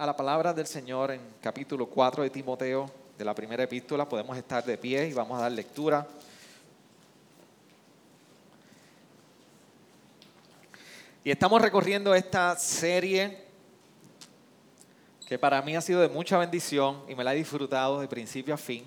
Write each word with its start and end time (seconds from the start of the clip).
A, 0.00 0.06
la 0.06 0.16
palabra 0.16 0.54
del 0.54 0.66
Señor 0.66 1.10
en 1.10 1.20
capítulo 1.42 1.84
4 1.84 2.22
de 2.22 2.30
Timoteo, 2.30 2.90
de 3.18 3.22
la 3.22 3.34
primera 3.34 3.64
epístola. 3.64 4.08
Podemos 4.08 4.34
estar 4.34 4.64
de 4.64 4.78
pie 4.78 5.06
y 5.06 5.12
vamos 5.12 5.38
a 5.38 5.42
dar 5.42 5.52
lectura. 5.52 6.06
Y 11.22 11.30
estamos 11.30 11.60
recorriendo 11.60 12.14
esta 12.14 12.56
serie 12.56 13.44
que 15.28 15.38
para 15.38 15.60
mí 15.60 15.76
ha 15.76 15.82
sido 15.82 16.00
de 16.00 16.08
mucha 16.08 16.38
bendición 16.38 17.02
y 17.06 17.14
me 17.14 17.22
la 17.22 17.34
he 17.34 17.36
disfrutado 17.36 18.00
de 18.00 18.08
principio 18.08 18.54
a 18.54 18.56
fin. 18.56 18.86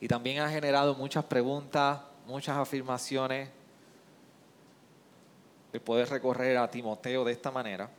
Y 0.00 0.06
también 0.06 0.42
ha 0.42 0.48
generado 0.48 0.94
muchas 0.94 1.24
preguntas, 1.24 1.98
muchas 2.24 2.56
afirmaciones. 2.56 3.48
El 5.72 5.80
poder 5.80 6.08
recorrer 6.08 6.56
a 6.56 6.70
Timoteo 6.70 7.24
de 7.24 7.32
esta 7.32 7.50
manera. 7.50 7.90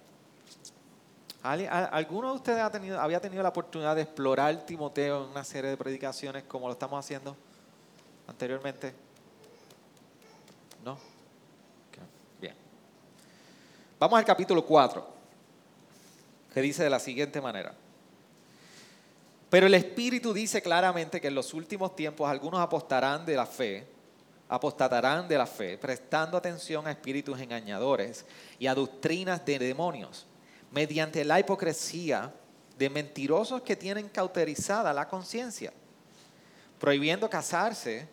¿Al- 1.44 1.68
a- 1.68 1.86
¿Alguno 1.86 2.30
de 2.30 2.36
ustedes 2.36 2.60
ha 2.62 2.70
tenido, 2.70 3.00
había 3.00 3.20
tenido 3.20 3.42
la 3.42 3.50
oportunidad 3.50 3.96
de 3.96 4.04
explorar 4.04 4.66
Timoteo 4.66 5.24
en 5.24 5.30
una 5.32 5.44
serie 5.44 5.72
de 5.72 5.78
predicaciones 5.78 6.44
como 6.44 6.68
lo 6.68 6.74
estamos 6.74 7.04
haciendo 7.04 7.36
anteriormente? 8.28 8.94
¿No? 10.86 10.98
Bien. 12.40 12.56
Vamos 14.00 14.18
al 14.20 14.26
capítulo 14.26 14.66
4, 14.66 15.08
que 16.54 16.62
dice 16.62 16.84
de 16.84 16.90
la 16.90 17.00
siguiente 17.00 17.42
manera. 17.42 17.74
Pero 19.50 19.68
el 19.68 19.74
Espíritu 19.74 20.34
dice 20.34 20.62
claramente 20.62 21.20
que 21.20 21.28
en 21.28 21.36
los 21.36 21.54
últimos 21.54 21.96
tiempos 21.96 22.30
algunos 22.30 22.60
apostarán 22.62 23.26
de 23.26 23.36
la 23.36 23.46
fe, 23.46 23.86
apostatarán 24.48 25.28
de 25.28 25.38
la 25.38 25.46
fe, 25.46 25.78
prestando 25.78 26.38
atención 26.38 26.88
a 26.88 26.92
espíritus 26.92 27.40
engañadores 27.40 28.26
y 28.60 28.68
a 28.68 28.76
doctrinas 28.76 29.46
de 29.46 29.60
demonios, 29.60 30.26
mediante 30.72 31.24
la 31.26 31.40
hipocresía 31.40 32.34
de 32.78 32.90
mentirosos 32.90 33.62
que 33.62 33.76
tienen 33.76 34.10
cauterizada 34.10 34.94
la 34.94 35.08
conciencia, 35.08 35.72
prohibiendo 36.80 37.30
casarse 37.30 38.08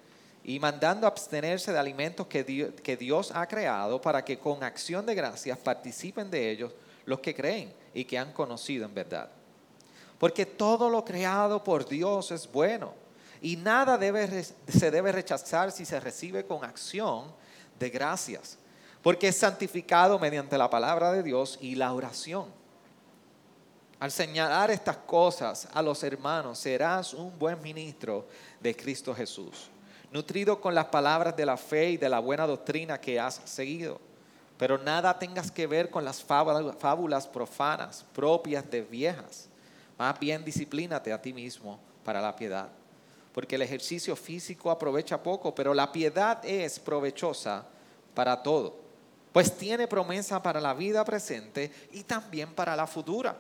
y 0.44 0.58
mandando 0.58 1.06
abstenerse 1.06 1.72
de 1.72 1.78
alimentos 1.78 2.26
que 2.26 2.44
Dio- 2.44 2.74
que 2.76 2.96
Dios 2.96 3.30
ha 3.34 3.46
creado 3.46 4.00
para 4.00 4.24
que 4.24 4.38
con 4.38 4.62
acción 4.62 5.06
de 5.06 5.14
gracias 5.14 5.58
participen 5.58 6.30
de 6.30 6.50
ellos 6.50 6.72
los 7.04 7.20
que 7.20 7.34
creen 7.34 7.72
y 7.94 8.04
que 8.04 8.18
han 8.18 8.32
conocido 8.32 8.84
en 8.84 8.94
verdad. 8.94 9.30
Porque 10.18 10.44
todo 10.44 10.90
lo 10.90 11.04
creado 11.04 11.62
por 11.62 11.88
Dios 11.88 12.30
es 12.30 12.50
bueno 12.50 12.92
y 13.40 13.56
nada 13.56 13.98
se 14.68 14.90
debe 14.90 15.12
rechazar 15.12 15.70
si 15.70 15.84
se 15.84 16.00
recibe 16.00 16.44
con 16.44 16.64
acción 16.64 17.32
de 17.78 17.88
gracias, 17.88 18.58
porque 19.08 19.28
es 19.28 19.38
santificado 19.38 20.18
mediante 20.18 20.58
la 20.58 20.68
palabra 20.68 21.10
de 21.12 21.22
Dios 21.22 21.58
y 21.62 21.76
la 21.76 21.94
oración. 21.94 22.44
Al 23.98 24.10
señalar 24.10 24.70
estas 24.70 24.98
cosas 24.98 25.66
a 25.72 25.80
los 25.80 26.02
hermanos, 26.02 26.58
serás 26.58 27.14
un 27.14 27.38
buen 27.38 27.58
ministro 27.62 28.26
de 28.60 28.76
Cristo 28.76 29.14
Jesús, 29.14 29.70
nutrido 30.12 30.60
con 30.60 30.74
las 30.74 30.84
palabras 30.84 31.34
de 31.34 31.46
la 31.46 31.56
fe 31.56 31.92
y 31.92 31.96
de 31.96 32.06
la 32.06 32.18
buena 32.18 32.46
doctrina 32.46 33.00
que 33.00 33.18
has 33.18 33.40
seguido. 33.46 33.98
Pero 34.58 34.76
nada 34.76 35.18
tengas 35.18 35.50
que 35.50 35.66
ver 35.66 35.88
con 35.88 36.04
las 36.04 36.22
fábula- 36.22 36.74
fábulas 36.74 37.26
profanas 37.26 38.04
propias 38.12 38.70
de 38.70 38.82
viejas. 38.82 39.48
Más 39.96 40.20
bien 40.20 40.44
disciplínate 40.44 41.14
a 41.14 41.22
ti 41.22 41.32
mismo 41.32 41.80
para 42.04 42.20
la 42.20 42.36
piedad. 42.36 42.68
Porque 43.32 43.54
el 43.54 43.62
ejercicio 43.62 44.14
físico 44.14 44.70
aprovecha 44.70 45.22
poco, 45.22 45.54
pero 45.54 45.72
la 45.72 45.90
piedad 45.90 46.44
es 46.44 46.78
provechosa 46.78 47.64
para 48.12 48.42
todo. 48.42 48.86
Pues 49.38 49.56
tiene 49.56 49.86
promesa 49.86 50.42
para 50.42 50.60
la 50.60 50.74
vida 50.74 51.04
presente 51.04 51.70
y 51.92 52.02
también 52.02 52.52
para 52.56 52.74
la 52.74 52.88
futura. 52.88 53.36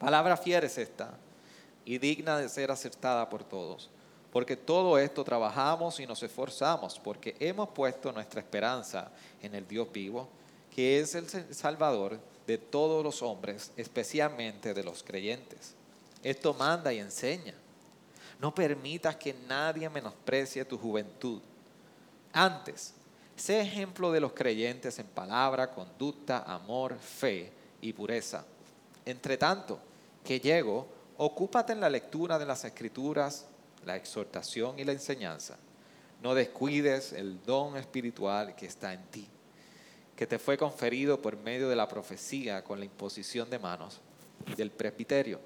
Palabra 0.00 0.36
fiel 0.36 0.64
es 0.64 0.76
esta 0.78 1.16
y 1.84 1.98
digna 1.98 2.38
de 2.38 2.48
ser 2.48 2.72
aceptada 2.72 3.30
por 3.30 3.44
todos. 3.44 3.88
Porque 4.32 4.56
todo 4.56 4.98
esto 4.98 5.22
trabajamos 5.22 6.00
y 6.00 6.08
nos 6.08 6.20
esforzamos 6.24 6.98
porque 6.98 7.36
hemos 7.38 7.68
puesto 7.68 8.10
nuestra 8.10 8.40
esperanza 8.40 9.12
en 9.40 9.54
el 9.54 9.68
Dios 9.68 9.92
vivo, 9.92 10.28
que 10.74 10.98
es 10.98 11.14
el 11.14 11.28
Salvador 11.54 12.18
de 12.44 12.58
todos 12.58 13.04
los 13.04 13.22
hombres, 13.22 13.70
especialmente 13.76 14.74
de 14.74 14.82
los 14.82 15.04
creyentes. 15.04 15.76
Esto 16.20 16.52
manda 16.52 16.92
y 16.92 16.98
enseña. 16.98 17.54
No 18.40 18.52
permitas 18.52 19.14
que 19.14 19.34
nadie 19.46 19.88
menosprecie 19.88 20.64
tu 20.64 20.76
juventud. 20.76 21.40
Antes, 22.32 22.92
sé 23.36 23.60
ejemplo 23.60 24.12
de 24.12 24.20
los 24.20 24.32
creyentes 24.32 24.98
en 24.98 25.06
palabra, 25.06 25.70
conducta, 25.70 26.44
amor, 26.46 26.98
fe 26.98 27.52
y 27.80 27.92
pureza. 27.92 28.44
Entre 29.04 29.36
tanto, 29.36 29.78
que 30.24 30.40
llego, 30.40 30.86
ocúpate 31.18 31.72
en 31.72 31.80
la 31.80 31.90
lectura 31.90 32.38
de 32.38 32.46
las 32.46 32.64
escrituras, 32.64 33.46
la 33.84 33.96
exhortación 33.96 34.78
y 34.78 34.84
la 34.84 34.92
enseñanza. 34.92 35.56
No 36.22 36.34
descuides 36.34 37.12
el 37.12 37.42
don 37.42 37.76
espiritual 37.76 38.56
que 38.56 38.66
está 38.66 38.94
en 38.94 39.04
ti, 39.06 39.28
que 40.16 40.26
te 40.26 40.38
fue 40.38 40.56
conferido 40.56 41.20
por 41.20 41.36
medio 41.36 41.68
de 41.68 41.76
la 41.76 41.88
profecía 41.88 42.64
con 42.64 42.78
la 42.78 42.86
imposición 42.86 43.50
de 43.50 43.58
manos 43.58 44.00
del 44.56 44.70
presbiterio. 44.70 45.40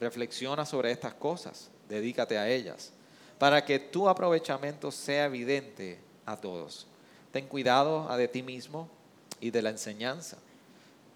Reflexiona 0.00 0.64
sobre 0.64 0.90
estas 0.90 1.12
cosas, 1.14 1.70
dedícate 1.88 2.38
a 2.38 2.48
ellas, 2.48 2.92
para 3.38 3.64
que 3.64 3.78
tu 3.78 4.08
aprovechamiento 4.08 4.90
sea 4.90 5.26
evidente 5.26 5.98
a 6.24 6.36
todos. 6.36 6.86
Ten 7.32 7.46
cuidado 7.46 8.14
de 8.16 8.28
ti 8.28 8.42
mismo 8.42 8.88
y 9.40 9.50
de 9.50 9.62
la 9.62 9.70
enseñanza. 9.70 10.36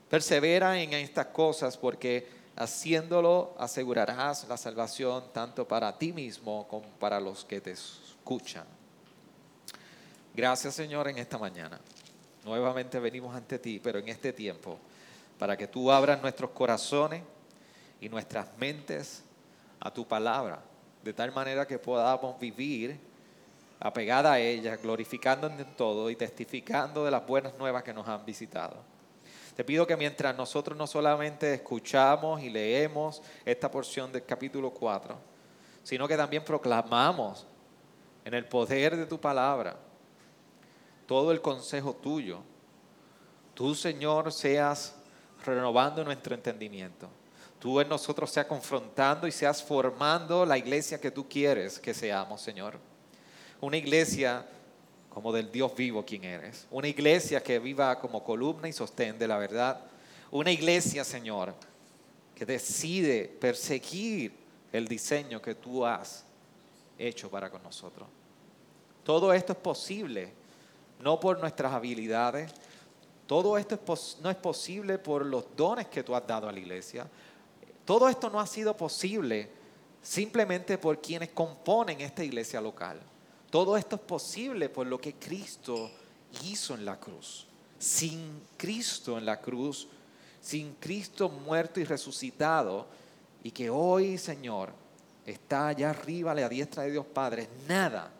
Persevera 0.08 0.80
en 0.80 0.92
estas 0.92 1.26
cosas 1.26 1.76
porque 1.76 2.28
haciéndolo 2.56 3.54
asegurarás 3.58 4.46
la 4.48 4.56
salvación 4.56 5.24
tanto 5.32 5.66
para 5.66 5.96
ti 5.98 6.12
mismo 6.12 6.68
como 6.68 6.86
para 7.00 7.18
los 7.18 7.44
que 7.44 7.60
te 7.60 7.72
escuchan. 7.72 8.64
Gracias 10.34 10.74
Señor 10.74 11.08
en 11.08 11.18
esta 11.18 11.38
mañana. 11.38 11.80
Nuevamente 12.44 12.98
venimos 13.00 13.34
ante 13.34 13.58
ti, 13.58 13.80
pero 13.82 13.98
en 13.98 14.08
este 14.08 14.32
tiempo, 14.32 14.78
para 15.38 15.56
que 15.56 15.66
tú 15.66 15.90
abras 15.90 16.20
nuestros 16.20 16.50
corazones 16.50 17.22
y 18.00 18.08
nuestras 18.08 18.46
mentes 18.58 19.22
a 19.80 19.92
tu 19.92 20.06
palabra, 20.06 20.60
de 21.02 21.12
tal 21.12 21.32
manera 21.32 21.66
que 21.66 21.78
podamos 21.78 22.38
vivir 22.38 22.98
apegada 23.84 24.32
a 24.32 24.40
ella, 24.40 24.78
glorificando 24.78 25.46
en 25.46 25.62
todo 25.76 26.08
y 26.08 26.16
testificando 26.16 27.04
de 27.04 27.10
las 27.10 27.26
buenas 27.26 27.58
nuevas 27.58 27.82
que 27.82 27.92
nos 27.92 28.08
han 28.08 28.24
visitado. 28.24 28.78
Te 29.54 29.62
pido 29.62 29.86
que 29.86 29.94
mientras 29.94 30.34
nosotros 30.34 30.76
no 30.76 30.86
solamente 30.86 31.52
escuchamos 31.52 32.42
y 32.42 32.48
leemos 32.48 33.22
esta 33.44 33.70
porción 33.70 34.10
del 34.10 34.24
capítulo 34.24 34.70
4, 34.70 35.18
sino 35.82 36.08
que 36.08 36.16
también 36.16 36.42
proclamamos 36.42 37.46
en 38.24 38.32
el 38.32 38.46
poder 38.46 38.96
de 38.96 39.04
tu 39.04 39.20
palabra 39.20 39.76
todo 41.04 41.30
el 41.30 41.42
consejo 41.42 41.92
tuyo, 41.92 42.40
tú 43.52 43.74
Señor 43.74 44.32
seas 44.32 44.94
renovando 45.44 46.02
nuestro 46.02 46.34
entendimiento. 46.34 47.10
Tú 47.58 47.78
en 47.80 47.88
nosotros 47.90 48.30
seas 48.30 48.46
confrontando 48.46 49.26
y 49.26 49.32
seas 49.32 49.62
formando 49.62 50.46
la 50.46 50.56
iglesia 50.56 50.98
que 50.98 51.10
tú 51.10 51.28
quieres 51.28 51.78
que 51.78 51.92
seamos, 51.92 52.40
Señor. 52.40 52.93
Una 53.60 53.76
iglesia 53.76 54.44
como 55.08 55.32
del 55.32 55.50
Dios 55.50 55.74
vivo 55.76 56.04
quien 56.04 56.24
eres. 56.24 56.66
Una 56.70 56.88
iglesia 56.88 57.42
que 57.42 57.58
viva 57.58 57.98
como 58.00 58.24
columna 58.24 58.68
y 58.68 58.72
sostén 58.72 59.18
de 59.18 59.28
la 59.28 59.38
verdad. 59.38 59.80
Una 60.30 60.50
iglesia, 60.50 61.04
Señor, 61.04 61.54
que 62.34 62.44
decide 62.44 63.26
perseguir 63.40 64.32
el 64.72 64.88
diseño 64.88 65.40
que 65.40 65.54
tú 65.54 65.86
has 65.86 66.24
hecho 66.98 67.30
para 67.30 67.48
con 67.48 67.62
nosotros. 67.62 68.08
Todo 69.04 69.32
esto 69.32 69.52
es 69.52 69.58
posible, 69.58 70.32
no 70.98 71.20
por 71.20 71.38
nuestras 71.38 71.72
habilidades, 71.72 72.50
todo 73.26 73.56
esto 73.56 73.78
no 74.22 74.30
es 74.30 74.36
posible 74.36 74.98
por 74.98 75.24
los 75.24 75.44
dones 75.56 75.86
que 75.86 76.02
tú 76.02 76.14
has 76.14 76.26
dado 76.26 76.48
a 76.48 76.52
la 76.52 76.58
iglesia. 76.58 77.06
Todo 77.84 78.08
esto 78.08 78.28
no 78.28 78.40
ha 78.40 78.46
sido 78.46 78.76
posible 78.76 79.48
simplemente 80.02 80.76
por 80.76 81.00
quienes 81.00 81.30
componen 81.30 82.00
esta 82.00 82.24
iglesia 82.24 82.60
local. 82.60 83.00
Todo 83.54 83.76
esto 83.76 83.94
es 83.94 84.02
posible 84.02 84.68
por 84.68 84.84
lo 84.84 85.00
que 85.00 85.14
Cristo 85.14 85.88
hizo 86.42 86.74
en 86.74 86.84
la 86.84 86.98
cruz. 86.98 87.46
Sin 87.78 88.42
Cristo 88.56 89.16
en 89.16 89.24
la 89.24 89.40
cruz, 89.40 89.86
sin 90.40 90.74
Cristo 90.74 91.28
muerto 91.28 91.78
y 91.78 91.84
resucitado, 91.84 92.88
y 93.44 93.52
que 93.52 93.70
hoy, 93.70 94.18
Señor, 94.18 94.72
está 95.24 95.68
allá 95.68 95.90
arriba 95.90 96.32
a 96.32 96.34
la 96.34 96.48
diestra 96.48 96.82
de 96.82 96.90
Dios 96.90 97.06
Padre, 97.06 97.48
nada, 97.68 98.10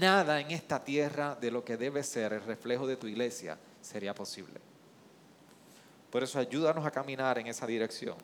nada 0.00 0.40
en 0.40 0.50
esta 0.50 0.82
tierra 0.82 1.36
de 1.40 1.52
lo 1.52 1.64
que 1.64 1.76
debe 1.76 2.02
ser 2.02 2.32
el 2.32 2.42
reflejo 2.42 2.84
de 2.84 2.96
tu 2.96 3.06
iglesia 3.06 3.56
sería 3.80 4.12
posible. 4.12 4.60
Por 6.10 6.24
eso 6.24 6.36
ayúdanos 6.36 6.84
a 6.84 6.90
caminar 6.90 7.38
en 7.38 7.46
esa 7.46 7.64
dirección, 7.64 8.16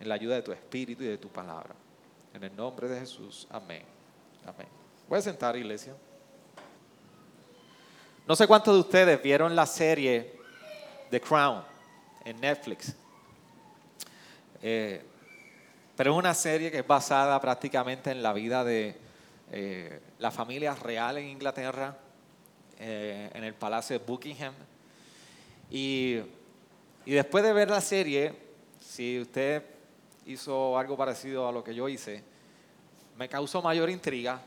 en 0.00 0.08
la 0.08 0.16
ayuda 0.16 0.34
de 0.34 0.42
tu 0.42 0.50
Espíritu 0.50 1.04
y 1.04 1.06
de 1.06 1.18
tu 1.18 1.28
palabra. 1.28 1.76
En 2.34 2.42
el 2.42 2.56
nombre 2.56 2.88
de 2.88 2.98
Jesús, 2.98 3.46
amén. 3.52 3.84
Amén. 4.44 4.81
A 5.14 5.20
sentar, 5.20 5.54
iglesia. 5.56 5.94
No 8.26 8.34
sé 8.34 8.46
cuántos 8.46 8.72
de 8.72 8.80
ustedes 8.80 9.22
vieron 9.22 9.54
la 9.54 9.66
serie 9.66 10.32
The 11.10 11.20
Crown 11.20 11.62
en 12.24 12.40
Netflix. 12.40 12.94
Eh, 14.62 15.04
pero 15.94 16.12
es 16.12 16.18
una 16.18 16.32
serie 16.32 16.70
que 16.70 16.78
es 16.78 16.86
basada 16.86 17.38
prácticamente 17.42 18.10
en 18.10 18.22
la 18.22 18.32
vida 18.32 18.64
de 18.64 18.96
eh, 19.50 20.00
la 20.18 20.30
familia 20.30 20.74
real 20.76 21.18
en 21.18 21.26
Inglaterra, 21.26 21.94
eh, 22.78 23.30
en 23.34 23.44
el 23.44 23.52
Palacio 23.52 23.98
de 23.98 24.04
Buckingham. 24.04 24.54
Y 25.70 26.20
después 27.04 27.44
de 27.44 27.52
ver 27.52 27.68
la 27.68 27.82
serie, 27.82 28.34
si 28.80 29.20
usted 29.20 29.62
hizo 30.24 30.78
algo 30.78 30.96
parecido 30.96 31.46
a 31.46 31.52
lo 31.52 31.62
que 31.62 31.74
yo 31.74 31.86
hice, 31.86 32.24
me 33.18 33.28
causó 33.28 33.60
mayor 33.60 33.90
intriga 33.90 34.40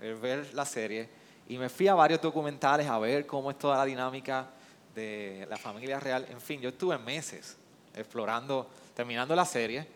el 0.00 0.14
ver 0.16 0.52
la 0.54 0.64
serie 0.64 1.08
y 1.48 1.58
me 1.58 1.68
fui 1.68 1.88
a 1.88 1.94
varios 1.94 2.20
documentales 2.20 2.86
a 2.88 2.98
ver 2.98 3.26
cómo 3.26 3.50
es 3.50 3.58
toda 3.58 3.78
la 3.78 3.84
dinámica 3.84 4.48
de 4.94 5.46
la 5.48 5.56
familia 5.56 6.00
real. 6.00 6.26
En 6.28 6.40
fin, 6.40 6.60
yo 6.60 6.70
estuve 6.70 6.98
meses 6.98 7.56
explorando, 7.94 8.68
terminando 8.94 9.34
la 9.36 9.44
serie 9.44 9.86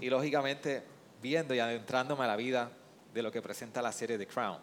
y 0.00 0.08
lógicamente 0.08 0.82
viendo 1.20 1.54
y 1.54 1.58
adentrándome 1.58 2.24
a 2.24 2.28
la 2.28 2.36
vida 2.36 2.70
de 3.12 3.22
lo 3.22 3.30
que 3.30 3.42
presenta 3.42 3.82
la 3.82 3.92
serie 3.92 4.16
The 4.16 4.26
Crown. 4.26 4.58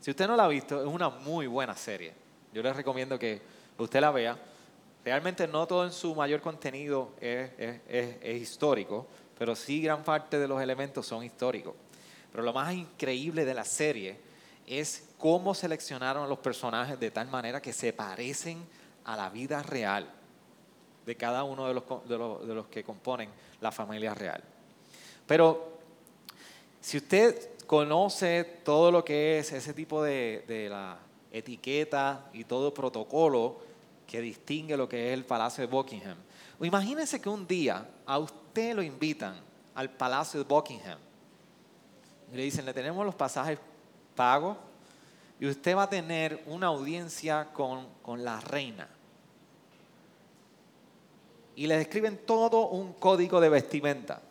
Si 0.00 0.10
usted 0.10 0.26
no 0.26 0.36
la 0.36 0.44
ha 0.44 0.48
visto, 0.48 0.80
es 0.80 0.86
una 0.86 1.08
muy 1.08 1.46
buena 1.46 1.74
serie. 1.74 2.12
Yo 2.52 2.62
les 2.62 2.76
recomiendo 2.76 3.18
que 3.18 3.40
usted 3.78 4.00
la 4.00 4.10
vea. 4.10 4.36
Realmente 5.04 5.46
no 5.48 5.66
todo 5.66 5.84
en 5.84 5.92
su 5.92 6.14
mayor 6.14 6.40
contenido 6.40 7.12
es, 7.20 7.50
es 7.58 8.42
histórico, 8.42 9.06
pero 9.38 9.56
sí 9.56 9.80
gran 9.80 10.02
parte 10.02 10.38
de 10.38 10.46
los 10.46 10.60
elementos 10.60 11.06
son 11.06 11.24
históricos. 11.24 11.74
Pero 12.30 12.42
lo 12.42 12.52
más 12.52 12.72
increíble 12.74 13.44
de 13.44 13.54
la 13.54 13.64
serie 13.64 14.27
es 14.68 15.08
cómo 15.16 15.54
seleccionaron 15.54 16.24
a 16.24 16.26
los 16.26 16.38
personajes 16.38 17.00
de 17.00 17.10
tal 17.10 17.28
manera 17.28 17.62
que 17.62 17.72
se 17.72 17.92
parecen 17.92 18.64
a 19.04 19.16
la 19.16 19.30
vida 19.30 19.62
real 19.62 20.06
de 21.06 21.16
cada 21.16 21.42
uno 21.42 21.66
de 21.66 21.74
los, 21.74 21.84
de 22.06 22.54
los, 22.54 22.66
que 22.66 22.84
componen 22.84 23.30
la 23.62 23.72
familia 23.72 24.12
real. 24.12 24.42
Pero 25.26 25.78
si 26.82 26.98
usted 26.98 27.56
conoce 27.66 28.44
todo 28.62 28.90
lo 28.90 29.02
que 29.02 29.38
es 29.38 29.52
ese 29.52 29.72
tipo 29.72 30.02
de, 30.02 30.44
de 30.46 30.68
la 30.68 30.98
etiqueta 31.32 32.28
y 32.34 32.44
todo 32.44 32.74
protocolo 32.74 33.60
que 34.06 34.20
distingue 34.20 34.76
lo 34.76 34.86
que 34.86 35.08
es 35.08 35.14
el 35.14 35.24
Palacio 35.24 35.66
de 35.66 35.72
Buckingham, 35.72 36.18
imagínese 36.60 37.20
que 37.20 37.30
un 37.30 37.46
día 37.46 37.88
a 38.04 38.18
usted 38.18 38.74
lo 38.74 38.82
invitan 38.82 39.40
al 39.74 39.88
Palacio 39.90 40.40
de 40.40 40.44
Buckingham 40.46 40.98
y 42.32 42.36
le 42.36 42.42
dicen, 42.42 42.66
le 42.66 42.74
tenemos 42.74 43.06
los 43.06 43.14
pasajes 43.14 43.58
pagos 44.18 44.56
y 45.38 45.46
usted 45.46 45.76
va 45.76 45.84
a 45.84 45.88
tener 45.88 46.42
una 46.46 46.66
audiencia 46.66 47.48
con, 47.52 47.86
con 48.02 48.24
la 48.24 48.40
reina 48.40 48.88
y 51.58 51.66
le 51.66 51.76
describen 51.76 52.18
todo 52.24 52.68
un 52.68 52.92
código 52.92 53.40
de 53.40 53.48
vestimenta. 53.48 54.22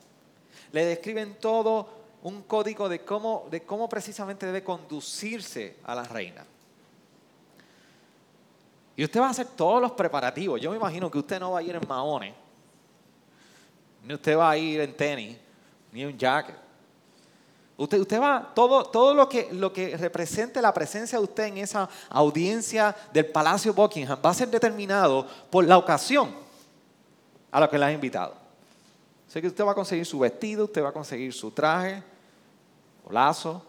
Le 0.71 0.85
describen 0.85 1.35
todo 1.41 1.89
un 2.23 2.43
código 2.43 2.87
de 2.87 3.03
cómo, 3.03 3.49
de 3.51 3.63
cómo 3.63 3.89
precisamente 3.89 4.45
debe 4.45 4.63
conducirse 4.63 5.75
a 5.83 5.93
la 5.93 6.05
reina. 6.05 6.45
Y 8.95 9.03
usted 9.03 9.19
va 9.19 9.27
a 9.27 9.31
hacer 9.31 9.47
todos 9.47 9.81
los 9.81 9.91
preparativos. 9.91 10.61
Yo 10.61 10.71
me 10.71 10.77
imagino 10.77 11.11
que 11.11 11.17
usted 11.17 11.37
no 11.37 11.51
va 11.51 11.59
a 11.59 11.63
ir 11.63 11.75
en 11.75 11.85
maones, 11.85 12.33
ni 14.05 14.13
usted 14.13 14.37
va 14.37 14.51
a 14.51 14.57
ir 14.57 14.79
en 14.79 14.95
tenis, 14.95 15.37
ni 15.91 16.05
un 16.05 16.17
jacket. 16.17 16.55
Usted, 17.77 17.99
usted 17.99 18.19
va, 18.19 18.51
todo, 18.55 18.85
todo 18.85 19.13
lo, 19.13 19.29
que, 19.29 19.49
lo 19.53 19.71
que 19.71 19.95
represente 19.97 20.61
la 20.61 20.73
presencia 20.73 21.19
de 21.19 21.23
usted 21.23 21.43
en 21.45 21.59
esa 21.59 21.87
audiencia 22.09 22.95
del 23.13 23.27
Palacio 23.27 23.71
Buckingham 23.71 24.19
va 24.25 24.31
a 24.31 24.33
ser 24.33 24.49
determinado 24.49 25.27
por 25.51 25.63
la 25.63 25.77
ocasión 25.77 26.33
a 27.51 27.59
lo 27.59 27.69
que 27.69 27.77
le 27.77 27.85
has 27.85 27.93
invitado. 27.93 28.33
Sé 29.27 29.41
que 29.41 29.47
usted 29.47 29.63
va 29.63 29.73
a 29.73 29.75
conseguir 29.75 30.07
su 30.07 30.17
vestido, 30.17 30.65
usted 30.65 30.83
va 30.83 30.89
a 30.89 30.93
conseguir 30.93 31.31
su 31.33 31.51
traje 31.51 32.01
o 33.05 33.11
lazo, 33.11 33.61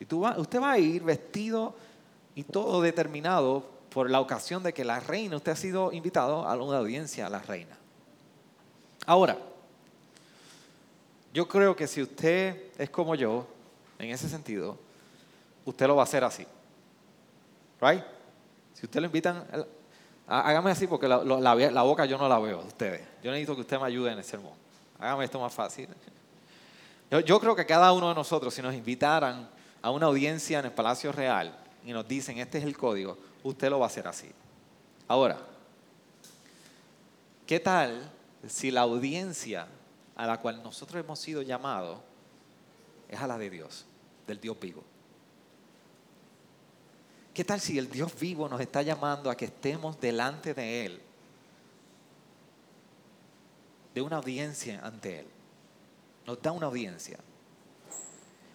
y 0.00 0.04
tú 0.04 0.26
usted 0.26 0.60
va 0.60 0.72
a 0.72 0.78
ir 0.78 1.02
vestido 1.02 1.74
y 2.34 2.42
todo 2.42 2.82
determinado 2.82 3.64
por 3.90 4.10
la 4.10 4.20
ocasión 4.20 4.62
de 4.62 4.74
que 4.74 4.84
la 4.84 5.00
reina, 5.00 5.36
usted 5.36 5.52
ha 5.52 5.56
sido 5.56 5.92
invitado 5.92 6.46
a 6.46 6.54
una 6.56 6.78
audiencia 6.78 7.26
a 7.26 7.30
la 7.30 7.38
reina. 7.38 7.78
Ahora, 9.06 9.38
yo 11.36 11.46
creo 11.46 11.76
que 11.76 11.86
si 11.86 12.00
usted 12.00 12.72
es 12.78 12.88
como 12.88 13.14
yo, 13.14 13.46
en 13.98 14.08
ese 14.08 14.26
sentido, 14.26 14.78
usted 15.66 15.86
lo 15.86 15.94
va 15.94 16.00
a 16.00 16.04
hacer 16.04 16.24
así. 16.24 16.46
¿Right? 17.78 18.02
Si 18.72 18.86
usted 18.86 19.00
lo 19.00 19.06
invitan 19.06 19.44
Hágame 20.26 20.70
así 20.70 20.86
porque 20.86 21.06
la, 21.06 21.82
boca 21.82 22.06
yo 22.06 22.16
no 22.16 22.26
la 22.26 22.38
veo 22.38 22.62
de 22.62 22.66
ustedes. 22.66 23.02
Yo 23.22 23.30
necesito 23.30 23.54
que 23.54 23.60
usted 23.60 23.78
me 23.78 23.84
ayude 23.84 24.12
en 24.12 24.18
el 24.18 24.24
sermón. 24.24 24.54
Hágame 24.98 25.26
esto 25.26 25.38
más 25.38 25.52
fácil. 25.52 25.88
Yo, 27.10 27.38
creo 27.38 27.54
que 27.54 27.66
cada 27.66 27.92
uno 27.92 28.08
de 28.08 28.14
nosotros, 28.14 28.54
si 28.54 28.62
nos 28.62 28.74
invitaran 28.74 29.46
a 29.82 29.90
una 29.90 30.06
audiencia 30.06 30.58
en 30.58 30.64
el 30.64 30.72
Palacio 30.72 31.12
Real 31.12 31.54
y 31.84 31.92
nos 31.92 32.08
dicen, 32.08 32.38
este 32.38 32.58
es 32.58 32.64
el 32.64 32.78
código, 32.78 33.18
usted 33.44 33.68
lo 33.68 33.78
va 33.78 33.84
a 33.84 33.88
hacer 33.88 34.08
así. 34.08 34.32
Ahora, 35.06 35.38
¿qué 37.46 37.60
tal 37.60 38.10
si 38.48 38.70
la 38.70 38.80
audiencia 38.80 39.68
a 40.16 40.26
la 40.26 40.40
cual 40.40 40.62
nosotros 40.62 41.02
hemos 41.02 41.18
sido 41.18 41.42
llamados 41.42 41.98
es 43.08 43.20
a 43.20 43.26
la 43.26 43.38
de 43.38 43.50
Dios, 43.50 43.84
del 44.26 44.40
Dios 44.40 44.58
vivo? 44.58 44.82
¿Qué 47.32 47.44
tal 47.44 47.60
si 47.60 47.76
el 47.78 47.90
Dios 47.90 48.18
vivo 48.18 48.48
nos 48.48 48.60
está 48.60 48.80
llamando 48.80 49.30
a 49.30 49.36
que 49.36 49.44
estemos 49.44 50.00
delante 50.00 50.54
de 50.54 50.86
Él? 50.86 51.02
De 53.94 54.00
una 54.00 54.16
audiencia 54.16 54.80
ante 54.82 55.20
Él. 55.20 55.26
Nos 56.26 56.40
da 56.40 56.52
una 56.52 56.66
audiencia. 56.66 57.18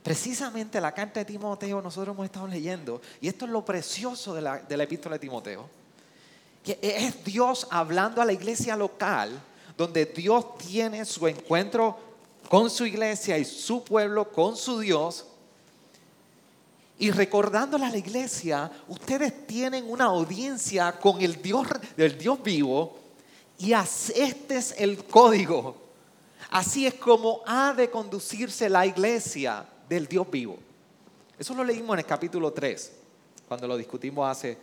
Precisamente 0.03 0.81
la 0.81 0.93
carta 0.93 1.19
de 1.19 1.25
Timoteo 1.25 1.79
nosotros 1.79 2.15
hemos 2.15 2.25
estado 2.25 2.47
leyendo, 2.47 3.01
y 3.21 3.27
esto 3.27 3.45
es 3.45 3.51
lo 3.51 3.63
precioso 3.63 4.33
de 4.33 4.41
la, 4.41 4.57
de 4.57 4.75
la 4.75 4.83
epístola 4.83 5.15
de 5.15 5.19
Timoteo, 5.19 5.69
que 6.63 6.79
es 6.81 7.23
Dios 7.23 7.67
hablando 7.69 8.19
a 8.19 8.25
la 8.25 8.33
iglesia 8.33 8.75
local, 8.75 9.39
donde 9.81 10.05
Dios 10.05 10.59
tiene 10.59 11.03
su 11.05 11.27
encuentro 11.27 11.97
con 12.47 12.69
su 12.69 12.85
iglesia 12.85 13.35
y 13.39 13.45
su 13.45 13.83
pueblo 13.83 14.31
con 14.31 14.55
su 14.55 14.79
Dios, 14.79 15.25
y 16.99 17.09
recordándole 17.09 17.85
a 17.85 17.89
la 17.89 17.97
iglesia, 17.97 18.71
ustedes 18.87 19.47
tienen 19.47 19.89
una 19.89 20.05
audiencia 20.05 20.91
con 20.99 21.19
el 21.19 21.41
Dios, 21.41 21.67
del 21.97 22.15
Dios 22.15 22.43
vivo 22.43 22.95
y 23.57 23.73
este 23.73 24.57
es 24.57 24.75
el 24.77 25.03
código. 25.03 25.75
Así 26.51 26.85
es 26.85 26.93
como 26.93 27.41
ha 27.47 27.73
de 27.73 27.89
conducirse 27.89 28.69
la 28.69 28.85
iglesia 28.85 29.65
del 29.89 30.05
Dios 30.05 30.29
vivo. 30.29 30.59
Eso 31.39 31.55
lo 31.55 31.63
leímos 31.63 31.95
en 31.95 31.99
el 31.99 32.05
capítulo 32.05 32.53
3, 32.53 32.91
cuando 33.47 33.67
lo 33.67 33.77
discutimos 33.77 34.29
hace 34.29 34.55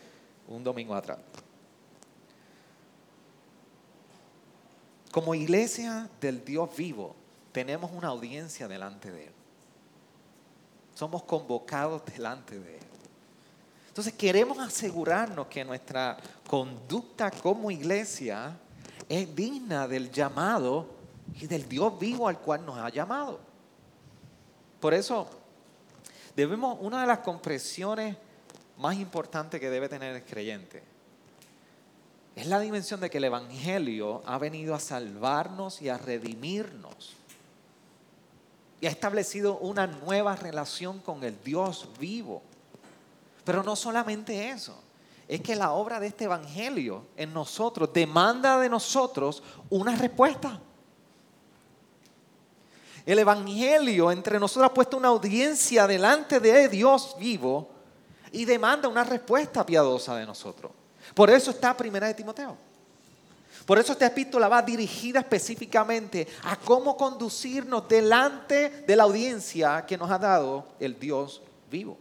un 0.46 0.62
domingo 0.62 0.94
atrás. 0.94 1.18
Como 5.10 5.34
iglesia 5.34 6.08
del 6.20 6.44
Dios 6.44 6.76
vivo, 6.76 7.14
tenemos 7.52 7.90
una 7.92 8.08
audiencia 8.08 8.68
delante 8.68 9.10
de 9.10 9.26
Él 9.26 9.32
somos 10.98 11.22
convocados 11.22 12.04
delante 12.06 12.58
de 12.58 12.76
Él. 12.76 12.82
Entonces 13.86 14.12
queremos 14.14 14.58
asegurarnos 14.58 15.46
que 15.46 15.64
nuestra 15.64 16.16
conducta 16.48 17.30
como 17.30 17.70
iglesia 17.70 18.58
es 19.08 19.32
digna 19.34 19.86
del 19.86 20.10
llamado 20.10 20.88
y 21.40 21.46
del 21.46 21.68
Dios 21.68 21.96
vivo 22.00 22.26
al 22.26 22.40
cual 22.40 22.66
nos 22.66 22.78
ha 22.78 22.88
llamado. 22.88 23.38
Por 24.80 24.92
eso, 24.92 25.28
debemos, 26.34 26.78
una 26.80 27.02
de 27.02 27.06
las 27.06 27.20
compresiones 27.20 28.16
más 28.76 28.96
importantes 28.96 29.60
que 29.60 29.70
debe 29.70 29.88
tener 29.88 30.16
el 30.16 30.24
creyente 30.24 30.82
es 32.38 32.46
la 32.46 32.60
dimensión 32.60 33.00
de 33.00 33.10
que 33.10 33.18
el 33.18 33.24
Evangelio 33.24 34.22
ha 34.24 34.38
venido 34.38 34.72
a 34.72 34.78
salvarnos 34.78 35.82
y 35.82 35.88
a 35.88 35.98
redimirnos 35.98 37.16
y 38.80 38.86
ha 38.86 38.90
establecido 38.90 39.58
una 39.58 39.88
nueva 39.88 40.36
relación 40.36 41.00
con 41.00 41.24
el 41.24 41.42
Dios 41.42 41.88
vivo. 41.98 42.40
Pero 43.44 43.64
no 43.64 43.74
solamente 43.74 44.50
eso, 44.50 44.78
es 45.26 45.40
que 45.40 45.56
la 45.56 45.72
obra 45.72 45.98
de 45.98 46.06
este 46.06 46.26
Evangelio 46.26 47.06
en 47.16 47.34
nosotros 47.34 47.92
demanda 47.92 48.60
de 48.60 48.68
nosotros 48.68 49.42
una 49.68 49.96
respuesta. 49.96 50.60
El 53.04 53.18
Evangelio 53.18 54.12
entre 54.12 54.38
nosotros 54.38 54.70
ha 54.70 54.74
puesto 54.74 54.96
una 54.96 55.08
audiencia 55.08 55.88
delante 55.88 56.38
de 56.38 56.68
Dios 56.68 57.16
vivo 57.18 57.68
y 58.30 58.44
demanda 58.44 58.86
una 58.86 59.02
respuesta 59.02 59.66
piadosa 59.66 60.14
de 60.14 60.24
nosotros. 60.24 60.70
Por 61.14 61.30
eso 61.30 61.50
está 61.50 61.76
Primera 61.76 62.06
de 62.06 62.14
Timoteo. 62.14 62.56
Por 63.66 63.78
eso 63.78 63.92
esta 63.92 64.06
epístola 64.06 64.48
va 64.48 64.62
dirigida 64.62 65.20
específicamente 65.20 66.26
a 66.44 66.56
cómo 66.56 66.96
conducirnos 66.96 67.86
delante 67.86 68.70
de 68.86 68.96
la 68.96 69.02
audiencia 69.02 69.84
que 69.86 69.98
nos 69.98 70.10
ha 70.10 70.18
dado 70.18 70.68
el 70.80 70.98
Dios 70.98 71.42
vivo. 71.70 71.98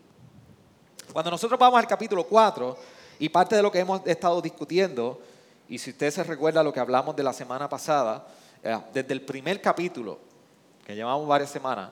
Cuando 1.12 1.32
nosotros 1.32 1.60
vamos 1.60 1.80
al 1.80 1.88
capítulo 1.88 2.24
4, 2.24 2.78
y 3.20 3.30
parte 3.30 3.56
de 3.56 3.62
lo 3.62 3.72
que 3.72 3.80
hemos 3.80 4.06
estado 4.06 4.42
discutiendo, 4.42 5.20
y 5.68 5.78
si 5.78 5.92
usted 5.92 6.12
se 6.12 6.24
recuerda 6.24 6.64
lo 6.64 6.72
que 6.72 6.80
hablamos 6.80 7.16
de 7.16 7.24
la 7.24 7.34
semana 7.34 7.68
pasada, 7.68 8.26
eh, 8.64 8.78
desde 8.94 9.14
el 9.14 9.22
primer 9.22 9.62
capítulo, 9.62 10.20
que 10.86 10.96
llevamos 10.96 11.28
varias 11.28 11.50
semanas, 11.50 11.90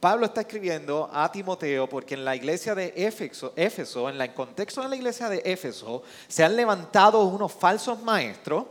Pablo 0.00 0.24
está 0.24 0.40
escribiendo 0.40 1.10
a 1.12 1.30
Timoteo 1.30 1.86
porque 1.86 2.14
en 2.14 2.24
la 2.24 2.34
iglesia 2.34 2.74
de 2.74 2.94
Éfeso, 2.96 3.52
en 4.08 4.18
el 4.18 4.32
contexto 4.32 4.80
de 4.80 4.88
la 4.88 4.96
iglesia 4.96 5.28
de 5.28 5.42
Éfeso, 5.44 6.02
se 6.26 6.42
han 6.42 6.56
levantado 6.56 7.22
unos 7.24 7.52
falsos 7.52 8.00
maestros 8.02 8.64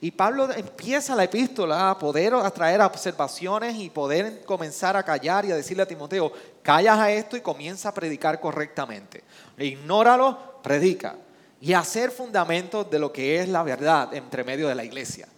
y 0.00 0.10
Pablo 0.10 0.52
empieza 0.52 1.14
la 1.14 1.24
epístola 1.24 1.90
a 1.90 1.98
poder 1.98 2.34
atraer 2.34 2.80
observaciones 2.82 3.76
y 3.76 3.90
poder 3.90 4.44
comenzar 4.44 4.96
a 4.96 5.04
callar 5.04 5.44
y 5.44 5.52
a 5.52 5.56
decirle 5.56 5.84
a 5.84 5.88
Timoteo, 5.88 6.32
callas 6.62 6.98
a 6.98 7.12
esto 7.12 7.36
y 7.36 7.40
comienza 7.40 7.90
a 7.90 7.94
predicar 7.94 8.40
correctamente. 8.40 9.22
Ignóralo, 9.56 10.60
predica. 10.62 11.16
Y 11.60 11.72
hacer 11.72 12.10
fundamentos 12.10 12.90
de 12.90 12.98
lo 12.98 13.12
que 13.12 13.40
es 13.40 13.48
la 13.48 13.62
verdad 13.62 14.12
entre 14.12 14.44
medio 14.44 14.68
de 14.68 14.74
la 14.74 14.84
iglesia. 14.84 15.28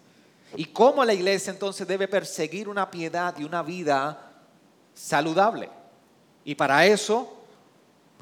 Y 0.57 0.65
cómo 0.67 1.05
la 1.05 1.15
iglesia 1.15 1.53
entonces 1.53 1.87
debe 1.87 2.09
perseguir 2.09 2.69
una 2.69 2.91
piedad 2.91 3.35
y 3.39 3.45
una 3.45 3.63
vida 3.63 4.28
saludable. 4.99 5.69
Y 6.45 6.55
para 6.55 6.85
eso 6.87 7.35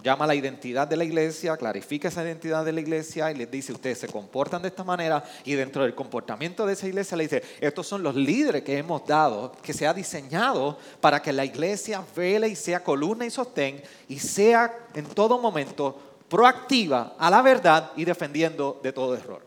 llama 0.03 0.27
la 0.27 0.35
identidad 0.35 0.87
de 0.87 0.97
la 0.97 1.05
iglesia, 1.05 1.57
clarifica 1.57 2.09
esa 2.09 2.23
identidad 2.23 2.65
de 2.65 2.73
la 2.73 2.81
iglesia 2.81 3.31
y 3.31 3.35
les 3.35 3.51
dice, 3.51 3.73
ustedes 3.73 3.99
se 3.99 4.09
comportan 4.09 4.63
de 4.63 4.69
esta 4.69 4.85
manera 4.85 5.25
y 5.45 5.55
dentro 5.55 5.83
del 5.83 5.95
comportamiento 5.95 6.67
de 6.67 6.75
esa 6.75 6.87
iglesia 6.87 7.17
le 7.17 7.25
dice, 7.25 7.43
estos 7.61 7.87
son 7.87 8.03
los 8.03 8.15
líderes 8.15 8.63
que 8.63 8.77
hemos 8.77 9.07
dado, 9.07 9.53
que 9.63 9.73
se 9.73 9.87
ha 9.87 9.95
diseñado 9.95 10.79
para 11.01 11.23
que 11.23 11.33
la 11.33 11.45
iglesia 11.45 12.05
vele 12.15 12.49
y 12.49 12.57
sea 12.57 12.85
columna 12.85 13.25
y 13.25 13.31
sostén 13.31 13.83
y 14.09 14.19
sea 14.19 14.87
en 14.95 15.07
todo 15.07 15.39
momento 15.39 15.99
proactiva 16.29 17.15
a 17.19 17.31
la 17.31 17.41
verdad 17.41 17.93
y 17.97 18.05
defendiendo 18.05 18.81
de 18.83 18.93
todo 18.93 19.17
error. 19.17 19.47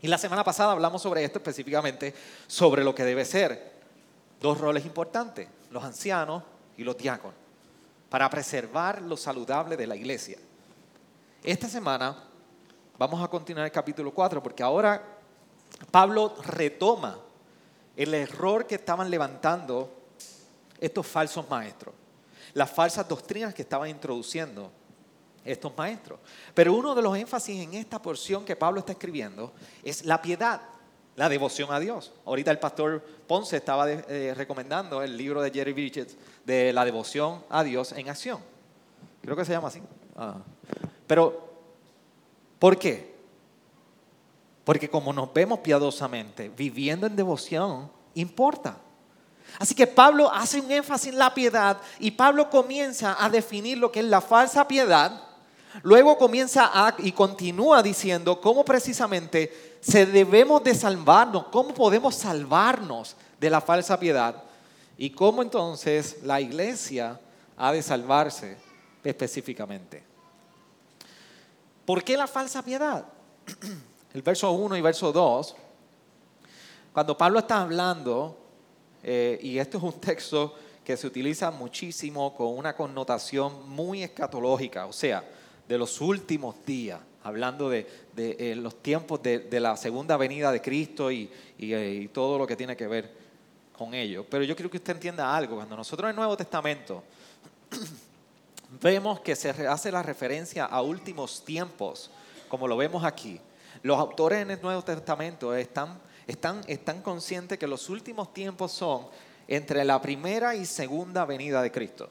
Y 0.00 0.06
la 0.06 0.18
semana 0.18 0.44
pasada 0.44 0.72
hablamos 0.72 1.02
sobre 1.02 1.24
esto 1.24 1.38
específicamente, 1.38 2.14
sobre 2.46 2.84
lo 2.84 2.94
que 2.94 3.04
debe 3.04 3.24
ser 3.24 3.77
dos 4.40 4.58
roles 4.58 4.84
importantes, 4.84 5.48
los 5.70 5.82
ancianos 5.82 6.42
y 6.76 6.84
los 6.84 6.96
diáconos, 6.96 7.36
para 8.08 8.28
preservar 8.30 9.02
lo 9.02 9.16
saludable 9.16 9.76
de 9.76 9.86
la 9.86 9.96
iglesia. 9.96 10.38
Esta 11.42 11.68
semana 11.68 12.16
vamos 12.98 13.22
a 13.22 13.28
continuar 13.28 13.66
el 13.66 13.72
capítulo 13.72 14.12
4 14.12 14.42
porque 14.42 14.62
ahora 14.62 15.02
Pablo 15.90 16.34
retoma 16.44 17.18
el 17.96 18.14
error 18.14 18.66
que 18.66 18.76
estaban 18.76 19.10
levantando 19.10 19.92
estos 20.80 21.06
falsos 21.06 21.48
maestros, 21.48 21.94
las 22.54 22.70
falsas 22.70 23.08
doctrinas 23.08 23.54
que 23.54 23.62
estaban 23.62 23.88
introduciendo 23.88 24.70
estos 25.44 25.76
maestros. 25.76 26.20
Pero 26.54 26.74
uno 26.74 26.94
de 26.94 27.02
los 27.02 27.16
énfasis 27.16 27.60
en 27.60 27.74
esta 27.74 28.00
porción 28.00 28.44
que 28.44 28.56
Pablo 28.56 28.80
está 28.80 28.92
escribiendo 28.92 29.52
es 29.82 30.04
la 30.04 30.20
piedad 30.22 30.60
la 31.18 31.28
devoción 31.28 31.72
a 31.72 31.80
Dios. 31.80 32.12
Ahorita 32.24 32.52
el 32.52 32.60
pastor 32.60 33.04
Ponce 33.26 33.56
estaba 33.56 33.90
eh, 33.90 34.32
recomendando 34.36 35.02
el 35.02 35.16
libro 35.16 35.42
de 35.42 35.50
Jerry 35.50 35.72
Bridges 35.72 36.16
de 36.46 36.72
la 36.72 36.84
devoción 36.84 37.42
a 37.50 37.64
Dios 37.64 37.90
en 37.90 38.08
acción. 38.08 38.38
Creo 39.20 39.34
que 39.34 39.44
se 39.44 39.50
llama 39.50 39.66
así. 39.66 39.82
Ah. 40.16 40.36
Pero, 41.08 41.56
¿por 42.60 42.78
qué? 42.78 43.16
Porque 44.62 44.88
como 44.88 45.12
nos 45.12 45.34
vemos 45.34 45.58
piadosamente, 45.58 46.50
viviendo 46.56 47.08
en 47.08 47.16
devoción, 47.16 47.90
importa. 48.14 48.76
Así 49.58 49.74
que 49.74 49.88
Pablo 49.88 50.32
hace 50.32 50.60
un 50.60 50.70
énfasis 50.70 51.12
en 51.12 51.18
la 51.18 51.34
piedad 51.34 51.78
y 51.98 52.12
Pablo 52.12 52.48
comienza 52.48 53.16
a 53.18 53.28
definir 53.28 53.78
lo 53.78 53.90
que 53.90 53.98
es 53.98 54.06
la 54.06 54.20
falsa 54.20 54.68
piedad. 54.68 55.20
Luego 55.82 56.18
comienza 56.18 56.70
a, 56.72 56.94
y 56.98 57.12
continúa 57.12 57.82
diciendo 57.82 58.40
cómo 58.40 58.64
precisamente 58.64 59.76
se 59.80 60.06
debemos 60.06 60.62
de 60.64 60.74
salvarnos, 60.74 61.46
cómo 61.48 61.72
podemos 61.72 62.14
salvarnos 62.14 63.16
de 63.38 63.50
la 63.50 63.60
falsa 63.60 63.98
piedad 63.98 64.42
y 64.96 65.10
cómo 65.10 65.42
entonces 65.42 66.18
la 66.24 66.40
iglesia 66.40 67.20
ha 67.56 67.72
de 67.72 67.82
salvarse 67.82 68.56
específicamente. 69.04 70.02
¿Por 71.84 72.02
qué 72.02 72.16
la 72.16 72.26
falsa 72.26 72.62
piedad? 72.62 73.04
El 74.14 74.22
verso 74.22 74.50
1 74.52 74.76
y 74.76 74.80
verso 74.80 75.12
2, 75.12 75.56
cuando 76.92 77.16
Pablo 77.16 77.38
está 77.40 77.62
hablando, 77.62 78.36
eh, 79.02 79.38
y 79.42 79.58
esto 79.58 79.78
es 79.78 79.84
un 79.84 80.00
texto 80.00 80.54
que 80.84 80.96
se 80.96 81.06
utiliza 81.06 81.50
muchísimo 81.50 82.34
con 82.34 82.56
una 82.56 82.74
connotación 82.74 83.68
muy 83.68 84.02
escatológica, 84.02 84.86
o 84.86 84.92
sea, 84.92 85.22
de 85.68 85.78
los 85.78 86.00
últimos 86.00 86.64
días 86.64 87.00
hablando 87.22 87.68
de, 87.68 87.86
eh, 88.16 88.54
los 88.56 88.82
tiempos 88.82 89.22
de, 89.22 89.60
la 89.60 89.76
segunda 89.76 90.16
venida 90.16 90.50
de 90.50 90.60
Cristo 90.60 91.10
eh, 91.10 91.28
y, 91.58 92.08
todo 92.08 92.38
lo 92.38 92.46
que 92.46 92.56
tiene 92.56 92.76
que 92.76 92.86
ver 92.86 93.12
con 93.76 93.94
ello. 93.94 94.24
Pero 94.28 94.44
yo 94.44 94.56
quiero 94.56 94.70
que 94.70 94.78
usted 94.78 94.94
entienda 94.94 95.36
algo. 95.36 95.56
Cuando 95.56 95.76
nosotros 95.76 96.06
en 96.06 96.10
el 96.10 96.16
Nuevo 96.16 96.36
Testamento 96.36 97.04
vemos 98.80 99.20
que 99.20 99.36
se 99.36 99.50
hace 99.50 99.92
la 99.92 100.02
referencia 100.02 100.64
a 100.64 100.82
últimos 100.82 101.44
tiempos, 101.44 102.10
como 102.48 102.66
lo 102.66 102.76
vemos 102.76 103.04
aquí, 103.04 103.40
los 103.82 103.98
autores 103.98 104.40
en 104.40 104.50
el 104.50 104.62
Nuevo 104.62 104.82
Testamento 104.82 105.54
están, 105.54 106.00
están, 106.26 106.62
están 106.66 107.02
conscientes 107.02 107.58
que 107.58 107.66
los 107.66 107.88
últimos 107.90 108.32
tiempos 108.32 108.72
son 108.72 109.06
entre 109.46 109.84
la 109.84 110.00
primera 110.00 110.54
y 110.54 110.64
segunda 110.64 111.24
venida 111.24 111.62
de 111.62 111.70
Cristo. 111.70 112.10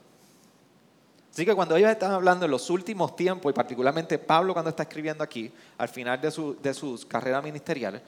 Así 1.37 1.45
que 1.45 1.53
cuando 1.53 1.75
ellos 1.75 1.91
están 1.91 2.13
hablando 2.13 2.45
en 2.45 2.51
los 2.51 2.67
últimos 2.71 3.15
tiempos, 3.15 3.51
y 3.51 3.53
particularmente 3.53 4.17
Pablo 4.17 4.53
cuando 4.53 4.71
está 4.71 4.81
escribiendo 4.81 5.23
aquí, 5.23 5.51
al 5.77 5.87
final 5.87 6.19
de, 6.19 6.73
sus 6.73 7.05
carreras 7.05 7.43
ministeriales, 7.43 8.01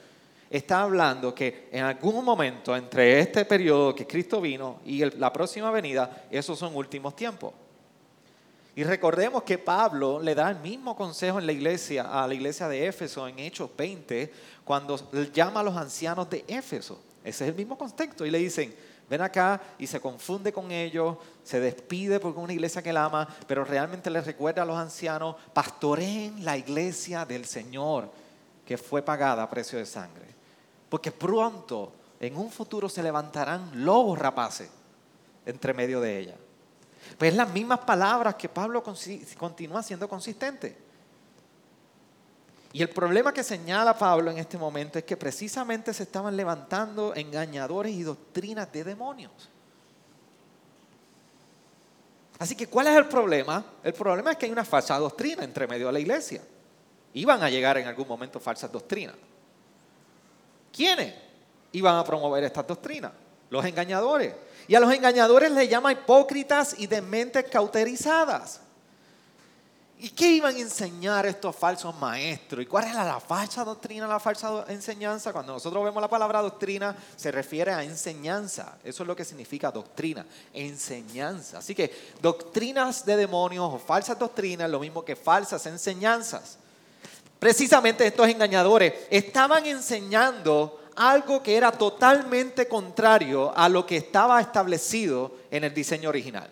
está 0.50 0.82
hablando 0.82 1.32
que 1.32 1.68
en 1.70 1.84
algún 1.84 2.24
momento 2.24 2.76
entre 2.76 3.20
este 3.20 3.44
periodo 3.44 3.94
que 3.94 4.04
Cristo 4.04 4.40
vino 4.40 4.80
y 4.84 5.08
la 5.16 5.32
próxima 5.32 5.70
venida, 5.70 6.24
esos 6.28 6.58
son 6.58 6.74
últimos 6.74 7.14
tiempos. 7.14 7.52
Y 8.74 8.82
recordemos 8.82 9.44
que 9.44 9.58
Pablo 9.58 10.20
le 10.20 10.34
da 10.34 10.50
el 10.50 10.58
mismo 10.58 10.96
consejo 10.96 11.38
en 11.38 11.46
la 11.46 11.52
iglesia, 11.52 12.08
a 12.10 12.26
la 12.26 12.34
iglesia 12.34 12.66
de 12.66 12.88
Éfeso 12.88 13.28
en 13.28 13.38
Hechos 13.38 13.70
20, 13.76 14.32
cuando 14.64 14.98
llama 15.32 15.60
a 15.60 15.62
los 15.62 15.76
ancianos 15.76 16.28
de 16.28 16.44
Éfeso. 16.48 17.00
Ese 17.22 17.44
es 17.44 17.50
el 17.50 17.54
mismo 17.54 17.78
contexto. 17.78 18.26
Y 18.26 18.30
le 18.32 18.38
dicen, 18.38 18.74
ven 19.10 19.20
acá 19.20 19.60
y 19.76 19.88
se 19.88 20.00
confunde 20.00 20.52
con 20.52 20.70
ellos, 20.70 21.16
se 21.42 21.58
despide 21.58 22.20
porque 22.20 22.38
es 22.38 22.44
una 22.44 22.52
iglesia 22.52 22.80
que 22.80 22.92
la 22.92 23.06
ama, 23.06 23.28
pero 23.48 23.64
realmente 23.64 24.08
les 24.08 24.24
recuerda 24.24 24.62
a 24.62 24.64
los 24.64 24.78
ancianos, 24.78 25.34
pastoreen 25.52 26.44
la 26.44 26.56
iglesia 26.56 27.26
del 27.26 27.44
Señor 27.44 28.08
que 28.64 28.78
fue 28.78 29.02
pagada 29.02 29.42
a 29.42 29.50
precio 29.50 29.80
de 29.80 29.84
sangre. 29.84 30.26
Porque 30.88 31.10
pronto, 31.10 31.92
en 32.20 32.36
un 32.36 32.50
futuro, 32.52 32.88
se 32.88 33.02
levantarán 33.02 33.84
lobos 33.84 34.16
rapaces 34.16 34.70
entre 35.44 35.74
medio 35.74 36.00
de 36.00 36.18
ella. 36.18 36.36
Pues 37.18 37.34
las 37.34 37.52
mismas 37.52 37.80
palabras 37.80 38.36
que 38.36 38.48
Pablo 38.48 38.84
continúa 39.36 39.82
siendo 39.82 40.08
consistente. 40.08 40.89
Y 42.72 42.82
el 42.82 42.88
problema 42.88 43.34
que 43.34 43.42
señala 43.42 43.98
Pablo 43.98 44.30
en 44.30 44.38
este 44.38 44.56
momento 44.56 44.98
es 44.98 45.04
que 45.04 45.16
precisamente 45.16 45.92
se 45.92 46.04
estaban 46.04 46.36
levantando 46.36 47.14
engañadores 47.14 47.92
y 47.92 48.02
doctrinas 48.02 48.70
de 48.72 48.84
demonios. 48.84 49.32
Así 52.38 52.54
que, 52.54 52.68
¿cuál 52.68 52.86
es 52.86 52.96
el 52.96 53.06
problema? 53.06 53.64
El 53.82 53.92
problema 53.92 54.30
es 54.30 54.38
que 54.38 54.46
hay 54.46 54.52
una 54.52 54.64
falsa 54.64 54.96
doctrina 54.98 55.44
entre 55.44 55.66
medio 55.66 55.88
de 55.88 55.92
la 55.92 56.00
iglesia. 56.00 56.40
Iban 57.12 57.42
a 57.42 57.50
llegar 57.50 57.76
en 57.78 57.88
algún 57.88 58.06
momento 58.06 58.38
falsas 58.38 58.70
doctrinas. 58.70 59.16
¿Quiénes 60.72 61.12
iban 61.72 61.96
a 61.96 62.04
promover 62.04 62.44
estas 62.44 62.66
doctrinas? 62.66 63.12
Los 63.50 63.64
engañadores. 63.64 64.32
Y 64.68 64.76
a 64.76 64.80
los 64.80 64.92
engañadores 64.92 65.50
les 65.50 65.68
llama 65.68 65.92
hipócritas 65.92 66.76
y 66.78 66.86
de 66.86 67.02
mentes 67.02 67.44
cauterizadas. 67.50 68.60
¿Y 70.02 70.08
qué 70.10 70.30
iban 70.30 70.56
a 70.56 70.58
enseñar 70.58 71.26
estos 71.26 71.54
falsos 71.54 71.94
maestros? 71.98 72.62
¿Y 72.62 72.66
cuál 72.66 72.86
era 72.86 73.04
la 73.04 73.20
falsa 73.20 73.62
doctrina, 73.62 74.06
la 74.06 74.18
falsa 74.18 74.64
enseñanza? 74.68 75.30
Cuando 75.30 75.52
nosotros 75.52 75.84
vemos 75.84 76.00
la 76.00 76.08
palabra 76.08 76.40
doctrina, 76.40 76.96
se 77.16 77.30
refiere 77.30 77.70
a 77.70 77.84
enseñanza. 77.84 78.78
Eso 78.82 79.02
es 79.02 79.06
lo 79.06 79.14
que 79.14 79.26
significa 79.26 79.70
doctrina, 79.70 80.24
enseñanza. 80.54 81.58
Así 81.58 81.74
que 81.74 81.94
doctrinas 82.22 83.04
de 83.04 83.14
demonios 83.14 83.74
o 83.74 83.78
falsas 83.78 84.18
doctrinas 84.18 84.70
lo 84.70 84.80
mismo 84.80 85.04
que 85.04 85.16
falsas 85.16 85.66
enseñanzas. 85.66 86.56
precisamente 87.38 88.06
estos 88.06 88.26
engañadores 88.26 88.94
estaban 89.10 89.66
enseñando 89.66 90.80
algo 90.96 91.42
que 91.42 91.58
era 91.58 91.72
totalmente 91.72 92.66
contrario 92.68 93.52
a 93.54 93.68
lo 93.68 93.84
que 93.84 93.98
estaba 93.98 94.40
establecido 94.40 95.32
en 95.50 95.64
el 95.64 95.74
diseño 95.74 96.08
original. 96.08 96.48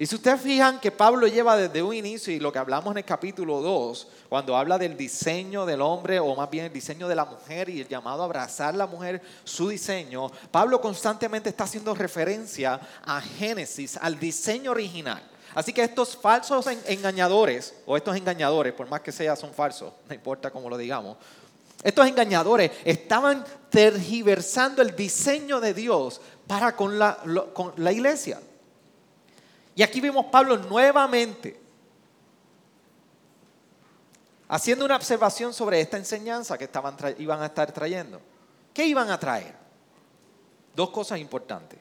Y 0.00 0.06
si 0.06 0.14
ustedes 0.14 0.40
fijan 0.40 0.80
que 0.80 0.90
Pablo 0.90 1.26
lleva 1.26 1.58
desde 1.58 1.82
un 1.82 1.92
inicio, 1.92 2.32
y 2.32 2.40
lo 2.40 2.50
que 2.50 2.58
hablamos 2.58 2.90
en 2.92 2.96
el 2.96 3.04
capítulo 3.04 3.60
2, 3.60 4.08
cuando 4.30 4.56
habla 4.56 4.78
del 4.78 4.96
diseño 4.96 5.66
del 5.66 5.82
hombre, 5.82 6.18
o 6.18 6.34
más 6.34 6.48
bien 6.48 6.64
el 6.64 6.72
diseño 6.72 7.06
de 7.06 7.14
la 7.14 7.26
mujer 7.26 7.68
y 7.68 7.82
el 7.82 7.86
llamado 7.86 8.22
a 8.22 8.24
abrazar 8.24 8.72
a 8.72 8.78
la 8.78 8.86
mujer, 8.86 9.20
su 9.44 9.68
diseño, 9.68 10.30
Pablo 10.50 10.80
constantemente 10.80 11.50
está 11.50 11.64
haciendo 11.64 11.94
referencia 11.94 12.80
a 13.04 13.20
Génesis, 13.20 13.98
al 13.98 14.18
diseño 14.18 14.70
original. 14.70 15.22
Así 15.54 15.74
que 15.74 15.82
estos 15.82 16.16
falsos 16.16 16.66
engañadores, 16.86 17.74
o 17.84 17.94
estos 17.94 18.16
engañadores, 18.16 18.72
por 18.72 18.88
más 18.88 19.02
que 19.02 19.12
sea, 19.12 19.36
son 19.36 19.52
falsos, 19.52 19.92
no 20.08 20.14
importa 20.14 20.50
cómo 20.50 20.70
lo 20.70 20.78
digamos, 20.78 21.18
estos 21.82 22.06
engañadores 22.06 22.70
estaban 22.86 23.44
tergiversando 23.68 24.80
el 24.80 24.96
diseño 24.96 25.60
de 25.60 25.74
Dios 25.74 26.22
para 26.46 26.74
con 26.74 26.98
la, 26.98 27.18
con 27.52 27.74
la 27.76 27.92
iglesia. 27.92 28.40
Y 29.80 29.82
aquí 29.82 29.98
vimos 29.98 30.26
Pablo 30.26 30.58
nuevamente 30.58 31.58
haciendo 34.46 34.84
una 34.84 34.94
observación 34.94 35.54
sobre 35.54 35.80
esta 35.80 35.96
enseñanza 35.96 36.58
que 36.58 36.64
estaban 36.64 36.94
iban 37.16 37.40
a 37.40 37.46
estar 37.46 37.72
trayendo. 37.72 38.20
¿Qué 38.74 38.84
iban 38.84 39.08
a 39.08 39.18
traer? 39.18 39.54
Dos 40.76 40.90
cosas 40.90 41.18
importantes, 41.18 41.78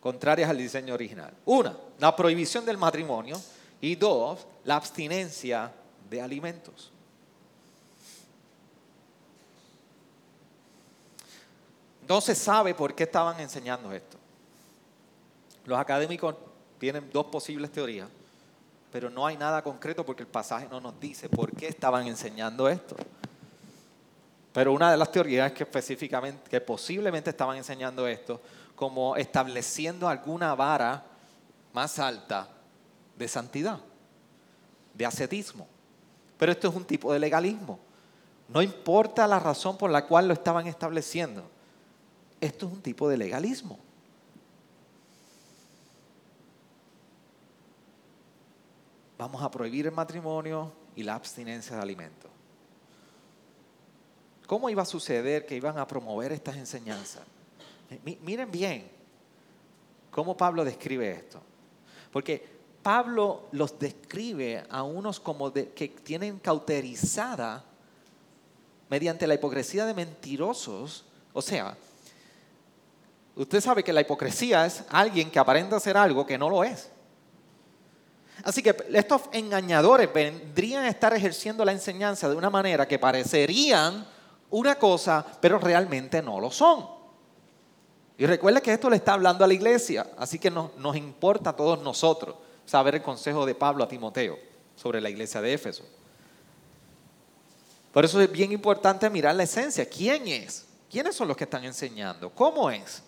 contrarias 0.00 0.48
al 0.48 0.56
diseño 0.56 0.94
original. 0.94 1.34
Una, 1.44 1.76
la 1.98 2.16
prohibición 2.16 2.64
del 2.64 2.78
matrimonio 2.78 3.38
y 3.82 3.96
dos, 3.96 4.46
la 4.64 4.76
abstinencia 4.76 5.70
de 6.08 6.22
alimentos. 6.22 6.90
No 12.08 12.22
se 12.22 12.34
sabe 12.34 12.72
por 12.72 12.94
qué 12.94 13.02
estaban 13.02 13.38
enseñando 13.40 13.92
esto. 13.92 14.19
Los 15.70 15.78
académicos 15.78 16.34
tienen 16.80 17.08
dos 17.12 17.26
posibles 17.26 17.70
teorías, 17.70 18.08
pero 18.90 19.08
no 19.08 19.24
hay 19.24 19.36
nada 19.36 19.62
concreto 19.62 20.04
porque 20.04 20.24
el 20.24 20.28
pasaje 20.28 20.66
no 20.68 20.80
nos 20.80 20.98
dice 20.98 21.28
por 21.28 21.52
qué 21.52 21.68
estaban 21.68 22.08
enseñando 22.08 22.68
esto. 22.68 22.96
Pero 24.52 24.72
una 24.72 24.90
de 24.90 24.96
las 24.96 25.12
teorías 25.12 25.46
es 25.46 25.56
que 25.56 25.62
específicamente, 25.62 26.50
que 26.50 26.60
posiblemente 26.60 27.30
estaban 27.30 27.56
enseñando 27.56 28.08
esto 28.08 28.40
como 28.74 29.14
estableciendo 29.14 30.08
alguna 30.08 30.56
vara 30.56 31.04
más 31.72 32.00
alta 32.00 32.48
de 33.16 33.28
santidad, 33.28 33.78
de 34.92 35.06
ascetismo. 35.06 35.68
Pero 36.36 36.50
esto 36.50 36.66
es 36.66 36.74
un 36.74 36.84
tipo 36.84 37.12
de 37.12 37.20
legalismo. 37.20 37.78
No 38.48 38.60
importa 38.60 39.24
la 39.28 39.38
razón 39.38 39.78
por 39.78 39.92
la 39.92 40.04
cual 40.04 40.26
lo 40.26 40.34
estaban 40.34 40.66
estableciendo. 40.66 41.44
Esto 42.40 42.66
es 42.66 42.72
un 42.72 42.82
tipo 42.82 43.08
de 43.08 43.16
legalismo. 43.16 43.78
Vamos 49.20 49.42
a 49.42 49.50
prohibir 49.50 49.86
el 49.86 49.92
matrimonio 49.92 50.72
y 50.96 51.02
la 51.02 51.14
abstinencia 51.14 51.76
de 51.76 51.82
alimentos. 51.82 52.30
¿Cómo 54.46 54.70
iba 54.70 54.82
a 54.82 54.86
suceder 54.86 55.44
que 55.44 55.54
iban 55.54 55.78
a 55.78 55.86
promover 55.86 56.32
estas 56.32 56.56
enseñanzas? 56.56 57.22
miren 58.04 58.50
bien 58.50 58.88
cómo 60.10 60.36
Pablo 60.36 60.64
describe 60.64 61.10
esto. 61.10 61.38
Porque 62.10 62.42
Pablo 62.82 63.48
los 63.52 63.78
describe 63.78 64.64
a 64.70 64.84
unos 64.84 65.20
como 65.20 65.52
que 65.52 65.94
tienen 66.02 66.38
cauterizada 66.38 67.62
mediante 68.88 69.26
la 69.26 69.34
hipocresía 69.34 69.84
de 69.84 69.92
mentirosos. 69.92 71.04
O 71.34 71.42
sea, 71.42 71.76
usted 73.36 73.60
sabe 73.60 73.84
que 73.84 73.92
la 73.92 74.00
hipocresía 74.00 74.64
es 74.64 74.82
alguien 74.88 75.30
que 75.30 75.38
aparenta 75.38 75.78
ser 75.78 75.98
algo 75.98 76.24
que 76.24 76.38
no 76.38 76.48
lo 76.48 76.64
es. 76.64 76.90
Así 78.44 78.62
que 78.62 78.74
estos 78.92 79.22
engañadores 79.32 80.12
vendrían 80.12 80.84
a 80.84 80.88
estar 80.88 81.14
ejerciendo 81.14 81.64
la 81.64 81.72
enseñanza 81.72 82.28
de 82.28 82.36
una 82.36 82.50
manera 82.50 82.86
que 82.88 82.98
parecerían 82.98 84.06
una 84.50 84.76
cosa, 84.76 85.24
pero 85.40 85.58
realmente 85.58 86.22
no 86.22 86.40
lo 86.40 86.50
son. 86.50 86.86
Y 88.18 88.26
recuerde 88.26 88.60
que 88.60 88.72
esto 88.72 88.90
le 88.90 88.96
está 88.96 89.14
hablando 89.14 89.44
a 89.44 89.48
la 89.48 89.54
iglesia, 89.54 90.06
así 90.18 90.38
que 90.38 90.50
nos, 90.50 90.96
importa 90.96 91.50
a 91.50 91.56
todos 91.56 91.80
nosotros 91.82 92.36
saber 92.66 92.96
el 92.96 93.02
consejo 93.02 93.46
de 93.46 93.54
Pablo 93.54 93.84
a 93.84 93.88
Timoteo 93.88 94.38
sobre 94.76 95.00
la 95.00 95.08
iglesia 95.08 95.40
de 95.40 95.54
Éfeso. 95.54 95.84
Por 97.92 98.04
eso 98.04 98.20
es 98.20 98.30
bien 98.30 98.52
importante 98.52 99.08
mirar 99.10 99.34
la 99.34 99.44
esencia. 99.44 99.88
¿Quién 99.88 100.28
es? 100.28 100.66
¿Quiénes 100.90 101.16
son 101.16 101.28
los 101.28 101.36
que 101.36 101.44
están 101.44 101.64
enseñando? 101.64 102.30
¿Cómo 102.30 102.70
es? 102.70 103.02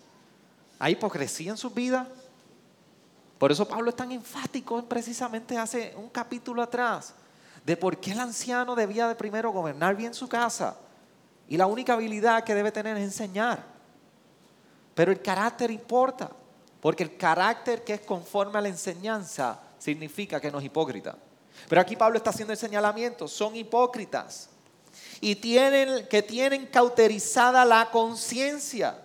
¿Hay 0.79 0.93
hipocresía 0.93 1.51
en 1.51 1.57
su 1.57 1.69
vida? 1.69 2.07
Por 3.37 3.51
eso 3.51 3.67
Pablo 3.67 3.89
es 3.89 3.95
tan 3.95 4.11
enfático 4.11 4.81
precisamente 4.85 5.57
hace 5.57 5.93
un 5.97 6.09
capítulo 6.09 6.61
atrás 6.61 7.13
de 7.65 7.77
por 7.77 7.97
qué 7.97 8.11
el 8.11 8.19
anciano 8.19 8.75
debía 8.75 9.07
de 9.07 9.15
primero 9.15 9.51
gobernar 9.51 9.95
bien 9.95 10.13
su 10.13 10.27
casa 10.27 10.75
y 11.47 11.57
la 11.57 11.67
única 11.67 11.93
habilidad 11.93 12.43
que 12.43 12.55
debe 12.55 12.71
tener 12.71 12.97
es 12.97 13.03
enseñar. 13.03 13.63
Pero 14.95 15.11
el 15.11 15.21
carácter 15.21 15.71
importa, 15.71 16.29
porque 16.81 17.03
el 17.03 17.17
carácter 17.17 17.83
que 17.83 17.95
es 17.95 18.01
conforme 18.01 18.59
a 18.59 18.61
la 18.61 18.67
enseñanza 18.67 19.59
significa 19.79 20.39
que 20.39 20.51
no 20.51 20.59
es 20.59 20.65
hipócrita. 20.65 21.15
Pero 21.67 21.81
aquí 21.81 21.95
Pablo 21.95 22.17
está 22.17 22.29
haciendo 22.29 22.53
el 22.53 22.59
señalamiento, 22.59 23.27
son 23.27 23.55
hipócritas 23.55 24.49
y 25.21 25.35
tienen 25.35 26.07
que 26.07 26.21
tienen 26.21 26.67
cauterizada 26.67 27.65
la 27.65 27.89
conciencia 27.89 28.97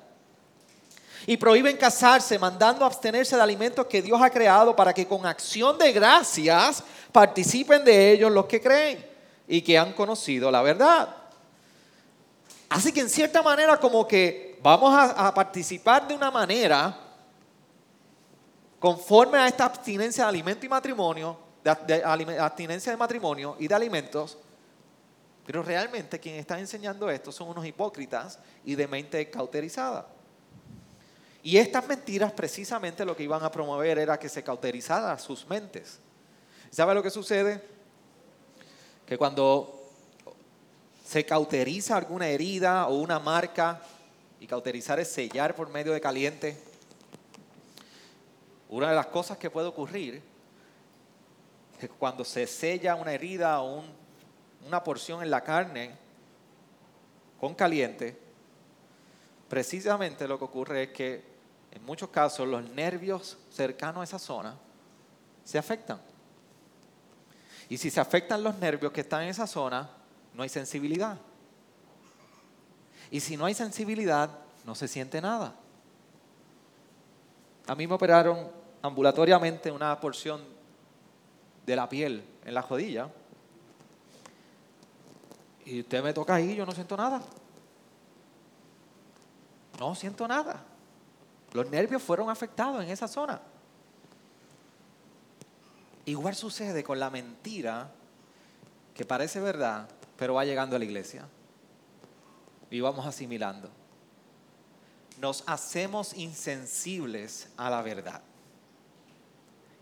y 1.28 1.36
prohíben 1.36 1.76
casarse, 1.76 2.38
mandando 2.38 2.86
abstenerse 2.86 3.36
de 3.36 3.42
alimentos 3.42 3.84
que 3.84 4.00
Dios 4.00 4.18
ha 4.22 4.30
creado 4.30 4.74
para 4.74 4.94
que 4.94 5.06
con 5.06 5.26
acción 5.26 5.76
de 5.76 5.92
gracias 5.92 6.82
participen 7.12 7.84
de 7.84 8.12
ellos 8.12 8.32
los 8.32 8.46
que 8.46 8.62
creen 8.62 9.04
y 9.46 9.60
que 9.60 9.76
han 9.76 9.92
conocido 9.92 10.50
la 10.50 10.62
verdad. 10.62 11.14
Así 12.70 12.92
que 12.92 13.00
en 13.00 13.10
cierta 13.10 13.42
manera 13.42 13.76
como 13.76 14.08
que 14.08 14.58
vamos 14.62 14.90
a, 14.98 15.34
participar 15.34 16.08
de 16.08 16.14
una 16.14 16.30
manera 16.30 16.98
conforme 18.78 19.36
a 19.36 19.48
esta 19.48 19.66
abstinencia 19.66 20.24
de 20.24 20.30
alimento 20.30 20.64
y 20.64 20.70
matrimonio, 20.70 21.38
de, 21.62 22.02
abstinencia 22.40 22.90
de 22.90 22.96
matrimonio 22.96 23.54
y 23.58 23.68
de 23.68 23.74
alimentos, 23.74 24.38
pero 25.44 25.62
realmente 25.62 26.18
quien 26.18 26.36
está 26.36 26.58
enseñando 26.58 27.10
esto 27.10 27.30
son 27.30 27.50
unos 27.50 27.66
hipócritas 27.66 28.38
y 28.64 28.74
de 28.76 28.88
mente 28.88 29.28
cauterizada. 29.28 30.06
Y 31.42 31.56
estas 31.56 31.86
mentiras 31.86 32.32
precisamente 32.32 33.04
lo 33.04 33.16
que 33.16 33.22
iban 33.22 33.42
a 33.42 33.50
promover 33.50 33.98
era 33.98 34.18
que 34.18 34.28
se 34.28 34.42
cauterizaran 34.42 35.18
sus 35.18 35.48
mentes. 35.48 36.00
¿Sabe 36.70 36.94
lo 36.94 37.02
que 37.02 37.10
sucede? 37.10 37.62
Que 39.06 39.16
cuando 39.16 39.74
se 41.04 41.24
cauteriza 41.24 41.96
alguna 41.96 42.28
herida 42.28 42.86
o 42.88 42.96
una 42.96 43.18
marca, 43.18 43.80
y 44.40 44.46
cauterizar 44.46 45.00
es 45.00 45.08
sellar 45.08 45.54
por 45.54 45.68
medio 45.70 45.92
de 45.92 46.00
caliente, 46.00 46.56
una 48.68 48.90
de 48.90 48.94
las 48.94 49.06
cosas 49.06 49.38
que 49.38 49.50
puede 49.50 49.68
ocurrir 49.68 50.22
es 51.80 51.90
cuando 51.98 52.24
se 52.24 52.46
sella 52.46 52.94
una 52.94 53.12
herida 53.12 53.62
o 53.62 53.82
una 54.66 54.84
porción 54.84 55.22
en 55.22 55.30
la 55.30 55.42
carne 55.42 55.92
con 57.40 57.54
caliente, 57.54 58.18
precisamente 59.48 60.28
lo 60.28 60.38
que 60.38 60.44
ocurre 60.44 60.82
es 60.84 60.88
que 60.90 61.24
en 61.70 61.84
muchos 61.84 62.10
casos 62.10 62.46
los 62.46 62.68
nervios 62.70 63.38
cercanos 63.50 64.00
a 64.00 64.04
esa 64.04 64.18
zona 64.18 64.56
se 65.44 65.58
afectan. 65.58 66.00
Y 67.68 67.76
si 67.76 67.90
se 67.90 68.00
afectan 68.00 68.42
los 68.42 68.56
nervios 68.58 68.92
que 68.92 69.02
están 69.02 69.22
en 69.22 69.28
esa 69.28 69.46
zona, 69.46 69.90
no 70.34 70.42
hay 70.42 70.48
sensibilidad. 70.48 71.18
Y 73.10 73.20
si 73.20 73.36
no 73.36 73.46
hay 73.46 73.54
sensibilidad, 73.54 74.30
no 74.64 74.74
se 74.74 74.88
siente 74.88 75.20
nada. 75.20 75.54
A 77.66 77.74
mí 77.74 77.86
me 77.86 77.94
operaron 77.94 78.50
ambulatoriamente 78.82 79.70
una 79.70 79.98
porción 80.00 80.42
de 81.66 81.76
la 81.76 81.88
piel 81.88 82.24
en 82.44 82.54
la 82.54 82.62
rodilla. 82.62 83.10
Y 85.64 85.80
usted 85.80 86.02
me 86.02 86.14
toca 86.14 86.34
ahí, 86.34 86.54
yo 86.54 86.64
no 86.64 86.72
siento 86.72 86.96
nada. 86.96 87.22
No 89.78 89.94
siento 89.94 90.26
nada. 90.26 90.64
Los 91.52 91.68
nervios 91.70 92.02
fueron 92.02 92.30
afectados 92.30 92.82
en 92.82 92.90
esa 92.90 93.08
zona. 93.08 93.40
Igual 96.04 96.34
sucede 96.34 96.82
con 96.82 96.98
la 96.98 97.10
mentira 97.10 97.90
que 98.94 99.04
parece 99.04 99.40
verdad, 99.40 99.88
pero 100.16 100.34
va 100.34 100.44
llegando 100.44 100.76
a 100.76 100.78
la 100.78 100.84
iglesia. 100.84 101.26
Y 102.70 102.80
vamos 102.80 103.06
asimilando. 103.06 103.70
Nos 105.20 105.42
hacemos 105.46 106.14
insensibles 106.14 107.48
a 107.56 107.70
la 107.70 107.82
verdad. 107.82 108.22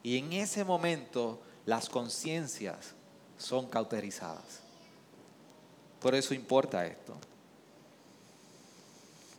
Y 0.03 0.19
en 0.19 0.33
ese 0.33 0.65
momento 0.65 1.41
las 1.65 1.89
conciencias 1.89 2.95
son 3.39 3.67
cauterizadas. 3.67 4.61
Por 6.01 6.15
eso 6.15 6.35
importa 6.35 6.87
esto. 6.87 7.17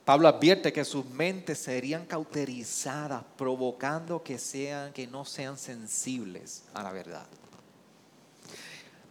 Pablo 0.08 0.30
advierte 0.30 0.72
que 0.72 0.86
sus 0.86 1.04
mentes 1.04 1.60
serían 1.60 2.06
cauterizadas, 2.06 3.24
provocando 3.36 4.24
que 4.24 4.40
sean 4.40 4.94
que 4.94 5.06
no 5.06 5.26
sean 5.26 5.58
sensibles 5.58 6.64
a 6.74 6.82
la 6.82 6.94
verdad. 6.94 7.26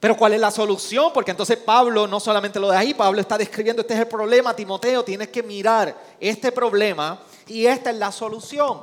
Pero 0.01 0.17
¿cuál 0.17 0.33
es 0.33 0.41
la 0.41 0.51
solución? 0.51 1.11
Porque 1.13 1.33
entonces 1.33 1.59
Pablo 1.59 2.07
no 2.07 2.19
solamente 2.19 2.59
lo 2.59 2.71
de 2.71 2.79
ahí, 2.79 2.95
Pablo 2.95 3.21
está 3.21 3.37
describiendo 3.37 3.83
este 3.83 3.93
es 3.93 4.01
el 4.01 4.09
problema, 4.09 4.57
Timoteo, 4.57 5.05
tienes 5.05 5.29
que 5.29 5.43
mirar 5.43 5.95
este 6.19 6.51
problema 6.51 7.21
y 7.47 7.67
esta 7.67 7.91
es 7.91 7.97
la 7.99 8.11
solución. 8.11 8.81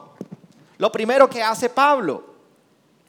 Lo 0.77 0.91
primero 0.91 1.27
que 1.27 1.41
hace 1.41 1.67
Pablo 1.67 2.25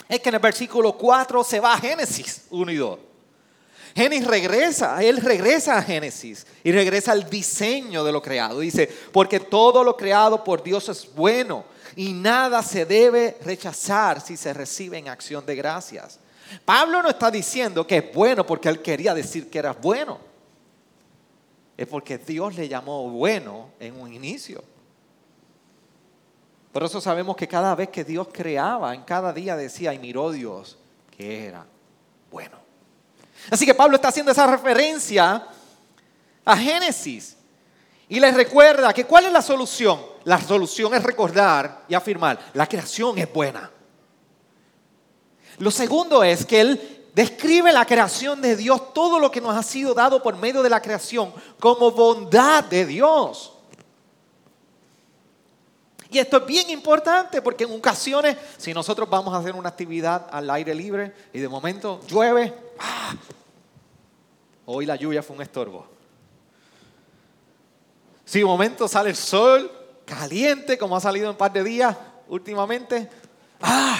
es 0.08 0.18
que 0.20 0.30
en 0.30 0.36
el 0.36 0.40
versículo 0.40 0.96
4 0.96 1.44
se 1.44 1.60
va 1.60 1.74
a 1.74 1.78
Génesis 1.78 2.46
1 2.48 2.72
y 2.72 2.76
2. 2.76 2.98
Génesis 3.94 4.26
regresa, 4.26 5.02
él 5.04 5.18
regresa 5.18 5.78
a 5.78 5.82
Génesis 5.82 6.46
y 6.64 6.72
regresa 6.72 7.12
al 7.12 7.30
diseño 7.30 8.02
de 8.02 8.10
lo 8.10 8.20
creado. 8.20 8.58
Dice, 8.58 8.88
porque 9.12 9.38
todo 9.38 9.84
lo 9.84 9.96
creado 9.96 10.42
por 10.42 10.62
Dios 10.62 10.88
es 10.88 11.14
bueno 11.14 11.64
y 11.94 12.12
nada 12.12 12.62
se 12.62 12.86
debe 12.86 13.36
rechazar 13.44 14.20
si 14.20 14.36
se 14.36 14.52
recibe 14.52 14.98
en 14.98 15.08
acción 15.08 15.46
de 15.46 15.54
gracias. 15.54 16.18
Pablo 16.64 17.02
no 17.02 17.08
está 17.08 17.30
diciendo 17.30 17.86
que 17.86 17.98
es 17.98 18.12
bueno 18.12 18.44
porque 18.44 18.68
él 18.68 18.82
quería 18.82 19.14
decir 19.14 19.48
que 19.48 19.60
era 19.60 19.72
bueno. 19.72 20.18
Es 21.76 21.86
porque 21.86 22.18
Dios 22.18 22.56
le 22.56 22.68
llamó 22.68 23.08
bueno 23.10 23.70
en 23.78 24.00
un 24.00 24.12
inicio. 24.12 24.62
Por 26.72 26.82
eso 26.82 27.00
sabemos 27.00 27.36
que 27.36 27.46
cada 27.46 27.76
vez 27.76 27.90
que 27.90 28.02
Dios 28.02 28.28
creaba, 28.32 28.92
en 28.92 29.02
cada 29.02 29.32
día 29.32 29.56
decía, 29.56 29.94
y 29.94 30.00
miró 30.00 30.32
Dios 30.32 30.78
que 31.16 31.46
era 31.46 31.64
bueno. 32.32 32.63
Así 33.50 33.66
que 33.66 33.74
Pablo 33.74 33.96
está 33.96 34.08
haciendo 34.08 34.32
esa 34.32 34.46
referencia 34.46 35.46
a 36.44 36.56
Génesis. 36.56 37.36
Y 38.08 38.20
les 38.20 38.34
recuerda 38.34 38.92
que 38.92 39.04
cuál 39.04 39.26
es 39.26 39.32
la 39.32 39.42
solución. 39.42 40.00
La 40.24 40.40
solución 40.40 40.94
es 40.94 41.02
recordar 41.02 41.84
y 41.88 41.94
afirmar, 41.94 42.38
la 42.54 42.66
creación 42.66 43.18
es 43.18 43.30
buena. 43.32 43.70
Lo 45.58 45.70
segundo 45.70 46.24
es 46.24 46.46
que 46.46 46.60
él 46.60 47.10
describe 47.14 47.72
la 47.72 47.86
creación 47.86 48.40
de 48.40 48.56
Dios, 48.56 48.92
todo 48.92 49.18
lo 49.18 49.30
que 49.30 49.40
nos 49.40 49.54
ha 49.54 49.62
sido 49.62 49.94
dado 49.94 50.22
por 50.22 50.36
medio 50.36 50.62
de 50.62 50.70
la 50.70 50.82
creación, 50.82 51.32
como 51.60 51.90
bondad 51.90 52.64
de 52.64 52.86
Dios. 52.86 53.53
Y 56.14 56.20
esto 56.20 56.36
es 56.36 56.46
bien 56.46 56.70
importante 56.70 57.42
porque 57.42 57.64
en 57.64 57.72
ocasiones, 57.72 58.36
si 58.56 58.72
nosotros 58.72 59.10
vamos 59.10 59.34
a 59.34 59.38
hacer 59.38 59.52
una 59.52 59.70
actividad 59.70 60.28
al 60.30 60.48
aire 60.48 60.72
libre 60.72 61.12
y 61.32 61.40
de 61.40 61.48
momento 61.48 62.00
llueve, 62.06 62.54
¡ah! 62.78 63.16
Hoy 64.64 64.86
la 64.86 64.94
lluvia 64.94 65.24
fue 65.24 65.34
un 65.34 65.42
estorbo. 65.42 65.84
Si 68.24 68.38
de 68.38 68.44
momento 68.44 68.86
sale 68.86 69.10
el 69.10 69.16
sol 69.16 69.68
caliente, 70.04 70.78
como 70.78 70.96
ha 70.96 71.00
salido 71.00 71.24
en 71.24 71.30
un 71.32 71.36
par 71.36 71.52
de 71.52 71.64
días 71.64 71.96
últimamente, 72.28 73.10
¡ah! 73.60 73.98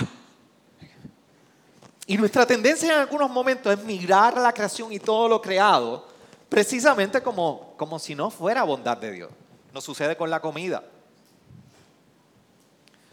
Y 2.07 2.17
nuestra 2.17 2.47
tendencia 2.47 2.95
en 2.95 3.01
algunos 3.01 3.29
momentos 3.29 3.77
es 3.77 3.85
mirar 3.85 4.37
la 4.37 4.53
creación 4.53 4.93
y 4.93 5.01
todo 5.01 5.29
lo 5.29 5.43
creado, 5.43 6.07
precisamente 6.49 7.21
como, 7.21 7.75
como 7.77 7.99
si 7.99 8.15
no 8.15 8.31
fuera 8.31 8.63
bondad 8.63 8.99
de 8.99 9.11
Dios. 9.11 9.31
Nos 9.73 9.83
sucede 9.83 10.17
con 10.17 10.31
la 10.31 10.39
comida. 10.39 10.85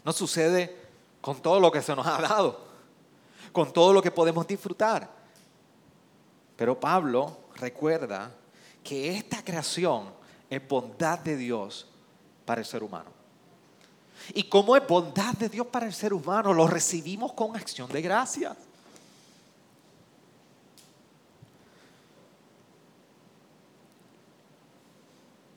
Nos 0.04 0.16
sucede 0.16 0.76
con 1.20 1.40
todo 1.40 1.60
lo 1.60 1.70
que 1.70 1.82
se 1.82 1.94
nos 1.94 2.06
ha 2.06 2.20
dado, 2.20 2.60
con 3.52 3.72
todo 3.72 3.92
lo 3.92 4.02
que 4.02 4.10
podemos 4.10 4.46
disfrutar. 4.46 5.08
Pero 6.56 6.78
Pablo 6.78 7.38
recuerda 7.56 8.30
que 8.82 9.16
esta 9.16 9.42
creación 9.44 10.12
es 10.50 10.66
bondad 10.66 11.18
de 11.20 11.36
Dios 11.36 11.86
para 12.44 12.60
el 12.60 12.66
ser 12.66 12.82
humano. 12.82 13.10
Y 14.34 14.44
como 14.44 14.76
es 14.76 14.86
bondad 14.86 15.34
de 15.34 15.48
Dios 15.48 15.66
para 15.66 15.86
el 15.86 15.94
ser 15.94 16.12
humano, 16.12 16.52
lo 16.52 16.66
recibimos 16.66 17.32
con 17.32 17.56
acción 17.56 17.90
de 17.90 18.02
gracias. 18.02 18.56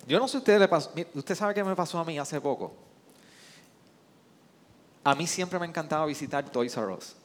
Yo 0.08 0.19
no 0.19 0.27
sé 0.27 0.34
si 0.34 0.38
usted 0.38 0.60
le 0.60 0.67
pasó, 0.67 0.91
usted 1.15 1.36
sabe 1.36 1.53
qué 1.53 1.63
me 1.63 1.75
pasó 1.75 1.99
a 1.99 2.05
mí 2.05 2.17
hace 2.19 2.39
poco. 2.39 2.85
A 5.06 5.13
mí 5.13 5.28
siempre 5.28 5.60
me 5.60 5.68
encantaba 5.68 6.04
visitar 6.08 6.44
Toys 6.50 6.76
R 6.76 6.91
Us. 6.91 7.15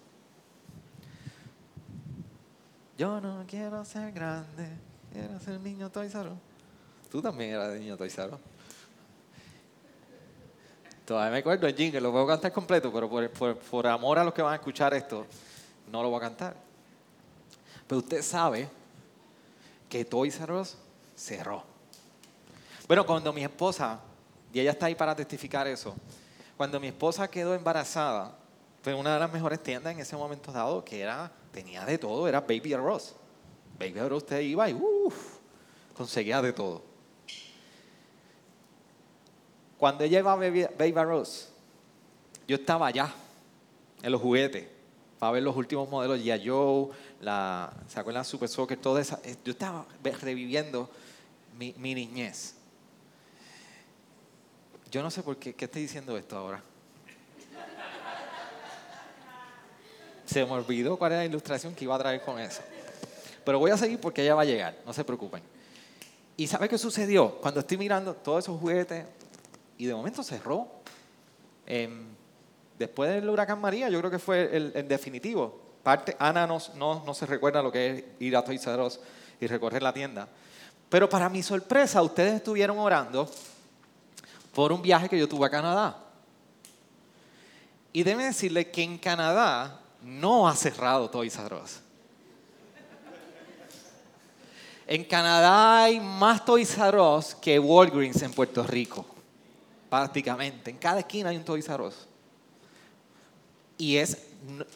Yo 2.98 3.18
no 3.22 3.42
quiero 3.48 3.82
ser 3.86 4.12
grande, 4.12 4.68
quiero 5.10 5.40
ser 5.40 5.58
niño 5.60 5.88
toizaro. 5.88 6.36
Tú 7.10 7.22
también 7.22 7.52
eras 7.52 7.78
niño 7.78 7.96
toizaro. 7.96 8.38
Todavía 11.06 11.30
me 11.32 11.38
acuerdo 11.38 11.66
el 11.66 11.74
jingle, 11.74 12.02
lo 12.02 12.12
puedo 12.12 12.26
cantar 12.26 12.52
completo, 12.52 12.92
pero 12.92 13.08
por, 13.70 13.86
amor 13.86 14.18
a 14.18 14.24
los 14.24 14.34
que 14.34 14.42
van 14.42 14.52
a 14.52 14.56
escuchar 14.56 14.92
esto, 14.92 15.26
no 15.90 16.02
lo 16.02 16.10
voy 16.10 16.18
a 16.18 16.20
cantar. 16.20 16.56
Pero 17.88 18.00
usted 18.00 18.20
sabe 18.20 18.68
que 19.88 20.04
Toys 20.04 20.38
cerró. 21.16 21.64
Bueno, 22.86 23.06
cuando 23.06 23.32
mi 23.32 23.42
esposa, 23.42 24.00
y 24.52 24.60
ella 24.60 24.72
está 24.72 24.84
ahí 24.84 24.94
para 24.94 25.16
testificar 25.16 25.66
eso, 25.66 25.96
cuando 26.60 26.78
mi 26.78 26.88
esposa 26.88 27.30
quedó 27.30 27.54
embarazada, 27.54 28.36
fue 28.82 28.92
una 28.92 29.14
de 29.14 29.20
las 29.20 29.32
mejores 29.32 29.62
tiendas 29.62 29.94
en 29.94 30.00
ese 30.00 30.14
momento 30.14 30.52
dado, 30.52 30.84
que 30.84 31.00
era 31.00 31.32
tenía 31.52 31.86
de 31.86 31.96
todo, 31.96 32.28
era 32.28 32.42
Baby 32.42 32.74
Arroz. 32.74 33.14
Baby 33.78 33.98
Arroz 33.98 34.24
usted 34.24 34.40
iba 34.40 34.68
y 34.68 34.78
conseguía 35.96 36.42
de 36.42 36.52
todo. 36.52 36.82
Cuando 39.78 40.04
ella 40.04 40.18
iba 40.18 40.34
a 40.34 40.36
Baby, 40.36 40.66
Baby 40.78 40.98
Arroz, 40.98 41.48
yo 42.46 42.56
estaba 42.56 42.88
allá, 42.88 43.10
en 44.02 44.12
los 44.12 44.20
juguetes, 44.20 44.68
para 45.18 45.32
ver 45.32 45.42
los 45.42 45.56
últimos 45.56 45.88
modelos, 45.88 46.22
ya 46.22 46.38
Joe, 46.44 46.90
la, 47.22 47.72
¿se 47.88 47.98
acuerdan? 47.98 48.22
Super 48.26 48.50
Soccer, 48.50 48.78
todo 48.78 48.98
eso. 48.98 49.18
Yo 49.46 49.52
estaba 49.52 49.86
reviviendo 50.20 50.90
mi, 51.58 51.74
mi 51.78 51.94
niñez. 51.94 52.59
Yo 54.90 55.02
no 55.02 55.10
sé 55.10 55.22
por 55.22 55.36
qué, 55.36 55.54
¿qué 55.54 55.66
estoy 55.66 55.82
diciendo 55.82 56.16
esto 56.16 56.36
ahora? 56.36 56.60
Se 60.24 60.44
me 60.44 60.50
olvidó 60.50 60.96
cuál 60.96 61.12
era 61.12 61.20
la 61.20 61.26
ilustración 61.26 61.74
que 61.74 61.84
iba 61.84 61.94
a 61.94 61.98
traer 61.98 62.22
con 62.22 62.40
eso. 62.40 62.60
Pero 63.44 63.58
voy 63.58 63.70
a 63.70 63.76
seguir 63.76 64.00
porque 64.00 64.22
ella 64.22 64.34
va 64.34 64.42
a 64.42 64.46
llegar, 64.46 64.76
no 64.84 64.92
se 64.92 65.04
preocupen. 65.04 65.42
¿Y 66.36 66.46
sabe 66.46 66.68
qué 66.68 66.76
sucedió? 66.76 67.36
Cuando 67.36 67.60
estoy 67.60 67.76
mirando 67.76 68.14
todos 68.14 68.44
esos 68.44 68.58
juguetes 68.58 69.04
y 69.78 69.86
de 69.86 69.94
momento 69.94 70.22
cerró. 70.22 70.68
Em, 71.66 72.06
después 72.78 73.10
del 73.10 73.28
huracán 73.28 73.60
María, 73.60 73.88
yo 73.90 73.98
creo 73.98 74.10
que 74.10 74.18
fue 74.18 74.56
el, 74.56 74.88
definitivo. 74.88 75.60
Parte, 75.82 76.16
Ana 76.18 76.46
no, 76.46 76.60
no, 76.74 77.14
se 77.14 77.26
recuerda 77.26 77.62
lo 77.62 77.70
que 77.70 77.90
es 77.90 78.04
ir 78.20 78.36
a 78.36 78.44
Toys 78.44 78.66
R 78.66 78.82
Us 78.82 79.00
y 79.40 79.46
recorrer 79.46 79.82
la 79.82 79.92
tienda. 79.92 80.28
Pero 80.88 81.08
para 81.08 81.28
mi 81.28 81.42
sorpresa, 81.42 82.02
ustedes 82.02 82.34
estuvieron 82.34 82.78
orando 82.78 83.30
por 84.54 84.72
un 84.72 84.82
viaje 84.82 85.08
que 85.08 85.18
yo 85.18 85.28
tuve 85.28 85.46
a 85.46 85.50
Canadá. 85.50 85.96
Y 87.92 88.02
deben 88.02 88.26
decirle 88.26 88.70
que 88.70 88.82
en 88.82 88.98
Canadá 88.98 89.80
no 90.02 90.48
ha 90.48 90.54
cerrado 90.54 91.10
Toys 91.10 91.36
R. 91.36 91.56
En 94.86 95.04
Canadá 95.04 95.84
hay 95.84 96.00
más 96.00 96.44
Toys 96.44 96.76
R 96.76 96.98
que 97.40 97.58
Walgreens 97.58 98.22
en 98.22 98.32
Puerto 98.32 98.62
Rico. 98.64 99.06
Prácticamente. 99.88 100.70
En 100.70 100.78
cada 100.78 101.00
esquina 101.00 101.30
hay 101.30 101.36
un 101.36 101.44
Toys 101.44 101.68
R. 101.68 101.90
Y 103.78 103.96
es, 103.96 104.18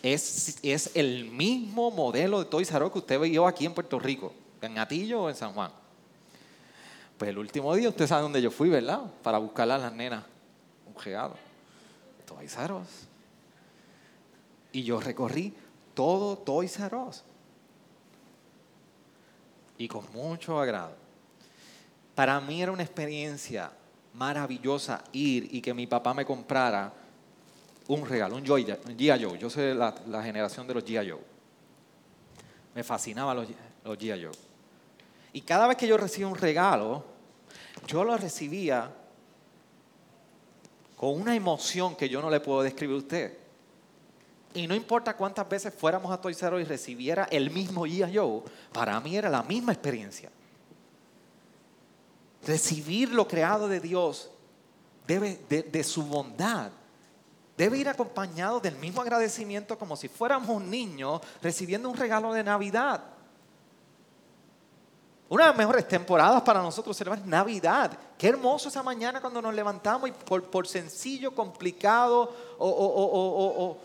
es, 0.03 0.59
es 0.63 0.91
el 0.95 1.27
mismo 1.27 1.91
modelo 1.91 2.39
de 2.39 2.45
Toys 2.47 2.71
R 2.71 2.91
que 2.91 2.99
usted 2.99 3.21
vio 3.21 3.47
aquí 3.47 3.67
en 3.67 3.75
Puerto 3.75 3.99
Rico. 3.99 4.33
En 4.63 4.79
Atillo 4.79 5.23
o 5.23 5.29
en 5.29 5.37
San 5.37 5.53
Juan. 5.53 5.71
Pues 7.19 7.31
el 7.31 7.39
último 7.39 7.75
día 7.75 7.89
usted 7.89 8.07
sabe 8.07 8.23
dónde 8.23 8.43
yo 8.43 8.51
fui, 8.51 8.69
¿verdad? 8.69 9.03
Para 9.23 9.39
buscarle 9.39 9.75
a 9.75 9.79
las 9.79 9.93
nenas 9.93 10.25
un 10.87 11.03
regalo. 11.03 11.35
Toys 12.27 12.57
R 12.57 12.73
Us. 12.75 12.89
Y 14.73 14.83
yo 14.83 15.01
recorrí 15.01 15.55
todo 15.95 16.37
Toys 16.39 16.79
R 16.79 16.97
Us. 16.97 17.23
Y 19.79 19.87
con 19.89 20.05
mucho 20.13 20.59
agrado. 20.61 20.93
Para 22.15 22.41
mí 22.41 22.63
era 22.63 22.73
una 22.73 22.83
experiencia 22.83 23.71
maravillosa 24.15 25.03
ir 25.13 25.49
y 25.53 25.61
que 25.61 25.75
mi 25.75 25.87
papá 25.87 26.15
me 26.15 26.25
comprara 26.25 26.93
un 27.89 28.07
regalo, 28.09 28.37
un 28.37 28.45
G.I. 28.45 29.23
Joe. 29.23 29.39
Yo 29.39 29.51
soy 29.51 29.75
la, 29.75 29.95
la 30.09 30.23
generación 30.23 30.67
de 30.67 30.75
los 30.75 30.85
G.I. 30.85 31.11
Joe. 31.11 31.21
Me 32.75 32.83
fascinaban 32.83 33.37
los, 33.37 33.49
los 33.85 33.99
G.I. 33.99 34.25
Joe. 34.25 34.54
Y 35.35 35.41
cada 35.41 35.67
vez 35.67 35.77
que 35.77 35.89
yo 35.89 35.97
recibía 35.97 36.29
un 36.29 36.37
regalo, 36.37 37.05
yo 37.89 38.05
lo 38.05 38.17
recibía 38.17 38.89
con 40.97 41.21
una 41.21 41.35
emoción 41.35 41.97
que 41.97 42.09
yo 42.09 42.23
no 42.23 42.31
le 42.31 42.39
puedo 42.39 42.63
describir 42.63 42.95
a 42.95 42.99
usted. 42.99 43.39
Y 44.55 44.69
no 44.69 44.77
importa 44.77 45.17
cuántas 45.17 45.49
veces 45.49 45.75
fuéramos 45.75 46.13
a 46.13 46.21
Toy 46.21 46.37
R 46.41 46.61
y 46.61 46.65
recibiera 46.65 47.25
el 47.25 47.51
mismo 47.51 47.85
G.I. 47.85 48.17
Joe, 48.17 48.43
para 48.73 49.01
mí 49.01 49.17
era 49.17 49.29
la 49.29 49.43
misma 49.43 49.73
experiencia. 49.73 50.31
Recibir 52.47 53.11
lo 53.11 53.27
creado 53.27 53.67
de 53.69 53.81
Dios 53.81 54.31
debe, 55.05 55.41
de, 55.49 55.83
su 55.83 56.05
bondad 56.05 56.71
debe 57.57 57.79
ir 57.79 57.89
acompañado 57.89 58.61
del 58.61 58.77
mismo 58.77 59.03
agradecimiento 59.03 59.77
como 59.77 59.97
si 59.97 60.07
fuéramos 60.07 60.49
un 60.51 60.71
niño 60.71 61.21
recibiendo 61.43 61.91
un 61.91 61.97
regalo 61.97 62.33
de 62.33 62.45
Navidad. 62.45 63.14
Una 65.35 65.47
de 65.47 65.51
las 65.51 65.59
mejores 65.59 65.89
temporadas 65.89 66.43
para 66.43 66.63
nosotros 66.63 66.97
será 66.97 67.17
Navidad. 67.17 67.99
Qué 68.17 68.29
hermoso 68.29 68.69
esa 68.69 68.85
mañana 68.85 69.21
cuando 69.21 69.43
nos 69.43 69.53
levantamos 69.53 70.09
y 70.09 70.13
por, 70.13 70.69
sencillo, 70.69 71.35
complicado 71.35 72.33
o, 72.57 73.77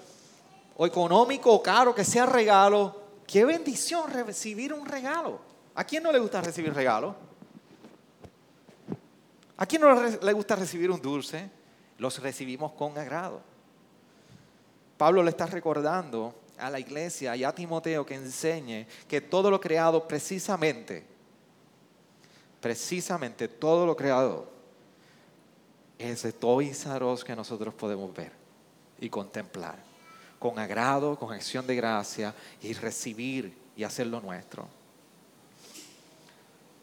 o, 0.78 0.86
económico 0.86 1.52
o 1.52 1.64
caro 1.64 1.96
que 1.96 2.06
sea 2.06 2.28
regalo, 2.28 3.02
qué 3.26 3.46
bendición 3.46 4.12
recibir 4.12 4.76
un 4.76 4.86
regalo. 4.86 5.40
¿A 5.74 5.84
quién 5.86 6.04
no 6.04 6.12
le 6.12 6.20
gusta 6.20 6.40
recibir 6.40 6.72
regalo? 6.72 7.16
¿A 9.58 9.66
quién 9.66 9.82
no 9.82 10.00
le 10.22 10.34
gusta 10.34 10.56
recibir 10.56 10.92
un 10.92 11.02
dulce? 11.02 11.50
Los 11.98 12.22
recibimos 12.22 12.74
con 12.74 12.96
agrado. 12.96 13.42
Pablo 15.00 15.24
le 15.24 15.32
está 15.32 15.48
recordando 15.48 16.36
a 16.60 16.70
la 16.70 16.80
iglesia 16.80 17.36
y 17.36 17.44
a 17.44 17.56
Timoteo 17.56 18.06
que 18.06 18.14
enseñe 18.14 18.86
que 19.08 19.22
todo 19.22 19.50
lo 19.50 19.60
creado 19.60 20.08
precisamente, 20.08 21.09
precisamente 22.62 23.48
todo 23.48 23.86
lo 23.86 23.96
creado 23.96 24.50
es 25.98 26.24
de 26.24 26.32
Toys 26.32 26.86
que 27.26 27.36
nosotros 27.36 27.74
podemos 27.74 28.14
ver 28.16 28.32
y 29.00 29.10
contemplar 29.10 29.90
con 30.40 30.58
agrado, 30.58 31.20
con 31.20 31.34
acción 31.34 31.68
de 31.68 31.76
gracia 31.76 32.34
y 32.62 32.74
recibir 32.74 33.56
y 33.76 33.84
hacerlo 33.84 34.22
nuestro. 34.22 34.68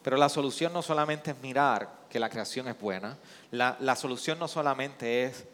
Pero 0.02 0.16
la 0.18 0.28
solución 0.28 0.72
no 0.72 0.82
solamente 0.82 1.32
es 1.32 1.38
mirar 1.38 1.90
que 2.08 2.20
la 2.20 2.28
creación 2.28 2.68
es 2.68 2.78
buena, 2.78 3.16
la, 3.50 3.96
solución 3.96 4.38
no 4.38 4.46
solamente 4.46 5.24
es 5.24 5.44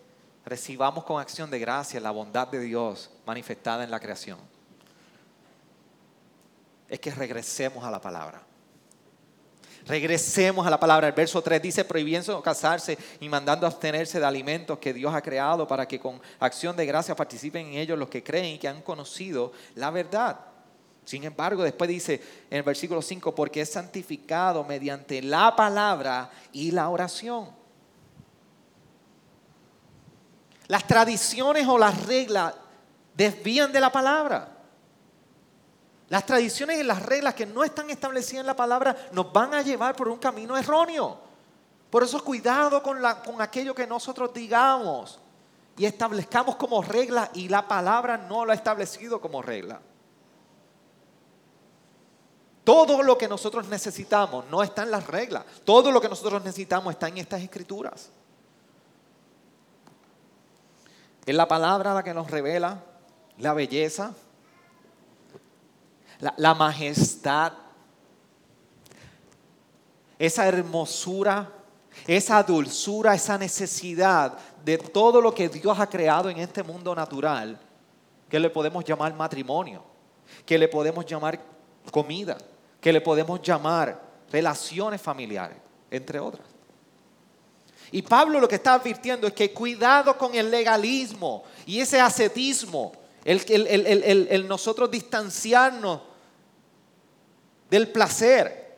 recibamos 0.45 1.05
con 1.05 1.21
acción 1.21 1.51
de 1.51 1.61
gracia 1.61 2.01
la 2.01 2.11
bondad 2.11 2.49
de 2.49 2.61
Dios 2.61 3.11
manifestada 3.25 3.85
en 3.85 3.91
la 3.91 4.01
creación. 4.01 4.39
Es 6.89 7.01
que 7.01 7.13
regresemos 7.13 7.83
a 7.85 7.91
la 7.91 8.01
palabra. 8.01 8.43
Regresemos 9.87 10.67
a 10.67 10.71
la 10.71 10.79
palabra. 10.79 11.09
El 11.09 11.13
verso 11.13 11.43
3 11.43 11.61
dice, 11.61 11.85
prohibiendo 11.85 12.41
casarse 12.43 12.97
y 13.21 13.29
mandando 13.29 13.67
abstenerse 13.67 14.21
de 14.21 14.27
alimentos 14.27 14.79
que 14.79 14.95
Dios 14.95 15.15
ha 15.15 15.21
creado 15.21 15.67
para 15.67 15.87
que 15.87 15.99
con 15.99 16.21
acción 16.39 16.77
de 16.77 16.87
gracia 16.87 17.17
participen 17.17 17.67
en 17.67 17.75
ellos 17.75 17.99
los 17.99 18.09
que 18.09 18.23
creen 18.23 18.55
y 18.55 18.59
que 18.59 18.69
han 18.69 18.83
conocido 18.83 19.53
la 19.75 19.91
verdad. 19.91 20.39
Sin 21.05 21.25
embargo, 21.25 21.65
después 21.65 21.89
dice 21.89 22.23
en 22.49 22.59
el 22.59 22.63
versículo 22.63 23.03
5, 23.03 23.35
porque 23.35 23.63
es 23.63 23.73
santificado 23.73 24.63
mediante 24.65 25.21
la 25.21 25.57
palabra 25.57 26.31
y 26.53 26.71
la 26.71 26.89
oración. 26.89 27.51
Las 30.69 30.87
tradiciones 30.87 31.67
o 31.67 31.77
las 31.77 32.07
reglas 32.07 32.55
desvían 33.15 33.73
de 33.73 33.81
la 33.81 33.91
palabra. 33.91 34.62
Las 36.13 36.27
tradiciones 36.27 36.79
y 36.79 36.83
las 36.83 37.01
reglas 37.07 37.33
que 37.33 37.47
no 37.47 37.65
están 37.65 37.89
establecidas 37.89 38.43
en 38.43 38.47
la 38.47 38.55
palabra 38.55 38.95
nos 39.13 39.33
van 39.33 39.55
a 39.55 39.63
llevar 39.63 39.97
por 39.97 40.09
un 40.09 40.19
camino 40.19 40.59
erróneo. 40.59 41.19
Por 41.89 42.03
eso 42.03 42.23
cuidado 42.23 42.83
con, 42.83 42.99
con 43.25 43.41
aquello 43.41 43.75
que 43.75 43.87
nosotros 43.87 44.31
digamos 44.35 45.19
y 45.75 45.87
establezcamos 45.87 46.57
como 46.57 46.83
regla 46.83 47.31
y 47.33 47.49
la 47.49 47.67
palabra 47.67 48.19
no 48.19 48.45
lo 48.45 48.53
ha 48.53 48.55
establecido 48.55 49.23
como 49.23 49.41
regla. 49.41 49.81
Todo 52.63 53.03
lo 53.03 53.17
que 53.17 53.27
nosotros 53.27 53.67
necesitamos 53.69 54.45
no 54.51 54.63
está 54.63 54.83
en 54.83 54.91
las 54.91 55.07
reglas. 55.07 55.47
Todo 55.65 55.91
lo 55.91 55.99
que 55.99 56.11
nosotros 56.11 56.45
necesitamos 56.45 56.93
está 56.93 57.09
en 57.09 57.17
estas 57.17 57.41
escrituras. 57.41 58.11
Es 61.25 61.35
la 61.35 61.49
palabra 61.49 61.95
la 61.95 62.03
que 62.03 62.13
nos 62.13 62.31
revela 62.31 62.85
la 63.39 63.55
belleza, 63.55 64.13
la, 66.37 66.55
majestad, 66.55 67.53
esa 70.19 70.47
hermosura, 70.47 71.51
esa 72.07 72.43
dulzura, 72.45 73.15
esa 73.15 73.37
necesidad 73.37 74.39
de 74.65 74.79
todo 74.79 75.21
lo 75.21 75.35
que 75.35 75.49
Dios 75.49 75.79
ha 75.81 75.89
creado 75.89 76.31
en 76.31 76.39
este 76.39 76.63
mundo 76.63 76.95
natural, 76.95 77.59
que 78.29 78.39
le 78.39 78.51
podemos 78.51 78.85
llamar 78.85 79.15
matrimonio, 79.15 79.83
que 80.47 80.57
le 80.59 80.69
podemos 80.69 81.05
llamar 81.05 81.41
comida, 81.91 82.39
que 82.81 82.93
le 82.93 83.01
podemos 83.01 83.43
llamar 83.43 84.01
relaciones 84.31 85.01
familiares, 85.03 85.59
entre 85.91 86.21
otras. 86.21 86.47
Y 87.91 88.01
Pablo 88.03 88.39
lo 88.39 88.49
que 88.49 88.55
está 88.55 88.75
advirtiendo 88.75 89.27
es 89.27 89.33
que 89.33 89.53
cuidado 89.53 90.17
con 90.17 90.37
el 90.37 90.51
legalismo 90.51 91.43
y 91.67 91.81
ese 91.81 92.01
ascetismo, 92.01 92.93
el, 93.25 93.43
el, 94.31 94.49
nosotros 94.49 94.89
distanciarnos 94.89 96.12
del 97.73 97.89
placer. 97.89 98.77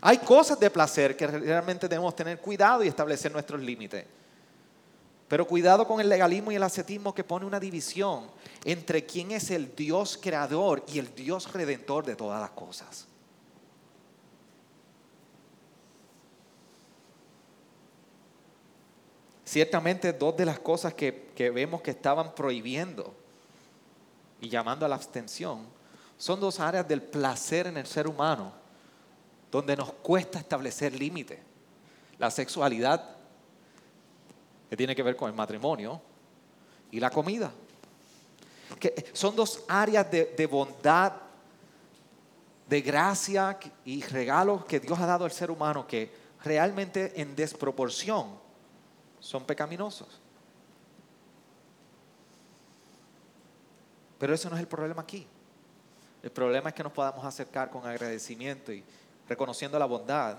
Hay 0.00 0.18
cosas 0.18 0.60
de 0.60 0.70
placer 0.70 1.16
que 1.16 1.26
realmente 1.26 1.88
debemos 1.88 2.14
tener 2.14 2.40
cuidado 2.40 2.84
y 2.84 2.88
establecer 2.88 3.32
nuestros 3.32 3.60
límites. 3.60 4.04
Pero 5.26 5.44
cuidado 5.44 5.88
con 5.88 6.00
el 6.00 6.08
legalismo 6.08 6.52
y 6.52 6.54
el 6.54 6.62
ascetismo 6.62 7.12
que 7.12 7.24
pone 7.24 7.44
una 7.44 7.58
división 7.58 8.30
entre 8.64 9.04
quién 9.04 9.32
es 9.32 9.50
el 9.50 9.74
Dios 9.74 10.20
creador 10.22 10.84
y 10.86 11.00
el 11.00 11.12
Dios 11.16 11.52
redentor 11.52 12.06
de 12.06 12.14
todas 12.14 12.40
las 12.40 12.50
cosas. 12.50 13.08
Ciertamente 19.44 20.12
dos 20.12 20.36
de 20.36 20.44
las 20.44 20.60
cosas 20.60 20.94
que, 20.94 21.30
que, 21.34 21.50
vemos 21.50 21.82
que 21.82 21.90
estaban 21.90 22.36
prohibiendo 22.36 23.12
y 24.40 24.48
llamando 24.48 24.86
a 24.86 24.88
la 24.88 24.94
abstención 24.94 25.74
son 26.18 26.40
dos 26.40 26.60
áreas 26.60 26.86
del 26.86 27.02
placer 27.02 27.66
en 27.66 27.76
el 27.76 27.86
ser 27.86 28.06
humano 28.06 28.52
donde 29.50 29.76
nos 29.76 29.92
cuesta 29.92 30.38
establecer 30.38 30.94
límites. 30.94 31.38
La 32.18 32.30
sexualidad 32.30 33.16
que 34.68 34.76
tiene 34.76 34.96
que 34.96 35.02
ver 35.02 35.16
con 35.16 35.30
el 35.30 35.36
matrimonio, 35.36 36.00
y 36.90 37.00
la 37.00 37.10
comida. 37.10 37.52
Que 38.80 39.10
son 39.12 39.36
dos 39.36 39.64
áreas 39.68 40.10
de, 40.10 40.46
bondad, 40.50 41.12
de 42.68 42.80
gracia 42.80 43.58
y 43.84 44.02
regalos 44.02 44.64
que 44.64 44.80
Dios 44.80 44.98
ha 44.98 45.06
dado 45.06 45.24
al 45.24 45.30
ser 45.30 45.50
humano 45.50 45.86
que 45.86 46.12
realmente 46.42 47.20
en 47.20 47.36
desproporción 47.36 48.38
son 49.20 49.44
pecaminosos. 49.44 50.08
Pero 54.18 54.34
eso 54.34 54.48
no 54.48 54.56
es 54.56 54.60
el 54.60 54.68
problema 54.68 55.02
aquí. 55.02 55.26
El 56.26 56.32
problema 56.32 56.70
es 56.70 56.74
que 56.74 56.82
nos 56.82 56.90
podamos 56.90 57.24
acercar 57.24 57.70
con 57.70 57.86
agradecimiento 57.86 58.72
y 58.72 58.82
reconociendo 59.28 59.78
la 59.78 59.86
bondad 59.86 60.38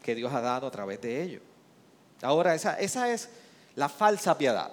que 0.00 0.14
Dios 0.14 0.32
ha 0.32 0.40
dado 0.40 0.68
a 0.68 0.70
través 0.70 1.00
de 1.00 1.20
ello. 1.20 1.40
Ahora, 2.22 2.54
esa, 2.54 2.78
esa 2.78 3.10
es 3.10 3.28
la 3.74 3.88
falsa 3.88 4.38
piedad. 4.38 4.70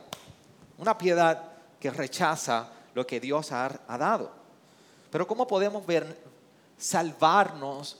Una 0.78 0.96
piedad 1.00 1.42
que 1.80 1.90
rechaza 1.90 2.70
lo 2.94 3.08
que 3.08 3.20
Dios 3.20 3.52
ha, 3.52 3.72
dado. 3.98 4.30
Pero 5.10 5.26
¿cómo 5.26 5.48
podemos 5.48 5.84
ver, 5.84 6.16
salvarnos 6.78 7.98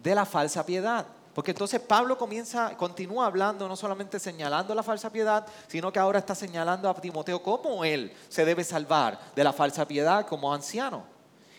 de 0.00 0.14
la 0.14 0.24
falsa 0.24 0.64
piedad? 0.64 1.04
Porque 1.40 1.52
entonces 1.52 1.80
Pablo 1.80 2.18
comienza, 2.18 2.76
continúa 2.76 3.24
hablando, 3.24 3.66
no 3.66 3.74
solamente 3.74 4.18
señalando 4.18 4.74
la 4.74 4.82
falsa 4.82 5.10
piedad, 5.10 5.46
sino 5.68 5.90
que 5.90 5.98
ahora 5.98 6.18
está 6.18 6.34
señalando 6.34 6.86
a 6.86 6.92
Timoteo 6.92 7.42
cómo 7.42 7.82
él 7.82 8.14
se 8.28 8.44
debe 8.44 8.62
salvar 8.62 9.18
de 9.34 9.42
la 9.42 9.50
falsa 9.50 9.88
piedad 9.88 10.26
como 10.26 10.52
anciano. 10.52 11.02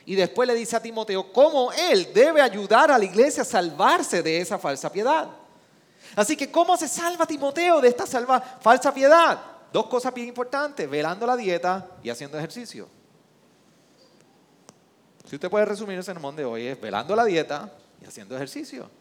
Y 0.05 0.13
después 0.13 0.45
le 0.47 0.53
dice 0.53 0.75
a 0.75 0.83
Timoteo 0.83 1.33
cómo 1.33 1.71
él 1.73 2.11
debe 2.13 2.43
ayudar 2.43 2.91
a 2.91 2.97
la 2.99 3.05
iglesia 3.05 3.41
a 3.41 3.43
salvarse 3.43 4.21
de 4.21 4.39
esa 4.39 4.59
falsa 4.59 4.91
piedad. 4.91 5.27
Así 6.15 6.37
que, 6.37 6.51
¿cómo 6.51 6.77
se 6.77 6.87
salva 6.87 7.25
Timoteo 7.25 7.81
de 7.81 7.87
esta 7.87 8.05
falsa 8.05 8.93
piedad? 8.93 9.39
Dos 9.73 9.87
cosas 9.87 10.13
bien 10.13 10.27
importantes, 10.27 10.87
velando 10.87 11.25
la 11.25 11.35
dieta 11.35 11.87
y 12.03 12.11
haciendo 12.11 12.37
ejercicio. 12.37 12.87
Si 15.27 15.37
usted 15.37 15.49
puede 15.49 15.65
resumir 15.65 15.97
el 15.97 16.03
sermón 16.03 16.35
de 16.35 16.45
hoy, 16.45 16.67
es 16.67 16.79
velando 16.79 17.15
la 17.15 17.25
dieta 17.25 17.73
y 17.99 18.05
haciendo 18.05 18.35
ejercicio. 18.35 19.00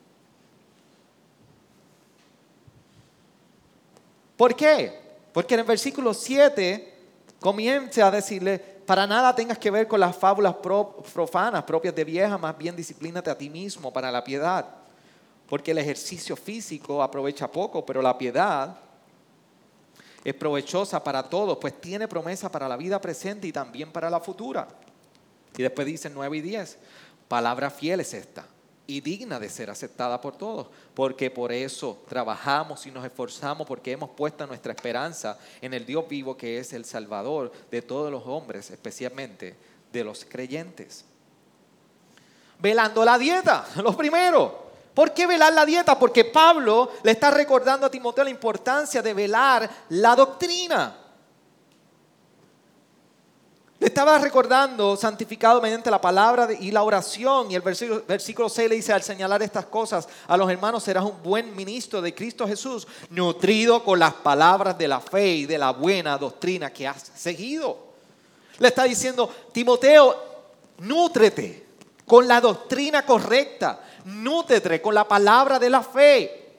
¿Por 4.41 4.57
qué? 4.57 4.99
Porque 5.35 5.53
en 5.53 5.61
el 5.61 5.67
versículo 5.67 6.15
7 6.15 6.95
comienza 7.39 8.07
a 8.07 8.11
decirle, 8.11 8.59
para 8.59 9.07
nada 9.07 9.35
tengas 9.35 9.59
que 9.59 9.71
ver 9.71 9.87
con 9.87 10.01
las 10.01 10.17
fábulas 10.17 10.55
profanas 11.13 11.63
propias 11.65 11.95
de 11.95 12.05
vieja, 12.05 12.39
más 12.39 12.57
bien 12.57 12.75
disciplínate 12.75 13.29
a 13.29 13.37
ti 13.37 13.51
mismo 13.51 13.93
para 13.93 14.11
la 14.11 14.25
piedad 14.25 14.65
porque 15.47 15.73
el 15.73 15.79
ejercicio 15.79 16.37
físico 16.37 17.03
aprovecha 17.03 17.53
poco, 17.53 17.85
pero 17.85 18.01
la 18.01 18.17
piedad 18.17 18.79
es 20.25 20.33
provechosa 20.33 21.05
para 21.05 21.23
todos, 21.25 21.59
pues 21.59 21.79
tiene 21.79 22.09
promesa 22.09 22.51
para 22.51 22.67
la 22.67 22.79
vida 22.79 22.99
presente 22.99 23.47
y 23.47 23.53
también 23.53 23.93
para 23.93 24.09
la 24.09 24.21
futura. 24.21 24.67
Y 25.55 25.63
después 25.63 25.87
dice 25.87 26.09
9 26.09 26.39
y 26.39 26.41
10, 26.41 26.79
palabra 27.29 27.69
fiel 27.69 28.01
es 28.01 28.15
esta 28.15 28.47
y 28.91 29.01
digna 29.01 29.39
de 29.39 29.49
ser 29.49 29.71
aceptada 29.71 30.21
por 30.21 30.37
todos, 30.37 30.67
porque 30.95 31.31
por 31.31 31.53
eso 31.53 32.03
trabajamos 32.09 32.85
y 32.87 32.91
nos 32.91 33.05
esforzamos, 33.05 33.65
porque 33.65 33.93
hemos 33.93 34.11
puesto 34.11 34.45
nuestra 34.49 34.73
esperanza 34.73 35.39
en 35.61 35.73
el 35.75 35.87
Dios 35.87 36.09
vivo 36.09 36.37
que 36.37 36.59
es 36.59 36.73
el 36.73 36.85
Salvador 36.85 37.53
de 37.71 37.83
todos 37.83 38.11
los 38.11 38.27
hombres, 38.27 38.69
especialmente 38.71 39.55
de 39.93 40.03
los 40.03 40.25
creyentes. 40.25 41.05
Velando 42.59 43.05
la 43.05 43.17
dieta, 43.17 43.65
lo 43.77 43.97
primero. 43.97 44.71
¿Por 44.93 45.15
qué 45.15 45.29
velar 45.29 45.53
la 45.53 45.65
dieta? 45.65 45.97
Porque 45.97 46.25
Pablo 46.25 46.91
le 47.05 47.13
está 47.13 47.31
recordando 47.31 47.87
a 47.87 47.91
Timoteo 47.91 48.25
la 48.25 48.31
importancia 48.31 49.01
de 49.01 49.15
velar 49.15 49.71
la 49.91 50.17
doctrina. 50.17 50.97
Le 53.79 53.87
estaba 54.01 54.19
recordando, 54.19 54.97
santificado 54.97 55.61
mediante 55.61 55.91
la 55.91 56.01
palabra 56.01 56.49
y 56.59 56.71
la 56.71 56.83
oración. 56.83 57.51
Y 57.51 57.55
el 57.55 57.61
versículo, 57.61 58.03
versículo 58.09 58.49
6 58.49 58.71
le 58.71 58.77
dice, 58.77 58.95
al 58.95 59.03
señalar 59.03 59.43
estas 59.43 59.67
cosas 59.67 60.09
a 60.27 60.39
los 60.39 60.51
hermanos, 60.51 60.83
serás 60.83 61.05
un 61.05 61.23
buen 61.23 61.55
ministro 61.55 62.01
de 62.01 62.15
Cristo 62.15 62.49
Jesús, 62.49 62.89
nutrido 63.11 63.85
con 63.85 63.99
las 63.99 64.15
palabras 64.15 64.79
de 64.79 64.89
la 64.89 65.01
fe 65.01 65.35
y 65.35 65.45
de 65.45 65.59
la 65.59 65.73
buena 65.73 66.17
doctrina 66.17 66.73
que 66.73 66.89
has 66.89 67.11
seguido. 67.15 67.77
Le 68.59 68.69
está 68.69 68.85
diciendo, 68.85 69.31
Timoteo, 69.53 70.17
nútrete 70.79 71.67
con 72.07 72.27
la 72.27 72.41
doctrina 72.41 73.05
correcta, 73.05 73.81
nútrete 74.07 74.81
con 74.81 74.95
la 74.95 75.07
palabra 75.07 75.59
de 75.59 75.69
la 75.69 75.83
fe. 75.83 76.53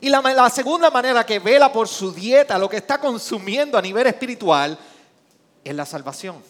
Y 0.00 0.08
la, 0.08 0.22
la 0.22 0.48
segunda 0.48 0.90
manera 0.90 1.26
que 1.26 1.38
vela 1.38 1.70
por 1.70 1.86
su 1.86 2.14
dieta, 2.14 2.58
lo 2.58 2.70
que 2.70 2.78
está 2.78 2.98
consumiendo 2.98 3.76
a 3.76 3.82
nivel 3.82 4.06
espiritual, 4.06 4.78
es 5.64 5.74
la 5.74 5.86
salvación. 5.86 6.42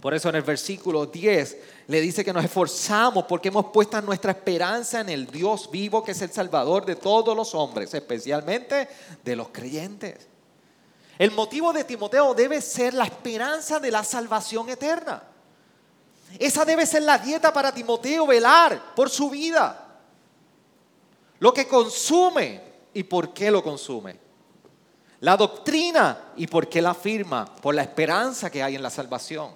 Por 0.00 0.14
eso 0.14 0.28
en 0.28 0.34
el 0.34 0.42
versículo 0.42 1.06
10 1.06 1.56
le 1.86 2.00
dice 2.00 2.24
que 2.24 2.32
nos 2.32 2.44
esforzamos 2.44 3.24
porque 3.24 3.48
hemos 3.48 3.66
puesto 3.66 4.00
nuestra 4.02 4.32
esperanza 4.32 5.00
en 5.00 5.08
el 5.08 5.28
Dios 5.28 5.70
vivo 5.70 6.02
que 6.02 6.10
es 6.10 6.22
el 6.22 6.32
Salvador 6.32 6.84
de 6.84 6.96
todos 6.96 7.36
los 7.36 7.54
hombres, 7.54 7.94
especialmente 7.94 8.88
de 9.22 9.36
los 9.36 9.48
creyentes. 9.50 10.26
El 11.18 11.30
motivo 11.30 11.72
de 11.72 11.84
Timoteo 11.84 12.34
debe 12.34 12.60
ser 12.60 12.94
la 12.94 13.04
esperanza 13.04 13.78
de 13.78 13.92
la 13.92 14.02
salvación 14.02 14.68
eterna. 14.70 15.22
Esa 16.38 16.64
debe 16.64 16.84
ser 16.84 17.02
la 17.02 17.18
dieta 17.18 17.52
para 17.52 17.72
Timoteo, 17.72 18.26
velar 18.26 18.94
por 18.96 19.08
su 19.08 19.30
vida. 19.30 20.00
Lo 21.38 21.54
que 21.54 21.68
consume 21.68 22.60
y 22.94 23.04
por 23.04 23.32
qué 23.32 23.50
lo 23.50 23.62
consume. 23.62 24.16
La 25.22 25.36
doctrina 25.36 26.32
y 26.36 26.48
por 26.48 26.68
qué 26.68 26.82
la 26.82 26.90
afirma, 26.90 27.44
por 27.46 27.76
la 27.76 27.82
esperanza 27.82 28.50
que 28.50 28.60
hay 28.60 28.74
en 28.74 28.82
la 28.82 28.90
salvación. 28.90 29.52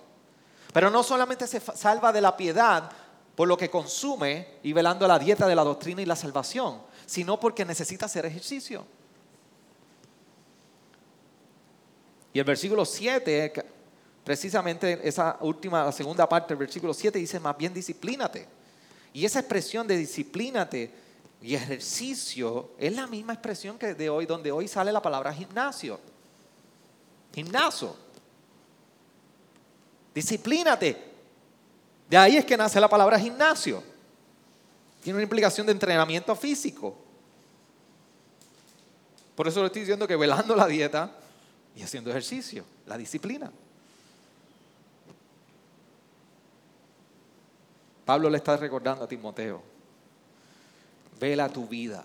Pero 0.73 0.91
no 0.91 1.03
solamente 1.03 1.49
se 1.49 1.59
salva 1.59 2.13
de 2.13 2.21
la 2.21 2.37
piedad 2.37 2.89
por 3.35 3.49
lo 3.49 3.57
que 3.57 3.69
consume 3.69 4.59
y 4.63 4.73
velando 4.73 5.09
la 5.09 5.19
dieta 5.19 5.49
de 5.49 5.57
la 5.57 5.65
doctrina 5.65 6.01
y 6.01 6.07
la 6.07 6.15
salvación, 6.15 6.81
sino 7.05 7.41
porque 7.41 7.65
necesita 7.65 8.07
hacer 8.07 8.25
ejercicio. 8.27 8.87
Y 12.33 12.39
el 12.39 12.45
versículo 12.45 12.85
7, 12.85 13.53
precisamente 14.23 15.01
esa 15.03 15.37
última, 15.41 15.85
la 15.85 15.93
segunda 15.93 16.29
parte 16.29 16.49
del 16.49 16.59
versículo 16.59 16.95
7 16.95 17.19
dice 17.19 17.41
más 17.41 17.57
bien 17.57 17.75
disciplínate. 17.75 18.47
Y 19.13 19.25
esa 19.25 19.41
expresión 19.41 19.85
de 19.89 19.97
disciplínate 19.97 21.06
y 21.47 21.55
ejercicio 21.55 22.73
es 22.77 22.93
la 22.93 23.07
misma 23.07 23.33
expresión 23.33 23.79
que 23.79 23.95
de 23.95 24.11
hoy, 24.11 24.27
donde 24.27 24.51
hoy 24.51 24.67
sale 24.67 24.91
la 24.91 25.01
palabra 25.01 25.33
gimnasio. 25.33 26.01
Gimnasio. 27.33 27.95
Disciplínate. 30.13 31.01
De 32.11 32.17
ahí 32.17 32.37
es 32.37 32.45
que 32.45 32.57
nace 32.57 32.81
la 32.81 32.89
palabra 32.89 33.17
gimnasio. 33.17 33.81
Tiene 35.05 35.19
una 35.19 35.23
implicación 35.23 35.65
de 35.69 35.73
entrenamiento 35.73 36.35
físico. 36.35 36.99
Por 39.37 39.47
eso 39.47 39.61
le 39.61 39.67
estoy 39.67 39.83
diciendo 39.83 40.09
que 40.09 40.17
velando 40.17 40.57
la 40.57 40.67
dieta 40.67 41.13
y 41.77 41.83
haciendo 41.85 42.11
ejercicio, 42.11 42.65
la 42.87 42.99
disciplina. 42.99 43.53
Pablo 48.05 48.31
le 48.31 48.39
está 48.39 48.57
recordando 48.57 49.05
a 49.05 49.09
Timoteo 49.09 49.76
Vela 51.19 51.49
tu 51.49 51.67
vida. 51.67 52.05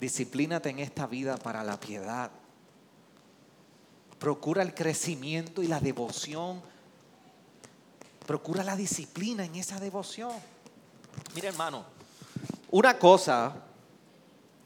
Disciplínate 0.00 0.70
en 0.70 0.78
esta 0.78 1.06
vida 1.06 1.36
para 1.36 1.62
la 1.64 1.78
piedad. 1.78 2.30
Procura 4.18 4.62
el 4.62 4.74
crecimiento 4.74 5.62
y 5.62 5.68
la 5.68 5.80
devoción. 5.80 6.60
Procura 8.26 8.64
la 8.64 8.76
disciplina 8.76 9.44
en 9.44 9.54
esa 9.56 9.78
devoción. 9.80 10.32
Mira 11.34 11.48
hermano, 11.48 11.84
una 12.70 12.98
cosa 12.98 13.54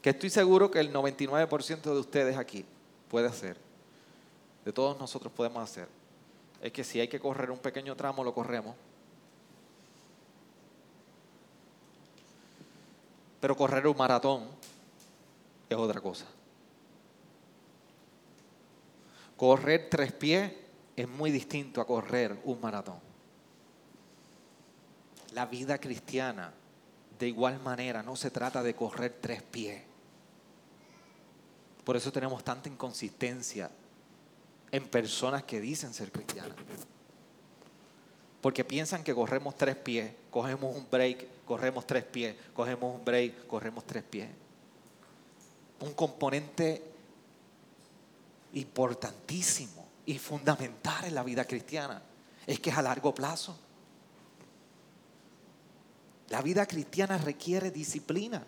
que 0.01 0.11
estoy 0.11 0.31
seguro 0.31 0.71
que 0.71 0.81
el 0.81 0.93
99% 0.93 1.83
de 1.83 1.99
ustedes 1.99 2.37
aquí 2.37 2.65
puede 3.09 3.29
hacer, 3.29 3.57
de 4.65 4.73
todos 4.73 4.99
nosotros 4.99 5.33
podemos 5.33 5.63
hacer, 5.63 5.89
es 6.61 6.73
que 6.73 6.83
si 6.83 7.01
hay 7.01 7.09
que 7.09 7.21
correr 7.21 7.51
un 7.51 7.59
pequeño 7.59 7.97
tramo, 7.97 8.25
lo 8.25 8.35
corremos 8.35 8.75
Pero 13.43 13.57
correr 13.57 13.89
un 13.89 13.97
maratón 13.97 14.45
es 15.69 15.77
otra 15.77 16.01
cosa. 16.01 16.27
Correr 19.37 19.89
tres 19.91 20.13
pies 20.13 20.53
es 20.95 21.09
muy 21.09 21.33
distinto 21.33 21.81
a 21.81 21.87
correr 21.89 22.41
un 22.45 22.61
maratón. 22.61 23.01
La 25.33 25.47
vida 25.47 25.79
cristiana, 25.79 26.53
de 27.19 27.27
igual 27.27 27.59
manera, 27.59 28.05
no 28.05 28.15
se 28.15 28.31
trata 28.31 28.63
de 28.63 28.77
correr 28.77 29.19
tres 29.21 29.43
pies. 29.43 29.83
Por 31.83 31.97
eso 31.97 32.13
tenemos 32.13 32.45
tanta 32.45 32.69
inconsistencia 32.69 33.69
en 34.71 34.87
personas 34.87 35.43
que 35.43 35.61
dicen 35.61 35.93
ser 35.93 36.13
cristianas. 36.13 36.55
Porque 38.43 38.65
piensan 38.65 39.05
que 39.05 39.15
corremos 39.15 39.57
tres 39.57 39.77
pies, 39.77 40.13
cogemos 40.29 40.77
un 40.77 40.87
break, 40.91 41.45
corremos 41.47 41.87
tres 41.87 42.03
pies, 42.03 42.35
cogemos 42.53 42.97
un 42.97 43.05
break, 43.05 43.47
corremos 43.47 43.87
tres 43.87 44.03
pies. 44.03 44.29
Un 45.81 45.95
componente 45.95 46.83
importantísimo 48.55 49.87
y 50.05 50.19
fundamental 50.19 51.05
en 51.05 51.15
la 51.15 51.23
vida 51.23 51.45
cristiana 51.45 52.03
es 52.45 52.59
que 52.59 52.71
es 52.71 52.77
a 52.77 52.83
largo 52.83 53.15
plazo. 53.15 53.57
La 56.29 56.43
vida 56.43 56.67
cristiana 56.67 57.19
requiere 57.19 57.71
disciplina. 57.71 58.43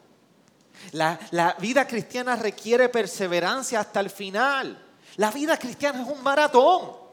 La, 0.90 1.20
la, 1.30 1.52
vida 1.60 1.86
cristiana 1.86 2.34
requiere 2.34 2.88
perseverancia 2.88 3.78
hasta 3.78 4.00
el 4.00 4.10
final. 4.10 4.76
La 5.16 5.30
vida 5.30 5.56
cristiana 5.56 6.02
es 6.02 6.08
un 6.08 6.20
maratón. 6.20 7.03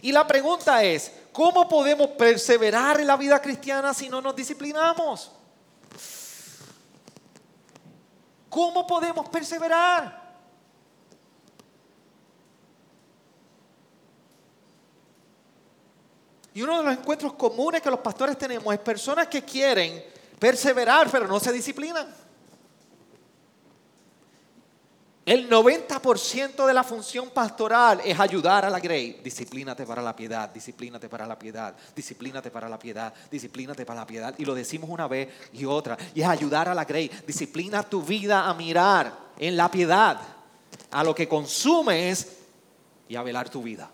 Y 0.00 0.12
la 0.12 0.26
pregunta 0.26 0.82
es, 0.82 1.12
¿cómo 1.32 1.68
podemos 1.68 2.08
perseverar 2.10 3.00
en 3.00 3.06
la 3.06 3.16
vida 3.16 3.40
cristiana 3.40 3.92
si 3.92 4.08
no 4.08 4.20
nos 4.20 4.34
disciplinamos? 4.34 5.30
¿Cómo 8.48 8.86
podemos 8.86 9.28
perseverar? 9.28 10.22
Y 16.54 16.62
uno 16.62 16.78
de 16.78 16.84
los 16.84 16.98
encuentros 16.98 17.32
comunes 17.34 17.80
que 17.80 17.90
los 17.90 18.00
pastores 18.00 18.36
tenemos 18.36 18.72
es 18.74 18.80
personas 18.80 19.26
que 19.28 19.42
quieren 19.42 20.04
perseverar 20.38 21.08
pero 21.10 21.26
no 21.26 21.40
se 21.40 21.52
disciplinan. 21.52 22.21
El 25.24 25.48
90% 25.48 26.66
de 26.66 26.74
la 26.74 26.82
función 26.82 27.30
pastoral 27.30 28.00
es 28.04 28.18
ayudar 28.18 28.64
a 28.64 28.70
la 28.70 28.80
grey. 28.80 29.20
Disciplínate 29.22 29.86
para 29.86 30.02
la 30.02 30.16
piedad, 30.16 30.52
disciplínate 30.52 31.08
para 31.08 31.26
la 31.26 31.38
piedad, 31.38 31.76
disciplínate 31.94 32.50
para 32.50 32.68
la 32.68 32.76
piedad, 32.76 33.14
disciplínate 33.30 33.86
para 33.86 34.00
la 34.00 34.06
piedad. 34.06 34.34
Y 34.36 34.44
lo 34.44 34.52
decimos 34.52 34.90
una 34.90 35.06
vez 35.06 35.28
y 35.52 35.64
otra. 35.64 35.96
Y 36.12 36.22
es 36.22 36.26
ayudar 36.26 36.68
a 36.68 36.74
la 36.74 36.84
grey. 36.84 37.08
Disciplina 37.24 37.84
tu 37.84 38.02
vida 38.02 38.48
a 38.48 38.54
mirar 38.54 39.16
en 39.38 39.56
la 39.56 39.70
piedad, 39.70 40.20
a 40.90 41.04
lo 41.04 41.14
que 41.14 41.28
consumes 41.28 42.38
y 43.08 43.14
a 43.14 43.22
velar 43.22 43.48
tu 43.48 43.62
vida. 43.62 43.88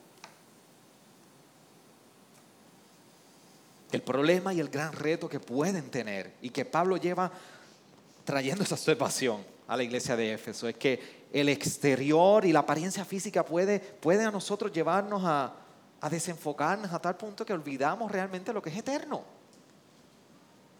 El 3.93 4.01
problema 4.01 4.55
y 4.55 4.61
el 4.61 4.71
gran 4.71 4.95
reto 4.95 5.29
que 5.29 5.41
pueden 5.41 5.91
tener 5.91 6.33
y 6.41 6.49
que 6.49 6.65
Pablo 6.65 6.97
lleva 6.97 7.31
trayendo 8.25 8.65
esa 8.65 8.77
observación 8.77 9.58
a 9.69 9.77
la 9.77 9.83
iglesia 9.83 10.17
de 10.17 10.33
Éfeso 10.33 10.67
es 10.67 10.77
que 10.77 11.29
el 11.33 11.49
exterior 11.51 12.45
y 12.45 12.53
la 12.53 12.61
apariencia 12.61 13.05
física 13.05 13.45
puede, 13.45 13.79
puede 13.79 14.25
a 14.25 14.31
nosotros 14.31 14.73
llevarnos 14.73 15.23
a, 15.25 15.53
a 16.01 16.09
desenfocarnos 16.09 16.93
a 16.93 16.99
tal 16.99 17.17
punto 17.17 17.45
que 17.45 17.53
olvidamos 17.53 18.11
realmente 18.11 18.53
lo 18.53 18.63
que 18.63 18.71
es 18.71 18.77
eterno. 18.79 19.23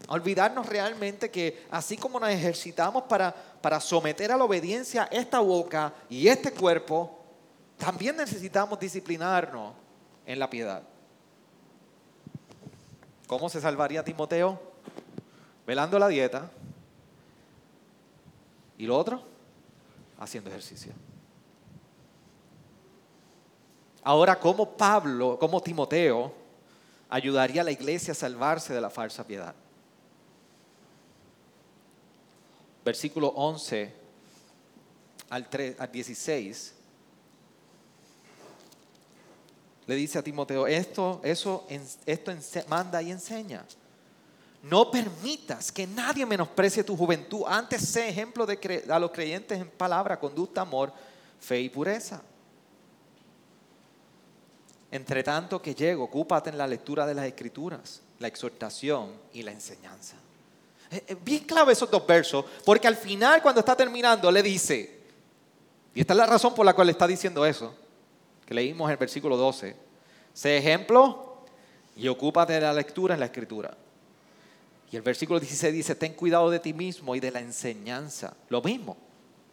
Olvidarnos 0.09 0.67
realmente 0.67 1.31
que 1.31 1.67
así 1.71 1.99
como 1.99 2.19
nos 2.19 2.31
ejercitamos 2.31 3.03
para, 3.05 3.35
para 3.61 3.79
someter 3.79 4.33
a 4.33 4.39
la 4.39 4.45
obediencia 4.45 5.09
esta 5.11 5.41
boca 5.41 5.93
y 6.09 6.29
este 6.29 6.53
cuerpo, 6.53 7.19
también 7.77 8.17
necesitamos 8.17 8.81
disciplinarnos 8.81 9.75
en 10.25 10.39
la 10.39 10.49
piedad. 10.49 10.83
¿Cómo 13.27 13.51
se 13.51 13.61
salvaría 13.61 14.03
Timoteo? 14.03 14.59
Velando 15.67 15.99
la 15.99 16.09
dieta. 16.09 16.51
¿Y 18.79 18.87
lo 18.87 18.97
otro? 18.97 19.23
Haciendo 20.19 20.49
ejercicio. 20.49 20.93
Ahora, 24.03 24.39
¿cómo 24.39 24.77
Pablo, 24.77 25.37
cómo 25.39 25.61
Timoteo 25.61 26.33
ayudaría 27.11 27.61
a 27.61 27.65
la 27.65 27.73
iglesia 27.73 28.13
a 28.13 28.15
salvarse 28.15 28.73
de 28.73 28.81
la 28.81 28.89
falsa 28.89 29.27
piedad? 29.27 29.55
Versículo 32.85 33.29
11 33.29 33.93
al, 35.29 35.49
3, 35.51 35.81
al 35.81 35.93
16 35.93 36.75
le 39.89 39.95
dice 39.95 40.19
a 40.19 40.23
Timoteo, 40.23 40.67
esto, 40.67 41.21
eso, 41.25 41.67
esto 42.05 42.33
manda 42.69 43.01
y 43.01 43.11
enseña. 43.11 43.65
No 44.63 44.91
permitas 44.91 45.71
que 45.71 45.87
nadie 45.87 46.27
menosprecie 46.27 46.83
tu 46.83 46.97
juventud. 46.97 47.43
Antes 47.47 47.83
sé 47.89 48.09
ejemplo 48.09 48.45
de 48.45 48.85
a 48.91 48.99
los 48.99 49.11
creyentes 49.11 49.61
en 49.61 49.69
palabra, 49.69 50.19
conducta, 50.19 50.63
amor, 50.63 50.93
fe 51.41 51.61
y 51.61 51.69
pureza. 51.69 52.23
Entre 54.91 55.23
tanto 55.23 55.61
que 55.61 55.75
llego, 55.75 56.05
ocúpate 56.05 56.51
en 56.51 56.59
la 56.59 56.67
lectura 56.67 57.07
de 57.07 57.15
las 57.15 57.27
escrituras, 57.27 58.01
la 58.19 58.29
exhortación 58.29 59.13
y 59.33 59.43
la 59.43 59.53
enseñanza. 59.53 60.17
Es 60.91 61.23
bien 61.23 61.45
clave 61.45 61.75
esos 61.75 61.91
dos 61.91 62.07
versos, 62.07 62.45
porque 62.65 62.89
al 62.89 62.97
final 62.97 63.43
cuando 63.43 63.61
está 63.61 63.77
terminando 63.77 64.31
le 64.33 64.43
dice, 64.43 64.99
y 65.95 66.01
esta 66.01 66.15
es 66.15 66.17
la 66.17 66.27
razón 66.27 66.55
por 66.55 66.65
la 66.65 66.73
cual 66.73 66.89
está 66.89 67.07
diciendo 67.07 67.45
eso, 67.45 67.75
que 68.47 68.55
leímos 68.55 68.87
en 68.87 68.93
el 68.93 68.97
versículo 68.97 69.37
12. 69.37 69.77
Sé 70.33 70.57
ejemplo 70.57 71.43
y 71.95 72.09
ocúpate 72.09 72.55
de 72.55 72.61
la 72.63 72.73
lectura 72.73 73.13
en 73.13 73.21
la 73.21 73.27
escritura. 73.27 73.77
Y 74.91 74.97
el 74.97 75.03
versículo 75.03 75.39
16 75.39 75.73
dice, 75.73 75.95
ten 75.95 76.15
cuidado 76.15 76.51
de 76.51 76.61
ti 76.61 76.73
mismo 76.73 77.15
y 77.15 77.21
de 77.21 77.31
la 77.31 77.41
enseñanza. 77.41 78.35
Lo 78.49 78.63
mismo, 78.63 78.97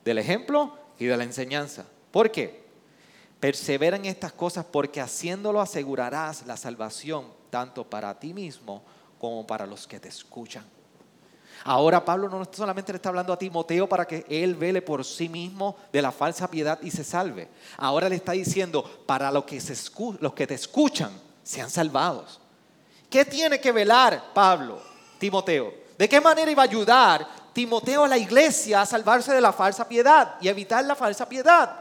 del 0.04 0.18
ejemplo 0.18 0.78
y 0.98 1.06
de 1.06 1.18
la 1.18 1.24
enseñanza. 1.24 1.86
¿Por 2.12 2.32
qué? 2.32 2.64
Persevera 3.40 3.98
en 3.98 4.06
estas 4.06 4.32
cosas 4.32 4.66
porque 4.66 5.02
haciéndolo 5.02 5.60
asegurarás 5.60 6.46
la 6.46 6.56
salvación 6.56 7.26
tanto 7.50 7.90
para 7.90 8.18
ti 8.18 8.34
mismo 8.34 8.84
como 9.20 9.46
para 9.46 9.66
los 9.66 9.88
que 9.88 10.00
te 10.00 10.08
escuchan. 10.08 10.64
Ahora 11.64 12.04
Pablo 12.04 12.30
no 12.30 12.48
solamente 12.52 12.92
le 12.92 12.98
está 12.98 13.10
hablando 13.10 13.34
a 13.34 13.40
Timoteo 13.40 13.90
para 13.90 14.06
que 14.06 14.26
él 14.30 14.56
vele 14.56 14.82
por 14.82 15.04
sí 15.04 15.28
mismo 15.28 15.76
de 15.92 16.02
la 16.02 16.12
falsa 16.12 16.50
piedad 16.50 16.80
y 16.82 16.92
se 16.92 17.04
salve. 17.04 17.48
Ahora 17.78 18.08
le 18.08 18.16
está 18.16 18.34
diciendo 18.34 18.84
para 19.06 19.32
los 19.32 19.46
que, 19.46 19.62
los 20.20 20.34
que 20.34 20.48
te 20.48 20.54
escuchan 20.54 21.12
sean 21.44 21.70
salvados. 21.70 22.40
¿Qué 23.10 23.26
tiene 23.26 23.60
que 23.60 23.72
velar 23.72 24.34
Pablo, 24.34 24.82
Timoteo? 25.26 25.74
¿De 25.98 26.10
qué 26.10 26.22
manera 26.22 26.52
iba 26.52 26.64
a 26.64 26.66
ayudar 26.66 27.28
Timoteo 27.54 28.04
a 28.04 28.08
la 28.08 28.18
iglesia 28.18 28.82
a 28.82 28.86
salvarse 28.86 29.34
de 29.34 29.42
la 29.42 29.54
falsa 29.54 29.88
piedad 29.88 30.36
y 30.42 30.48
evitar 30.48 30.84
la 30.86 30.96
falsa 30.96 31.28
piedad? 31.28 31.76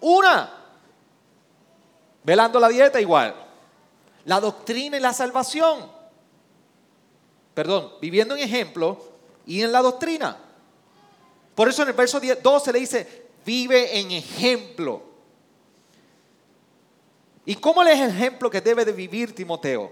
Una, 0.00 0.50
velando 2.22 2.60
la 2.60 2.68
dieta 2.68 3.00
igual. 3.00 3.34
La 4.24 4.40
doctrina 4.40 4.96
y 4.96 5.00
la 5.00 5.12
salvación 5.12 5.96
perdón, 7.56 7.90
viviendo 8.02 8.36
en 8.36 8.42
ejemplo 8.42 9.02
y 9.46 9.62
en 9.62 9.72
la 9.72 9.80
doctrina. 9.80 10.36
Por 11.54 11.70
eso 11.70 11.80
en 11.80 11.88
el 11.88 11.94
verso 11.94 12.20
12 12.20 12.72
le 12.74 12.80
dice, 12.80 13.28
vive 13.46 13.98
en 13.98 14.10
ejemplo. 14.10 15.02
¿Y 17.46 17.54
cómo 17.54 17.82
es 17.82 17.98
el 17.98 18.10
ejemplo 18.10 18.50
que 18.50 18.60
debe 18.60 18.84
de 18.84 18.92
vivir 18.92 19.34
Timoteo? 19.34 19.90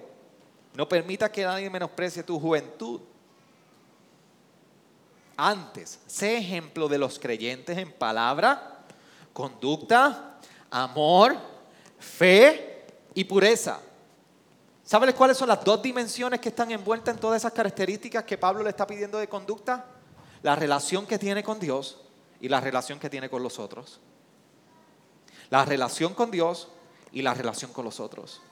No 0.75 0.89
permita 0.89 1.31
que 1.31 1.45
nadie 1.45 1.71
menosprecie 1.71 2.23
tu 2.23 2.39
juventud. 2.39 3.01
Antes, 5.37 6.01
sé 6.07 6.37
ejemplo 6.39 6.89
de 6.89 6.99
los 6.99 7.19
creyentes 7.19 7.79
en 7.79 7.93
palabra, 7.93 8.85
conducta, 9.33 10.39
amor, 10.71 11.37
fe 11.99 12.87
y 13.15 13.25
pureza. 13.25 13.81
¿Sabes 14.85 15.15
cuáles 15.15 15.37
son 15.37 15.49
las 15.49 15.65
dos 15.65 15.81
dimensiones 15.81 16.41
que 16.41 16.51
están 16.51 16.71
envueltas 16.71 17.15
en 17.15 17.21
todas 17.21 17.41
esas 17.41 17.53
características 17.53 18.25
que 18.25 18.37
Pablo 18.37 18.63
le 18.63 18.71
está 18.71 18.87
pidiendo 18.87 19.19
de 19.19 19.29
conducta? 19.29 19.87
La 20.43 20.55
relación 20.55 21.07
que 21.07 21.19
tiene 21.19 21.43
con 21.43 21.59
Dios 21.59 22.01
y 22.41 22.49
la 22.49 22.61
relación 22.61 22.99
que 22.99 23.09
tiene 23.09 23.31
con 23.31 23.43
los 23.43 23.59
otros. 23.59 24.01
La 25.51 25.65
relación 25.65 26.15
con 26.15 26.31
Dios 26.31 26.69
y 27.13 27.23
la 27.23 27.33
relación 27.33 27.73
con 27.73 27.85
los 27.85 27.99
otros. 27.99 28.43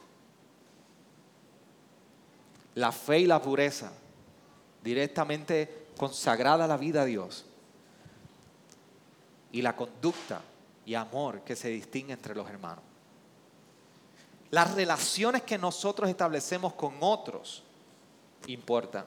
La 2.75 2.93
fe 2.93 3.21
y 3.21 3.27
la 3.27 3.41
pureza, 3.43 3.93
directamente 4.83 5.89
consagrada 5.97 6.65
a 6.65 6.69
la 6.69 6.77
vida 6.77 7.03
a 7.03 7.05
Dios. 7.05 7.45
Y 9.53 9.63
la 9.63 9.77
conducta 9.77 10.43
y 10.87 10.95
amor 10.95 11.43
que 11.43 11.57
se 11.57 11.69
distingue 11.69 12.13
entre 12.15 12.35
los 12.35 12.49
hermanos. 12.49 12.85
Las 14.51 14.75
relaciones 14.75 15.43
que 15.43 15.59
nosotros 15.59 16.11
establecemos 16.11 16.75
con 16.75 16.95
otros 17.01 17.63
importan. 18.47 19.05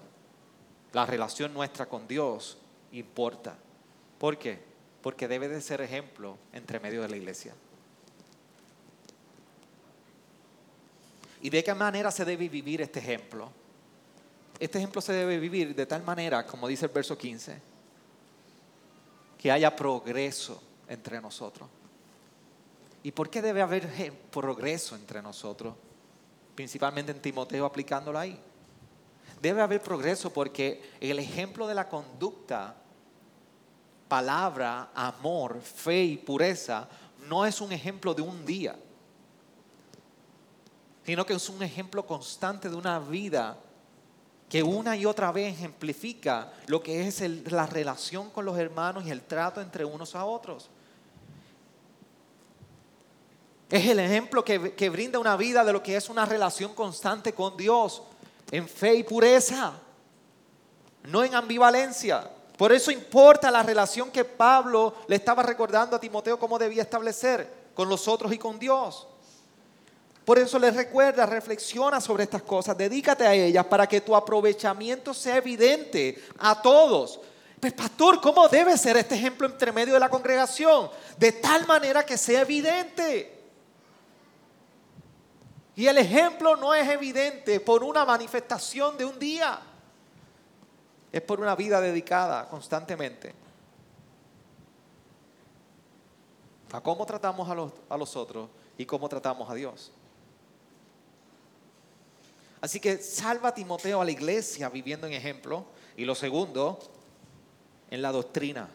La 0.93 1.05
relación 1.05 1.53
nuestra 1.53 1.87
con 1.87 2.07
Dios 2.07 2.57
importa. 2.91 3.55
¿Por 4.17 4.37
qué? 4.37 4.59
Porque 5.01 5.27
debe 5.27 5.47
de 5.47 5.61
ser 5.61 5.81
ejemplo 5.81 6.37
entre 6.53 6.79
medio 6.79 7.01
de 7.01 7.09
la 7.09 7.17
iglesia. 7.17 7.53
¿Y 11.45 11.49
de 11.51 11.63
qué 11.63 11.75
manera 11.75 12.09
se 12.09 12.25
debe 12.25 12.49
vivir 12.49 12.81
este 12.81 12.97
ejemplo? 12.97 13.51
Este 14.59 14.79
ejemplo 14.79 14.99
se 14.99 15.13
debe 15.13 15.37
vivir 15.37 15.75
de 15.75 15.85
tal 15.85 16.01
manera, 16.01 16.43
como 16.43 16.67
dice 16.67 16.87
el 16.87 16.91
verso 16.91 17.15
15, 17.15 17.61
que 19.37 19.51
haya 19.51 19.75
progreso 19.75 20.59
entre 20.87 21.21
nosotros. 21.21 21.69
¿Y 23.03 23.11
por 23.11 23.29
qué 23.29 23.43
debe 23.43 23.61
haber 23.61 24.11
progreso 24.31 24.95
entre 24.95 25.21
nosotros? 25.21 25.75
Principalmente 26.55 27.11
en 27.11 27.21
Timoteo 27.21 27.67
aplicándolo 27.67 28.17
ahí. 28.17 28.39
Debe 29.39 29.61
haber 29.61 29.83
progreso 29.83 30.33
porque 30.33 30.93
el 30.99 31.19
ejemplo 31.19 31.67
de 31.67 31.75
la 31.75 31.87
conducta, 31.87 32.75
palabra, 34.07 34.89
amor, 34.95 35.61
fe 35.61 36.05
y 36.05 36.17
pureza 36.17 36.89
no 37.29 37.45
es 37.45 37.61
un 37.61 37.71
ejemplo 37.71 38.15
de 38.15 38.23
un 38.23 38.47
día, 38.47 38.75
sino 41.05 41.25
que 41.25 41.33
es 41.33 41.49
un 41.49 41.61
ejemplo 41.61 42.05
constante 42.05 42.69
de 42.69 42.75
una 42.75 42.99
vida 42.99 43.57
que 44.49 44.63
una 44.63 44.95
y 44.95 45.05
otra 45.05 45.31
vez 45.31 45.53
ejemplifica 45.53 46.51
lo 46.67 46.81
que 46.81 47.07
es 47.07 47.21
la 47.51 47.65
relación 47.65 48.29
con 48.29 48.45
los 48.45 48.57
hermanos 48.57 49.05
y 49.05 49.11
el 49.11 49.21
trato 49.21 49.61
entre 49.61 49.85
unos 49.85 50.15
a 50.15 50.25
otros. 50.25 50.69
Es 53.69 53.87
el 53.87 53.99
ejemplo 53.99 54.45
que, 54.45 54.73
que, 54.73 54.89
brinda 54.89 55.17
una 55.17 55.35
vida 55.35 55.63
de 55.63 55.73
lo 55.73 55.81
que 55.81 55.95
es 55.95 56.09
una 56.09 56.25
relación 56.25 56.75
constante 56.75 57.33
con 57.33 57.57
Dios, 57.57 58.03
en 58.51 58.67
fe 58.67 58.95
y 58.95 59.03
pureza, 59.03 59.73
no 61.03 61.23
en 61.23 61.33
ambivalencia. 61.33 62.29
Por 62.57 62.71
eso 62.71 62.91
importa 62.91 63.49
la 63.49 63.63
relación 63.63 64.11
que 64.11 64.23
Pablo 64.23 64.95
le 65.07 65.15
estaba 65.15 65.41
recordando 65.41 65.95
a 65.95 65.99
Timoteo 65.99 66.39
cómo 66.39 66.59
debía 66.59 66.83
establecer 66.83 67.71
con 67.73 67.89
los 67.89 68.07
otros 68.07 68.31
y 68.31 68.37
con 68.37 68.59
Dios. 68.59 69.07
Por 70.25 70.39
eso 70.39 70.57
le 70.57 70.71
recuerda, 70.71 71.25
reflexiona 71.27 72.01
sobre 72.01 72.23
estas 72.23 72.41
cosas, 72.41 72.75
dedícate 72.75 73.27
a 73.27 73.33
ellas 73.33 73.65
para 73.65 73.87
que 73.87 74.01
tu 74.01 74.15
aprovechamiento 74.15 75.13
sea 75.13 75.37
evidente 75.37 76.23
a 76.39 76.59
todos. 76.59 77.19
Pues 77.59 77.73
pastor, 77.73 78.19
¿cómo 78.19 78.47
debe 78.47 78.75
ser 78.77 78.97
este 78.97 79.15
ejemplo 79.15 79.45
entre 79.45 79.71
medio 79.71 79.93
de 79.93 79.99
la 79.99 80.09
congregación? 80.09 80.89
De 81.17 81.31
tal 81.31 81.67
manera 81.67 82.03
que 82.03 82.17
sea 82.17 82.41
evidente. 82.41 83.33
Y 85.75 85.85
el 85.85 85.97
ejemplo 85.99 86.55
no 86.55 86.73
es 86.73 86.89
evidente 86.89 87.59
por 87.59 87.83
una 87.83 88.03
manifestación 88.03 88.97
de 88.97 89.05
un 89.05 89.19
día, 89.19 89.59
es 91.11 91.21
por 91.21 91.39
una 91.39 91.55
vida 91.55 91.79
dedicada 91.79 92.47
constantemente 92.47 93.35
a 96.71 96.81
cómo 96.81 97.05
tratamos 97.05 97.47
a 97.49 97.55
los, 97.55 97.71
a 97.89 97.97
los 97.97 98.15
otros 98.15 98.49
y 98.77 98.85
cómo 98.85 99.07
tratamos 99.07 99.49
a 99.49 99.53
Dios. 99.53 99.91
Así 102.65 102.79
que 102.79 102.97
salva 102.97 103.49
a 103.49 103.53
Timoteo 103.53 104.01
a 104.01 104.05
la 104.05 104.09
iglesia 104.09 104.69
viviendo 104.69 105.05
en 105.05 105.13
ejemplo. 105.13 105.67
Y 105.95 106.03
lo 106.03 106.15
segundo, 106.15 106.79
en 107.91 108.01
la 108.01 108.11
doctrina, 108.11 108.67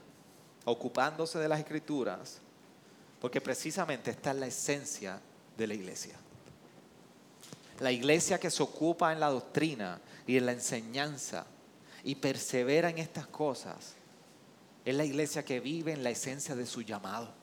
ocupándose 0.64 1.41
de 1.41 1.49
las 1.49 1.59
escrituras, 1.59 2.38
porque 3.20 3.41
precisamente 3.41 4.12
está 4.12 4.30
en 4.30 4.38
la 4.38 4.47
esencia 4.47 5.20
de 5.57 5.66
la 5.66 5.74
iglesia. 5.74 6.14
La 7.80 7.91
iglesia 7.91 8.38
que 8.38 8.53
se 8.53 8.62
ocupa 8.62 9.12
en 9.12 9.18
la 9.18 9.28
doctrina 9.28 10.01
y 10.24 10.36
en 10.36 10.47
la 10.47 10.53
enseñanza 10.53 11.45
y 12.05 12.14
persevera 12.14 12.91
en 12.91 12.99
estas 12.99 13.26
cosas, 13.26 13.95
es 14.84 14.95
la 14.95 15.05
iglesia 15.05 15.45
que 15.45 15.59
vive 15.59 15.91
en 15.91 16.05
la 16.05 16.11
esencia 16.11 16.55
de 16.55 16.64
su 16.64 16.82
llamado. 16.82 17.39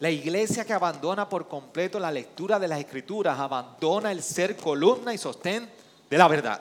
La 0.00 0.10
iglesia 0.10 0.64
que 0.64 0.72
abandona 0.72 1.28
por 1.28 1.46
completo 1.46 2.00
la 2.00 2.10
lectura 2.10 2.58
de 2.58 2.66
las 2.66 2.80
escrituras, 2.80 3.38
abandona 3.38 4.10
el 4.10 4.22
ser 4.22 4.56
columna 4.56 5.12
y 5.12 5.18
sostén 5.18 5.70
de 6.08 6.18
la 6.18 6.26
verdad. 6.26 6.60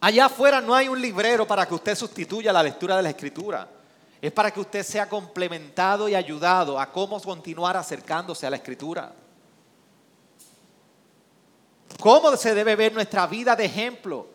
Allá 0.00 0.26
afuera 0.26 0.60
no 0.60 0.74
hay 0.74 0.88
un 0.88 1.00
librero 1.00 1.46
para 1.46 1.66
que 1.66 1.74
usted 1.74 1.94
sustituya 1.94 2.52
la 2.52 2.62
lectura 2.62 2.96
de 2.96 3.02
la 3.02 3.10
escritura. 3.10 3.68
Es 4.20 4.32
para 4.32 4.50
que 4.50 4.60
usted 4.60 4.82
sea 4.82 5.08
complementado 5.08 6.08
y 6.08 6.14
ayudado 6.14 6.80
a 6.80 6.90
cómo 6.90 7.20
continuar 7.20 7.76
acercándose 7.76 8.46
a 8.46 8.50
la 8.50 8.56
escritura. 8.56 9.14
¿Cómo 12.00 12.36
se 12.36 12.54
debe 12.54 12.74
ver 12.76 12.92
nuestra 12.92 13.26
vida 13.26 13.54
de 13.54 13.66
ejemplo? 13.66 14.26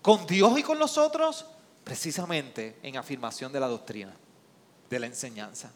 ¿Con 0.00 0.26
Dios 0.26 0.58
y 0.58 0.62
con 0.62 0.78
nosotros? 0.78 1.46
Precisamente 1.84 2.78
en 2.82 2.96
afirmación 2.96 3.52
de 3.52 3.60
la 3.60 3.66
doctrina, 3.66 4.14
de 4.92 5.00
la 5.00 5.06
enseñanza. 5.06 5.72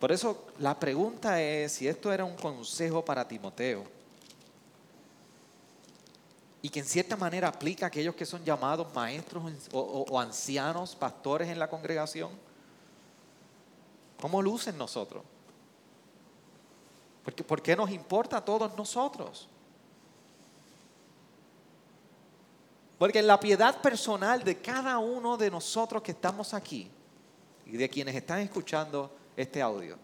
Por 0.00 0.10
eso 0.10 0.46
la 0.58 0.80
pregunta 0.80 1.40
es 1.40 1.72
si 1.72 1.86
esto 1.86 2.10
era 2.10 2.24
un 2.24 2.34
consejo 2.34 3.04
para 3.04 3.28
Timoteo 3.28 3.84
y 6.62 6.70
que 6.70 6.80
en 6.80 6.86
cierta 6.86 7.14
manera 7.14 7.48
aplica 7.48 7.86
a 7.86 7.88
aquellos 7.88 8.14
que 8.14 8.24
son 8.24 8.42
llamados 8.42 8.92
maestros 8.94 9.44
o, 9.72 10.18
ancianos, 10.18 10.96
pastores 10.96 11.48
en 11.50 11.58
la 11.58 11.68
congregación. 11.68 12.30
¿Cómo 14.18 14.40
lucen 14.40 14.78
nosotros? 14.78 15.22
Porque, 17.22 17.44
¿Por 17.44 17.60
qué 17.60 17.76
nos 17.76 17.90
importa 17.90 18.38
a 18.38 18.44
todos 18.44 18.74
nosotros? 18.78 19.46
Porque 23.02 23.20
la 23.20 23.40
piedad 23.40 23.80
personal 23.80 24.44
de 24.44 24.58
cada 24.58 24.96
uno 24.98 25.36
de 25.36 25.50
nosotros 25.50 26.00
que 26.04 26.12
estamos 26.12 26.54
aquí 26.54 26.88
y 27.66 27.76
de 27.76 27.88
quienes 27.88 28.14
están 28.14 28.38
escuchando 28.38 29.10
este 29.36 29.60
audio, 29.60 29.98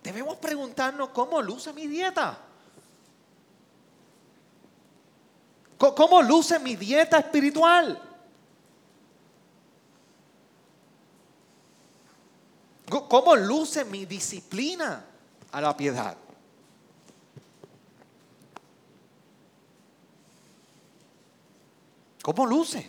debemos 0.00 0.36
preguntarnos 0.36 1.08
cómo 1.08 1.42
luce 1.42 1.72
mi 1.72 1.88
dieta. 1.88 2.38
¿Cómo 5.78 6.22
luce 6.22 6.60
mi 6.60 6.76
dieta 6.76 7.18
espiritual? 7.18 8.00
¿Cómo 12.88 13.34
luce 13.34 13.84
mi 13.84 14.06
disciplina 14.06 15.04
a 15.50 15.60
la 15.60 15.76
piedad? 15.76 16.16
¿Cómo 22.28 22.44
luce? 22.44 22.86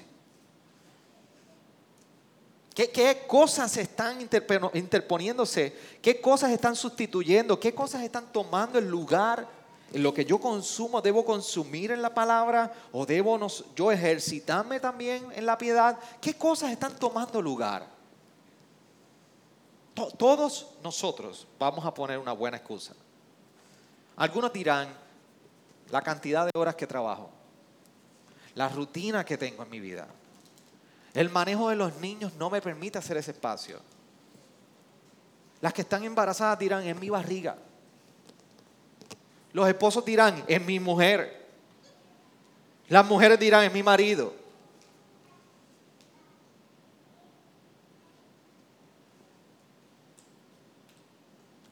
¿Qué, 2.75 3.23
cosas 3.25 3.77
están 3.77 4.19
interponiéndose? 4.19 5.73
¿Qué 6.01 6.19
cosas 6.19 6.51
están 6.51 6.75
sustituyendo? 6.75 7.57
¿Qué 7.57 7.73
cosas 7.73 8.03
están 8.03 8.33
tomando 8.33 8.77
el 8.77 8.89
lugar 8.89 9.47
en 9.93 10.03
lo 10.03 10.13
que 10.13 10.25
yo 10.25 10.39
consumo? 10.39 11.01
¿Debo 11.01 11.23
consumir 11.23 11.91
en 11.91 12.01
la 12.01 12.13
palabra? 12.13 12.73
¿O 12.91 13.05
debo 13.05 13.39
yo 13.77 13.93
ejercitarme 13.93 14.81
también 14.81 15.25
en 15.33 15.45
la 15.45 15.57
piedad? 15.57 15.97
¿Qué 16.19 16.33
cosas 16.33 16.73
están 16.73 16.99
tomando 16.99 17.41
lugar? 17.41 17.87
todos 20.17 20.67
nosotros 20.83 21.47
vamos 21.57 21.85
a 21.85 21.93
poner 21.93 22.17
una 22.19 22.33
buena 22.33 22.57
excusa. 22.57 22.93
Algunos 24.17 24.51
dirán 24.51 24.93
la 25.91 26.01
cantidad 26.01 26.43
de 26.45 26.51
horas 26.59 26.75
que 26.75 26.85
trabajo 26.85 27.38
la 28.55 28.69
rutina 28.69 29.23
que 29.25 29.37
tengo 29.37 29.63
en 29.63 29.69
mi 29.69 29.79
vida. 29.79 30.07
El 31.13 31.29
manejo 31.29 31.69
de 31.69 31.75
los 31.75 31.95
niños 31.97 32.33
no 32.33 32.49
me 32.49 32.61
permite 32.61 32.97
hacer 32.97 33.17
ese 33.17 33.31
espacio. 33.31 33.79
Las 35.61 35.73
que 35.73 35.81
están 35.81 36.03
embarazadas 36.03 36.59
dirán, 36.59 36.85
en 36.85 36.99
mi 36.99 37.09
barriga. 37.09 37.57
Los 39.53 39.67
esposos 39.67 40.05
dirán, 40.05 40.43
en 40.47 40.65
mi 40.65 40.79
mujer. 40.79 41.47
Las 42.87 43.05
mujeres 43.05 43.39
dirán, 43.39 43.63
en 43.65 43.73
mi 43.73 43.83
marido. 43.83 44.33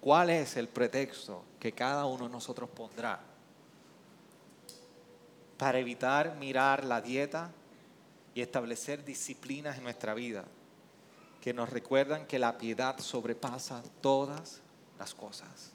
¿Cuál 0.02 0.30
es 0.30 0.56
el 0.56 0.70
pretexto 0.70 1.44
que 1.60 1.74
cada 1.74 2.06
uno 2.06 2.26
de 2.26 2.32
nosotros 2.32 2.70
pondrá 2.70 3.20
para 5.58 5.80
evitar 5.80 6.36
mirar 6.36 6.84
la 6.84 7.02
dieta 7.02 7.52
y 8.34 8.42
establecer 8.42 9.04
disciplinas 9.04 9.78
en 9.78 9.84
nuestra 9.84 10.14
vida 10.14 10.46
que 11.42 11.54
nos 11.54 11.70
recuerdan 11.70 12.28
que 12.28 12.38
la 12.38 12.58
piedad 12.58 13.00
sobrepasa 13.00 13.82
todas 14.02 14.62
las 15.00 15.14
cosas. 15.14 15.72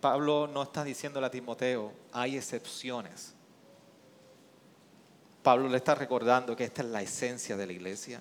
Pablo 0.00 0.46
no 0.46 0.62
está 0.62 0.82
diciendo 0.84 1.24
a 1.24 1.30
Timoteo, 1.30 1.92
hay 2.12 2.36
excepciones. 2.36 3.34
Pablo 5.42 5.68
le 5.68 5.76
está 5.76 5.94
recordando 5.94 6.54
que 6.54 6.64
esta 6.64 6.82
es 6.82 6.88
la 6.88 7.02
esencia 7.02 7.56
de 7.56 7.66
la 7.66 7.72
iglesia. 7.72 8.20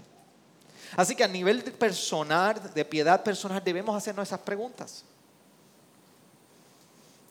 Así 0.97 1.15
que 1.15 1.23
a 1.23 1.27
nivel 1.27 1.63
personal, 1.73 2.73
de 2.73 2.85
piedad 2.85 3.23
personal, 3.23 3.63
debemos 3.63 3.95
hacernos 3.95 4.27
esas 4.27 4.39
preguntas 4.39 5.05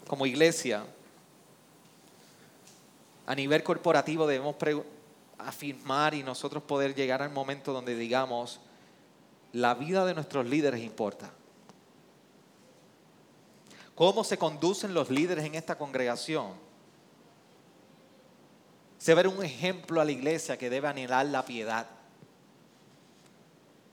como 0.09 0.27
iglesia, 0.27 0.85
a 3.27 3.35
nivel 3.35 3.63
corporativo 3.63 4.27
debemos 4.27 4.57
afirmar 5.39 6.15
y 6.15 6.23
nosotros 6.23 6.63
poder 6.65 6.95
llegar 6.95 7.23
al 7.23 7.31
momento 7.31 7.73
donde 7.73 7.95
digamos, 7.95 8.59
la 9.53 9.75
vida 9.75 10.05
de 10.05 10.15
nuestros 10.15 10.47
líderes 10.47 10.83
importa. 10.83 11.31
¿Cómo 13.95 14.25
se 14.25 14.39
conducen 14.39 14.95
los 14.95 15.11
líderes 15.11 15.45
en 15.45 15.55
esta 15.55 15.77
congregación? 15.77 16.53
Se 18.97 19.15
ve 19.15 19.29
un 19.29 19.45
ejemplo 19.45 20.01
a 20.01 20.05
la 20.05 20.13
iglesia 20.13 20.57
que 20.57 20.71
debe 20.71 20.89
anhelar 20.89 21.27
la 21.27 21.45
piedad. 21.45 21.87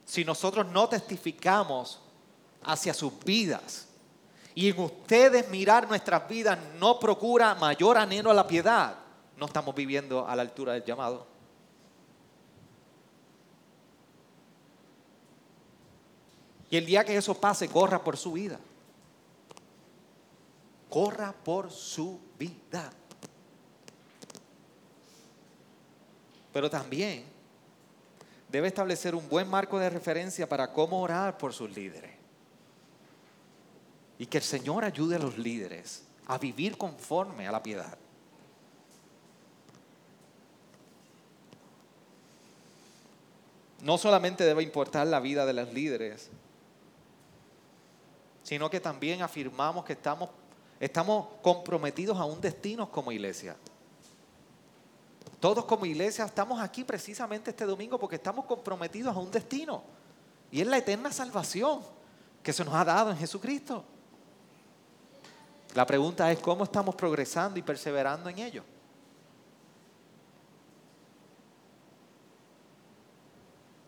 Si 0.06 0.24
nosotros 0.24 0.68
no 0.68 0.88
testificamos 0.88 2.00
hacia 2.64 2.94
sus 2.94 3.20
vidas, 3.24 3.88
y 4.56 4.70
en 4.70 4.80
ustedes 4.80 5.50
mirar 5.50 5.88
nuestras 5.88 6.28
vidas 6.30 6.58
no 6.80 6.98
procura 6.98 7.54
mayor 7.56 7.98
anhelo 7.98 8.32
a 8.32 8.34
la 8.34 8.48
piedad, 8.48 8.96
no 9.36 9.48
estamos 9.48 9.76
viviendo 9.76 10.26
a 10.26 10.34
la 10.34 10.44
altura 10.44 10.72
del 10.72 10.86
llamado. 10.86 11.28
Y 16.70 16.78
el 16.78 16.86
día 16.86 17.04
que 17.04 17.18
eso 17.18 17.34
pase, 17.36 17.68
corra 17.68 18.02
por 18.02 18.16
su 18.16 18.32
vida. 18.32 18.60
Corra 20.90 21.34
por 21.34 21.70
su 21.70 22.20
vida. 22.40 22.90
Pero 26.54 26.70
también 26.70 27.26
debe 28.48 28.70
establecer 28.70 29.14
un 29.14 29.28
buen 29.28 29.50
marco 29.50 29.78
de 29.78 29.90
referencia 29.90 30.48
para 30.48 30.72
cómo 30.72 31.02
orar 31.02 31.38
por 31.38 31.54
sus 31.54 31.70
líderes. 31.76 32.15
Y 34.18 34.28
que 34.28 34.38
el 34.38 34.44
Señor 34.44 34.86
ayude 34.86 35.16
a 35.16 35.20
los 35.20 35.38
líderes 35.38 36.04
a 36.28 36.38
vivir 36.38 36.78
conforme 36.78 37.48
a 37.48 37.52
la 37.52 37.62
piedad. 37.62 37.98
No 43.82 43.98
solamente 43.98 44.44
debe 44.44 44.64
importar 44.64 45.06
la 45.06 45.20
vida 45.20 45.46
de 45.46 45.54
los 45.54 45.72
líderes, 45.72 46.30
sino 48.42 48.70
que 48.70 48.80
también 48.80 49.22
afirmamos 49.22 49.86
que 49.86 49.94
estamos, 49.94 50.30
estamos 50.80 51.28
comprometidos 51.42 52.18
a 52.18 52.26
un 52.26 52.42
destino 52.42 52.92
como 52.92 53.12
iglesia. 53.12 53.56
Todos 55.40 55.66
como 55.66 55.86
iglesia 55.86 56.26
estamos 56.26 56.60
aquí 56.60 56.84
precisamente 56.84 57.52
este 57.52 57.66
domingo 57.66 58.00
porque 58.00 58.16
estamos 58.16 58.46
comprometidos 58.46 59.16
a 59.16 59.20
un 59.20 59.30
destino. 59.30 59.84
Y 60.52 60.62
es 60.62 60.68
la 60.68 60.78
eterna 60.78 61.12
salvación 61.12 61.82
que 62.42 62.54
se 62.54 62.66
nos 62.66 62.74
ha 62.74 62.86
dado 62.86 63.12
en 63.12 63.18
Jesucristo. 63.18 63.84
La 65.76 65.86
pregunta 65.86 66.32
es 66.32 66.40
cómo 66.40 66.64
estamos 66.64 66.96
progresando 66.96 67.60
y 67.60 67.62
perseverando 67.62 68.30
en 68.30 68.40
ello. 68.40 68.64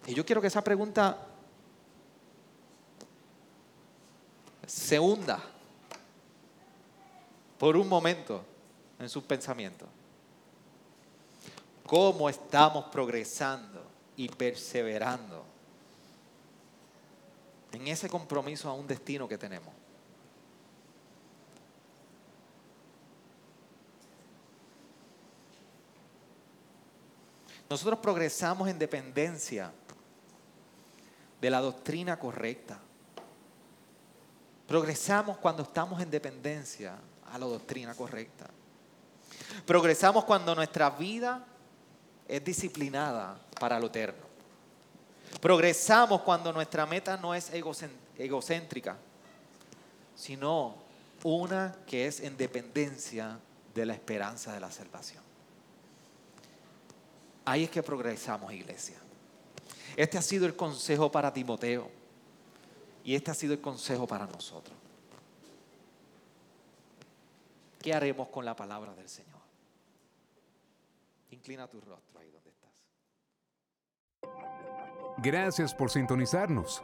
Y 0.06 0.14
yo 0.14 0.26
quiero 0.26 0.40
que 0.40 0.48
esa 0.48 0.64
pregunta 0.64 1.18
se 4.66 5.00
hunda 5.00 5.40
por 7.58 7.76
un 7.76 7.88
momento 7.90 8.44
en 9.00 9.10
sus 9.10 9.24
pensamientos. 9.24 9.88
¿Cómo 11.86 12.30
estamos 12.30 12.86
progresando 12.86 13.82
y 14.18 14.28
perseverando 14.28 15.46
en 17.72 17.88
ese 17.88 18.10
compromiso 18.10 18.70
a 18.70 18.74
un 18.74 18.88
destino 18.88 19.28
que 19.28 19.38
tenemos. 19.38 19.87
Nosotros 27.70 27.99
progresamos 27.99 28.70
en 28.70 28.80
dependencia 28.80 29.72
de 31.41 31.49
la 31.49 31.59
doctrina 31.59 32.18
correcta. 32.18 32.80
Progresamos 34.68 35.38
cuando 35.38 35.63
estamos 35.63 36.01
en 36.01 36.09
dependencia 36.09 36.97
a 37.32 37.38
la 37.38 37.45
doctrina 37.45 37.93
correcta. 37.93 38.47
Progresamos 39.65 40.24
cuando 40.26 40.55
nuestra 40.55 40.89
vida 40.91 41.45
es 42.28 42.43
disciplinada 42.43 43.39
para 43.59 43.80
lo 43.80 43.88
eterno. 43.88 44.26
Progresamos 45.41 46.22
cuando 46.22 46.51
nuestra 46.53 46.86
meta 46.86 47.18
no 47.18 47.36
es 47.36 47.51
egocéntrica, 48.18 48.97
sino 50.15 50.76
una 51.24 51.76
que 51.86 52.07
es 52.07 52.22
en 52.22 52.38
dependencia 52.38 53.39
de 53.74 53.86
la 53.86 53.93
esperanza 53.93 54.53
de 54.53 54.59
la 54.59 54.72
salvación. 54.72 55.26
Ahí 57.48 57.64
es 57.64 57.70
que 57.70 57.82
progresamos, 57.82 58.52
iglesia. 58.52 58.98
Este 59.95 60.18
ha 60.18 60.22
sido 60.22 60.45
el 60.45 60.58
consejo 60.58 61.10
para 61.10 61.32
Timoteo 61.32 61.89
y 63.06 63.16
este 63.16 63.32
ha 63.32 63.34
sido 63.34 63.54
el 63.54 63.62
consejo 63.62 64.06
para 64.06 64.28
nosotros. 64.28 64.76
¿Qué 67.82 67.93
haremos 67.93 68.28
con 68.28 68.43
la 68.43 68.54
palabra 68.54 68.93
del 68.95 69.08
Señor? 69.08 69.39
Inclina 71.32 71.70
tu 71.70 71.80
rostro 71.80 72.20
ahí 72.20 72.30
donde 72.30 72.50
estás. 72.50 72.70
Gracias 75.20 75.74
por 75.74 75.89
sintonizarnos. 75.89 76.84